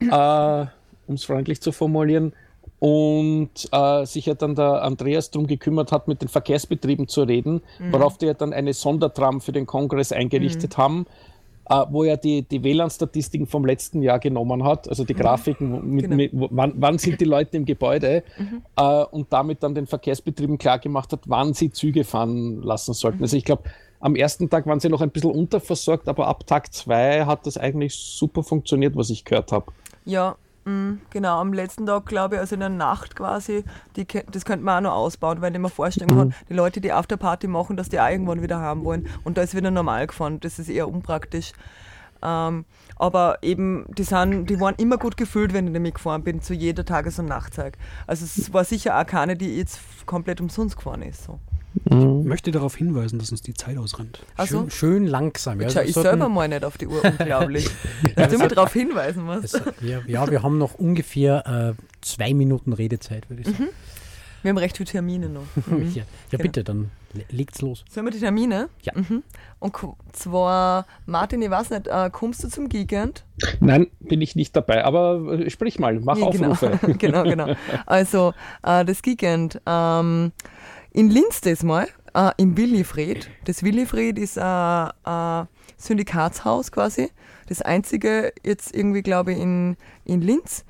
äh, 0.00 0.66
um 1.06 1.14
es 1.14 1.24
freundlich 1.24 1.60
zu 1.60 1.72
formulieren. 1.72 2.32
Und 2.78 3.68
äh, 3.72 4.04
sich 4.04 4.26
ja 4.26 4.34
dann 4.34 4.54
der 4.54 4.82
Andreas 4.82 5.30
darum 5.30 5.46
gekümmert 5.46 5.92
hat, 5.92 6.08
mit 6.08 6.20
den 6.20 6.28
Verkehrsbetrieben 6.28 7.08
zu 7.08 7.22
reden, 7.22 7.62
worauf 7.90 8.18
die 8.18 8.26
ja 8.26 8.34
dann 8.34 8.52
eine 8.52 8.74
Sondertram 8.74 9.40
für 9.40 9.52
den 9.52 9.64
Kongress 9.64 10.12
eingerichtet 10.12 10.76
haben, 10.76 11.06
äh, 11.06 11.35
wo 11.90 12.04
er 12.04 12.16
die, 12.16 12.42
die 12.42 12.62
WLAN-Statistiken 12.62 13.46
vom 13.46 13.64
letzten 13.64 14.02
Jahr 14.02 14.18
genommen 14.18 14.64
hat, 14.64 14.88
also 14.88 15.04
die 15.04 15.14
Grafiken, 15.14 15.72
wo- 15.72 15.78
mit, 15.78 16.04
Genau. 16.04 16.16
mit, 16.16 16.30
wann, 16.32 16.72
wann 16.76 16.98
sind 16.98 17.20
die 17.20 17.24
Leute 17.24 17.56
im 17.56 17.64
Gebäude 17.64 18.22
äh, 18.76 19.04
und 19.10 19.32
damit 19.32 19.62
dann 19.62 19.74
den 19.74 19.86
Verkehrsbetrieben 19.86 20.58
klargemacht 20.58 21.12
hat, 21.12 21.20
wann 21.26 21.54
sie 21.54 21.70
Züge 21.70 22.04
fahren 22.04 22.62
lassen 22.62 22.94
sollten. 22.94 23.22
Also 23.22 23.36
ich 23.36 23.44
glaube, 23.44 23.64
am 24.00 24.14
ersten 24.14 24.48
Tag 24.50 24.66
waren 24.66 24.78
sie 24.78 24.88
noch 24.88 25.00
ein 25.00 25.10
bisschen 25.10 25.30
unterversorgt, 25.32 26.08
aber 26.08 26.28
ab 26.28 26.46
Tag 26.46 26.72
zwei 26.72 27.24
hat 27.24 27.46
das 27.46 27.56
eigentlich 27.56 27.94
super 27.94 28.42
funktioniert, 28.42 28.94
was 28.94 29.10
ich 29.10 29.24
gehört 29.24 29.52
habe. 29.52 29.72
Ja, 30.04 30.36
genau. 31.10 31.40
Am 31.40 31.52
letzten 31.52 31.86
Tag, 31.86 32.06
glaube 32.06 32.34
ich, 32.36 32.40
also 32.40 32.54
in 32.54 32.60
der 32.60 32.68
Nacht 32.68 33.14
quasi, 33.16 33.64
die, 33.96 34.06
das 34.30 34.44
könnte 34.44 34.64
man 34.64 34.78
auch 34.84 34.90
noch 34.90 34.96
ausbauen, 34.96 35.40
weil 35.40 35.54
ich 35.54 35.60
mir 35.60 35.70
vorstellen 35.70 36.10
kann, 36.10 36.34
die 36.48 36.54
Leute, 36.54 36.80
die 36.80 36.92
Afterparty 36.92 37.46
machen, 37.46 37.76
dass 37.76 37.88
die 37.88 38.00
auch 38.00 38.08
irgendwann 38.08 38.42
wieder 38.42 38.58
haben 38.58 38.84
wollen. 38.84 39.06
Und 39.24 39.38
da 39.38 39.42
ist 39.42 39.54
wieder 39.54 39.70
normal 39.70 40.06
gefahren. 40.06 40.40
Das 40.40 40.58
ist 40.58 40.68
eher 40.68 40.88
unpraktisch. 40.88 41.52
Ähm, 42.22 42.64
aber 42.96 43.38
eben, 43.42 43.86
die, 43.96 44.04
sind, 44.04 44.48
die 44.48 44.58
waren 44.58 44.74
immer 44.76 44.96
gut 44.96 45.16
gefüllt, 45.16 45.52
wenn 45.52 45.66
ich 45.68 45.72
damit 45.72 45.94
gefahren 45.94 46.24
bin, 46.24 46.40
zu 46.40 46.54
jeder 46.54 46.84
Tages- 46.84 47.18
und 47.18 47.26
Nachtzeit. 47.26 47.76
Also 48.06 48.24
es 48.24 48.52
war 48.52 48.64
sicher 48.64 48.98
auch 48.98 49.06
keine, 49.06 49.36
die 49.36 49.56
jetzt 49.56 49.80
komplett 50.06 50.40
umsonst 50.40 50.76
gefahren 50.76 51.02
ist. 51.02 51.24
So. 51.24 51.38
Ich 51.84 51.92
möchte 52.24 52.50
darauf 52.50 52.74
hinweisen, 52.76 53.18
dass 53.18 53.30
uns 53.30 53.42
die 53.42 53.54
Zeit 53.54 53.76
ausrennt. 53.76 54.20
Also, 54.36 54.60
Schön, 54.62 54.70
schön 54.70 55.06
langsam. 55.06 55.60
Ja, 55.60 55.82
ich 55.82 55.94
selber 55.94 56.28
mal 56.28 56.48
nicht 56.48 56.64
auf 56.64 56.78
die 56.78 56.86
Uhr, 56.86 57.02
unglaublich. 57.18 57.68
dass 58.14 58.32
du 58.32 58.38
mir 58.38 58.48
darauf 58.48 58.72
hinweisen 58.72 59.24
musst. 59.24 59.54
es, 59.54 59.62
ja, 59.82 60.00
ja, 60.06 60.30
wir 60.30 60.42
haben 60.42 60.58
noch 60.58 60.74
ungefähr 60.74 61.74
äh, 61.76 61.82
zwei 62.00 62.34
Minuten 62.34 62.72
Redezeit, 62.72 63.28
würde 63.28 63.42
ich 63.42 63.48
sagen. 63.48 63.68
Wir 64.42 64.50
haben 64.50 64.58
recht 64.58 64.76
viele 64.76 64.88
Termine 64.88 65.28
noch. 65.28 65.42
Mhm. 65.66 65.90
Ja, 65.94 66.04
ja 66.30 66.38
bitte, 66.38 66.62
dann 66.62 66.90
le- 67.14 67.24
legt's 67.30 67.60
los. 67.62 67.84
Sollen 67.90 68.06
wir 68.06 68.12
die 68.12 68.20
Termine? 68.20 68.68
Ja. 68.82 68.92
Mhm. 68.94 69.22
Und 69.58 69.74
zwar, 70.12 70.86
Martin, 71.04 71.42
ich 71.42 71.50
weiß 71.50 71.70
nicht, 71.70 71.88
äh, 71.88 72.10
kommst 72.10 72.44
du 72.44 72.48
zum 72.48 72.68
Gigant? 72.68 73.24
Nein, 73.60 73.88
bin 73.98 74.20
ich 74.22 74.36
nicht 74.36 74.54
dabei, 74.54 74.84
aber 74.84 75.40
äh, 75.40 75.50
sprich 75.50 75.78
mal, 75.80 75.98
mach 75.98 76.16
Ja, 76.18 76.30
genau. 76.30 76.50
Aufrufe. 76.52 76.78
genau, 76.98 77.24
genau. 77.24 77.54
Also, 77.86 78.34
äh, 78.62 78.84
das 78.84 79.02
Gigant 79.02 79.60
ähm, 79.66 80.30
in 80.96 81.10
Linz 81.10 81.42
diesmal, 81.42 81.88
äh, 82.14 82.30
im 82.38 82.56
Willifried. 82.56 83.28
Das 83.44 83.62
Willifried 83.62 84.18
ist 84.18 84.38
ein 84.38 84.90
äh, 85.04 85.44
Syndikatshaus 85.76 86.72
quasi. 86.72 87.10
Das 87.48 87.60
einzige 87.60 88.32
jetzt 88.42 88.74
irgendwie, 88.74 89.02
glaube 89.02 89.32
ich, 89.32 89.38
in, 89.38 89.76
in 90.06 90.22
Linz. 90.22 90.64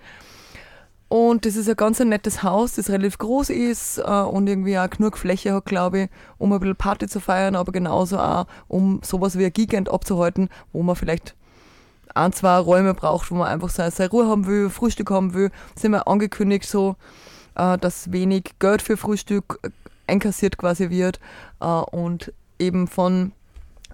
Und 1.07 1.47
das 1.47 1.55
ist 1.55 1.69
ein 1.69 1.77
ganz 1.77 2.01
ein 2.01 2.09
nettes 2.09 2.43
Haus, 2.43 2.75
das 2.75 2.91
relativ 2.91 3.19
groß 3.19 3.51
ist 3.51 3.99
äh, 3.99 4.03
und 4.03 4.49
irgendwie 4.49 4.77
auch 4.77 4.91
genug 4.91 5.17
Fläche 5.17 5.55
hat, 5.55 5.67
glaube 5.67 6.01
ich, 6.01 6.11
um 6.39 6.53
ein 6.53 6.59
bisschen 6.59 6.75
Party 6.75 7.07
zu 7.07 7.21
feiern, 7.21 7.55
aber 7.55 7.71
genauso 7.71 8.19
auch, 8.19 8.49
um 8.67 8.99
sowas 9.05 9.39
wie 9.39 9.45
ein 9.45 9.53
Gigant 9.53 9.89
abzuhalten, 9.89 10.49
wo 10.73 10.83
man 10.83 10.97
vielleicht 10.97 11.37
ein, 12.17 12.33
zwei 12.33 12.59
Räume 12.59 12.95
braucht, 12.95 13.31
wo 13.31 13.37
man 13.37 13.47
einfach 13.47 13.69
seine, 13.69 13.93
seine 13.93 14.11
Ruhe 14.11 14.27
haben 14.27 14.49
will, 14.49 14.71
Frühstück 14.71 15.13
haben 15.13 15.35
will. 15.35 15.53
Sind 15.77 15.93
wir 15.93 16.09
angekündigt 16.09 16.67
so, 16.69 16.97
äh, 17.55 17.79
dass 17.79 18.11
wenig 18.11 18.59
Geld 18.59 18.83
für 18.83 18.97
Frühstück 18.97 19.61
äh, 19.63 19.71
einkassiert 20.07 20.59
quasi 20.59 20.91
wird 20.91 21.21
äh, 21.61 21.67
und 21.67 22.33
eben 22.59 22.87
von 22.89 23.33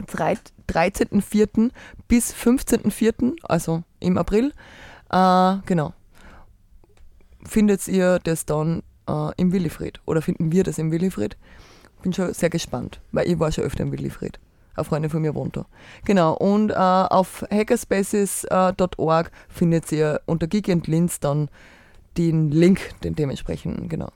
drei- 0.06 0.38
13.04. 0.68 1.70
bis 2.08 2.32
15.04., 2.34 3.34
also 3.42 3.82
im 4.00 4.16
April, 4.18 4.52
äh, 5.10 5.56
genau, 5.66 5.92
findet 7.44 7.86
ihr 7.88 8.18
das 8.20 8.46
dann 8.46 8.82
äh, 9.08 9.30
im 9.36 9.52
Willifried 9.52 10.00
oder 10.06 10.22
finden 10.22 10.52
wir 10.52 10.64
das 10.64 10.78
im 10.78 10.90
Willifried. 10.92 11.36
Bin 12.02 12.12
schon 12.12 12.32
sehr 12.34 12.50
gespannt, 12.50 13.00
weil 13.12 13.28
ich 13.28 13.38
war 13.38 13.52
schon 13.52 13.64
öfter 13.64 13.82
im 13.82 13.92
Willifried. 13.92 14.38
Eine 14.74 14.84
Freundin 14.84 15.10
von 15.10 15.20
mir 15.22 15.34
wohnt 15.34 15.56
da. 15.56 15.66
Genau, 16.04 16.32
und 16.34 16.70
äh, 16.70 16.74
auf 16.74 17.44
hackerspaces.org 17.50 19.30
findet 19.48 19.92
ihr 19.92 20.20
unter 20.24 20.46
Gigant 20.46 20.86
Linz 20.86 21.20
dann 21.20 21.50
den 22.16 22.50
Link, 22.50 22.80
den 23.04 23.14
dementsprechend, 23.14 23.90
genau. 23.90 24.10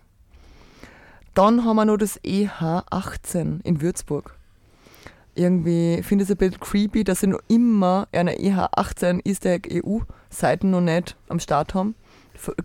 Dann 1.36 1.64
haben 1.64 1.76
wir 1.76 1.84
noch 1.84 1.98
das 1.98 2.18
EH18 2.24 3.60
in 3.62 3.80
Würzburg. 3.80 4.34
irgendwie 5.34 6.02
finde 6.02 6.24
es 6.24 6.30
ein 6.30 6.36
bisschen 6.38 6.58
creepy, 6.60 7.04
dass 7.04 7.20
sie 7.20 7.26
noch 7.26 7.40
immer 7.48 8.08
eine 8.10 8.36
EH18 8.38 9.20
Easter 9.26 9.58
EU-Seiten 9.70 10.70
noch 10.70 10.80
nicht 10.80 11.14
am 11.28 11.38
Start 11.40 11.74
haben. 11.74 11.94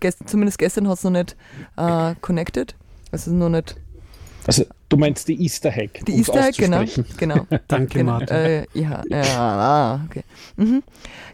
Gest- 0.00 0.26
Zumindest 0.26 0.58
gestern 0.58 0.88
hat 0.88 0.96
es 0.98 1.04
noch 1.04 1.10
nicht 1.10 1.36
äh, 1.76 2.14
connected. 2.22 2.74
Also 3.10 3.30
noch 3.30 3.50
nicht 3.50 3.76
Also 4.46 4.64
du 4.88 4.96
meinst 4.96 5.28
die 5.28 5.38
Easter 5.42 5.70
Hack. 5.70 6.00
die 6.06 6.14
Easter 6.16 6.48
Egg, 6.48 6.56
genau. 6.58 6.84
genau. 7.18 7.46
Danke, 7.68 7.98
genau. 7.98 8.12
Martin. 8.12 8.36
Äh, 8.36 8.66
ja, 8.72 9.02
ja, 9.06 9.22
ah, 9.38 10.00
okay. 10.08 10.24
Mhm. 10.56 10.82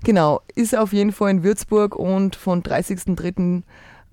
Genau, 0.02 0.40
ist 0.56 0.76
auf 0.76 0.92
jeden 0.92 1.12
Fall 1.12 1.30
in 1.30 1.42
Würzburg 1.44 1.94
und 1.94 2.34
von 2.34 2.64
30.03. 2.64 3.62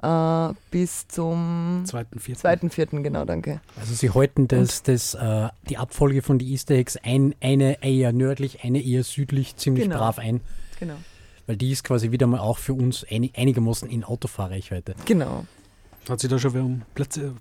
Äh, 0.05 0.53
bis 0.71 1.07
zum 1.07 1.83
Zweiten, 1.85 2.19
vierten. 2.19 2.41
2.04. 2.41 3.01
Genau, 3.01 3.25
danke. 3.25 3.61
Also 3.79 3.93
sie 3.93 4.09
halten 4.11 4.47
das, 4.47 4.83
das, 4.83 5.13
äh, 5.15 5.47
die 5.69 5.77
Abfolge 5.77 6.21
von 6.21 6.37
die 6.37 6.51
Easter 6.51 6.75
Eggs 6.75 6.97
ein, 7.03 7.33
eine 7.41 7.81
eher 7.83 8.11
nördlich, 8.13 8.63
eine 8.63 8.81
eher 8.83 9.03
südlich 9.03 9.55
ziemlich 9.55 9.85
Genau. 9.85 9.97
brav 9.97 10.19
ein, 10.19 10.41
Genau. 10.79 10.95
weil 11.47 11.57
die 11.57 11.71
ist 11.71 11.83
quasi 11.83 12.11
wieder 12.11 12.27
mal 12.27 12.39
auch 12.39 12.57
für 12.57 12.73
uns 12.73 13.05
einig, 13.09 13.37
einigermaßen 13.37 13.89
in 13.89 14.03
Autofahrreichweite. 14.03 14.95
Genau. 15.05 15.45
Hat 16.07 16.19
sich 16.19 16.29
da 16.29 16.37
schon 16.37 16.53
wer 16.53 16.63
um 16.63 16.83
Plätze 16.93 17.33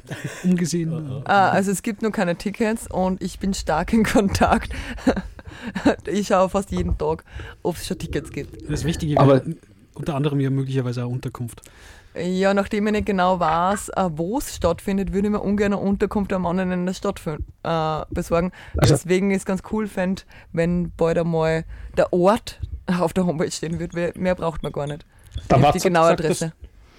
umgesehen? 0.42 1.22
Ah, 1.26 1.48
also 1.50 1.70
es 1.70 1.82
gibt 1.82 2.00
noch 2.00 2.12
keine 2.12 2.36
Tickets 2.36 2.90
und 2.90 3.22
ich 3.22 3.38
bin 3.38 3.52
stark 3.52 3.92
in 3.92 4.04
Kontakt. 4.04 4.72
ich 6.06 6.28
schaue 6.28 6.48
fast 6.48 6.70
jeden 6.70 6.96
Tag, 6.96 7.24
ob 7.62 7.76
es 7.76 7.86
schon 7.86 7.98
Tickets 7.98 8.30
gibt. 8.32 8.70
Das 8.70 8.84
Wichtige 8.84 9.20
Aber- 9.20 9.44
wäre 9.44 9.56
unter 9.94 10.14
anderem 10.16 10.40
ja 10.40 10.48
möglicherweise 10.50 11.04
auch 11.04 11.10
Unterkunft. 11.10 11.60
Ja, 12.16 12.54
nachdem 12.54 12.86
ich 12.86 12.92
nicht 12.92 13.06
genau 13.06 13.40
weiß, 13.40 13.88
äh, 13.90 14.08
wo 14.14 14.38
es 14.38 14.54
stattfindet, 14.54 15.12
würde 15.12 15.26
ich 15.28 15.32
mir 15.32 15.40
ungern 15.40 15.72
eine 15.72 15.78
Unterkunft 15.82 16.32
am 16.32 16.46
anderen 16.46 16.70
Ende 16.70 16.86
der 16.86 16.94
Stadt 16.94 17.20
äh, 17.26 18.04
besorgen. 18.14 18.52
Also- 18.76 18.94
Deswegen 18.94 19.30
ist 19.32 19.38
es 19.38 19.44
ganz 19.46 19.62
cool, 19.72 19.88
fände, 19.88 20.22
wenn 20.52 20.92
bald 20.96 21.18
einmal 21.18 21.64
der 21.96 22.12
Ort 22.12 22.60
auf 23.00 23.12
der 23.12 23.26
Homepage 23.26 23.50
stehen 23.50 23.78
wird. 23.80 23.94
Mehr- 24.16 24.34
braucht 24.36 24.62
man 24.62 24.70
gar 24.72 24.86
nicht. 24.86 25.04
Watz 25.48 25.60
die 25.72 25.78
hat 25.78 25.82
genaue 25.82 26.14
gesagt, 26.16 26.20
das- 26.20 26.42
Adresse. 26.42 26.52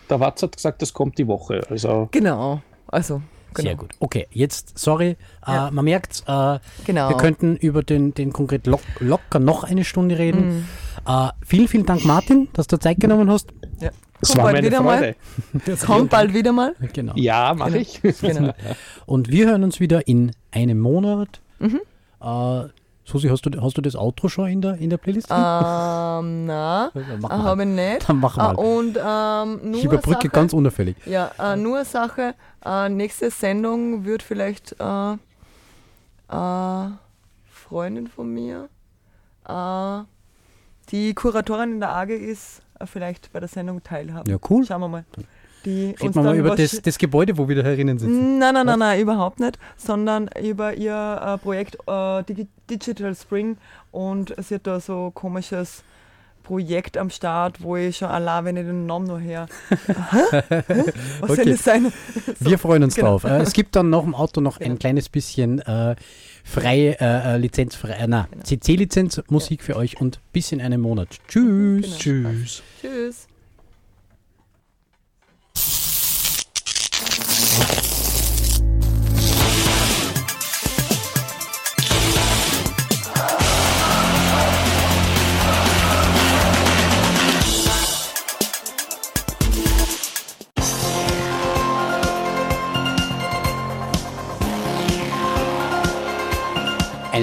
Der 0.10 0.20
Watz 0.20 0.44
hat 0.44 0.56
gesagt, 0.56 0.82
das 0.82 0.94
kommt 0.94 1.18
die 1.18 1.28
Woche. 1.28 1.62
Also 1.70 2.10
Genau, 2.12 2.62
also. 2.88 3.22
Genau. 3.54 3.68
Sehr 3.70 3.76
gut. 3.78 3.92
Okay, 4.00 4.28
jetzt, 4.32 4.78
sorry, 4.78 5.16
Ja. 5.48 5.70
äh, 5.70 5.72
man 5.72 5.86
merkt, 5.86 6.24
äh, 6.28 6.60
Genau. 6.86 7.08
wir 7.10 7.16
könnten 7.16 7.56
über 7.56 7.84
den, 7.84 8.14
den 8.14 8.34
konkret 8.34 8.68
lock, 8.68 8.82
locker 9.00 9.40
noch 9.40 9.64
eine 9.64 9.86
Stunde 9.86 10.18
reden. 10.18 10.58
Mhm. 10.58 10.66
Äh, 11.08 11.30
vielen, 11.46 11.70
vielen 11.70 11.86
Dank, 11.86 12.04
Martin, 12.04 12.50
dass 12.52 12.68
du 12.68 12.78
Zeit 12.78 13.00
genommen 13.00 13.32
hast. 13.32 13.54
ja. 13.80 13.92
Es 14.26 14.34
Komm 14.34 14.38
war 14.38 14.52
bald 14.52 14.56
meine 14.58 14.68
wieder 14.68 14.84
Freude. 14.84 15.16
mal. 15.66 15.78
Kommt 15.86 16.10
bald 16.10 16.34
wieder 16.34 16.52
mal. 16.52 16.76
Genau. 16.94 17.14
Ja, 17.16 17.54
mache 17.54 17.78
ich. 17.78 18.02
Genau. 18.02 18.54
Und 19.06 19.30
wir 19.30 19.48
hören 19.48 19.64
uns 19.64 19.80
wieder 19.80 20.08
in 20.08 20.32
einem 20.52 20.80
Monat. 20.80 21.42
Mhm. 21.60 21.82
Äh, 22.22 22.70
Susi, 23.08 23.28
hast 23.28 23.46
du, 23.46 23.62
hast 23.62 23.78
du 23.78 23.82
das 23.82 23.96
Outro 23.96 24.30
schon 24.30 24.48
in 24.48 24.62
der, 24.62 24.76
in 24.80 24.90
der 24.90 24.98
Playlist? 24.98 25.30
ähm, 25.30 25.38
äh, 25.38 26.50
mal. 26.50 26.92
habe 27.30 27.62
ich 27.62 27.70
nicht. 27.70 28.10
Dann 28.10 28.20
mach 28.20 28.36
mal. 28.36 28.56
und 28.56 28.98
ähm, 28.98 29.72
nur 29.72 29.80
ich 29.80 29.86
überbrücke 29.86 30.22
Sache, 30.22 30.30
ganz 30.30 30.54
unauffällig. 30.54 30.96
Ja, 31.06 31.32
äh, 31.38 31.56
nur 31.56 31.78
eine 31.78 31.86
Sache. 31.86 32.34
Äh, 32.66 32.90
nächste 32.90 33.30
Sendung 33.30 34.06
wird 34.06 34.24
vielleicht 34.24 34.76
äh, 34.80 35.14
äh, 36.30 36.90
Freundin 37.52 38.08
von 38.08 38.34
mir, 38.34 38.70
die 40.90 41.14
Kuratorin 41.14 41.74
in 41.74 41.80
der 41.80 41.96
AG 41.96 42.10
ist, 42.10 42.64
vielleicht 42.86 43.32
bei 43.32 43.40
der 43.40 43.50
Sendung 43.50 43.84
teilhaben. 43.84 44.30
Ja, 44.30 44.38
cool. 44.50 44.66
Schauen 44.66 44.82
wir 44.82 44.88
mal. 44.88 45.06
Die 45.66 45.96
Reden 46.00 46.14
wir 46.14 46.22
mal 46.22 46.36
über 46.38 46.56
das, 46.56 46.80
das 46.82 46.98
Gebäude, 46.98 47.38
wo 47.38 47.48
wir 47.50 47.56
da 47.56 47.64
herinnen 47.64 47.98
sitzen. 47.98 48.38
Nein, 48.38 48.54
nein, 48.54 48.66
nein, 48.68 48.78
nein, 48.80 49.00
überhaupt 49.00 49.40
nicht, 49.40 49.58
sondern 49.78 50.30
über 50.40 50.76
ihr 50.76 51.22
äh, 51.26 51.38
Projekt 51.40 51.78
äh, 51.88 52.24
Digi 52.24 52.48
Digital 52.70 53.16
Spring 53.16 53.58
und 53.92 54.34
sie 54.38 54.56
hat 54.56 54.68
da 54.68 54.80
so 54.80 55.08
ein 55.08 55.14
komisches 55.16 55.84
Projekt 56.44 56.98
am 56.98 57.10
Start, 57.10 57.64
wo 57.64 57.76
ich 57.76 57.98
schon 57.98 58.10
allein, 58.10 58.46
wenn 58.46 58.58
ich 58.58 58.66
den 58.66 58.86
Namen 58.86 59.08
noch 59.08 59.20
her. 59.20 59.48
Was 59.72 61.30
soll 61.30 61.40
Okay. 61.40 61.50
das 61.52 61.64
sein? 61.64 61.92
Wir 62.40 62.60
freuen 62.60 62.84
uns 62.84 62.96
genau. 62.96 63.18
drauf. 63.18 63.24
Äh, 63.24 63.42
es 63.42 63.54
gibt 63.54 63.76
dann 63.76 63.90
noch 63.90 64.04
im 64.06 64.14
Auto 64.14 64.42
noch 64.42 64.60
ein 64.60 64.78
kleines 64.78 65.10
bisschen 65.10 65.60
äh, 65.60 65.96
freie 66.46 66.98
äh, 67.02 67.36
äh, 67.36 67.38
lizenzfrei, 67.38 67.90
äh, 67.90 68.08
na, 68.08 68.28
Genau. 68.32 68.44
CC-Lizenz 68.44 69.22
Musik 69.30 69.64
für 69.64 69.76
euch 69.76 70.00
und 70.00 70.22
bis 70.32 70.54
in 70.54 70.62
einem 70.62 70.80
Monat. 70.80 71.10
Tschüss. 71.28 72.00
Genau. 72.02 72.30
Tschüss. 72.30 72.64
Tschüss. 72.80 73.28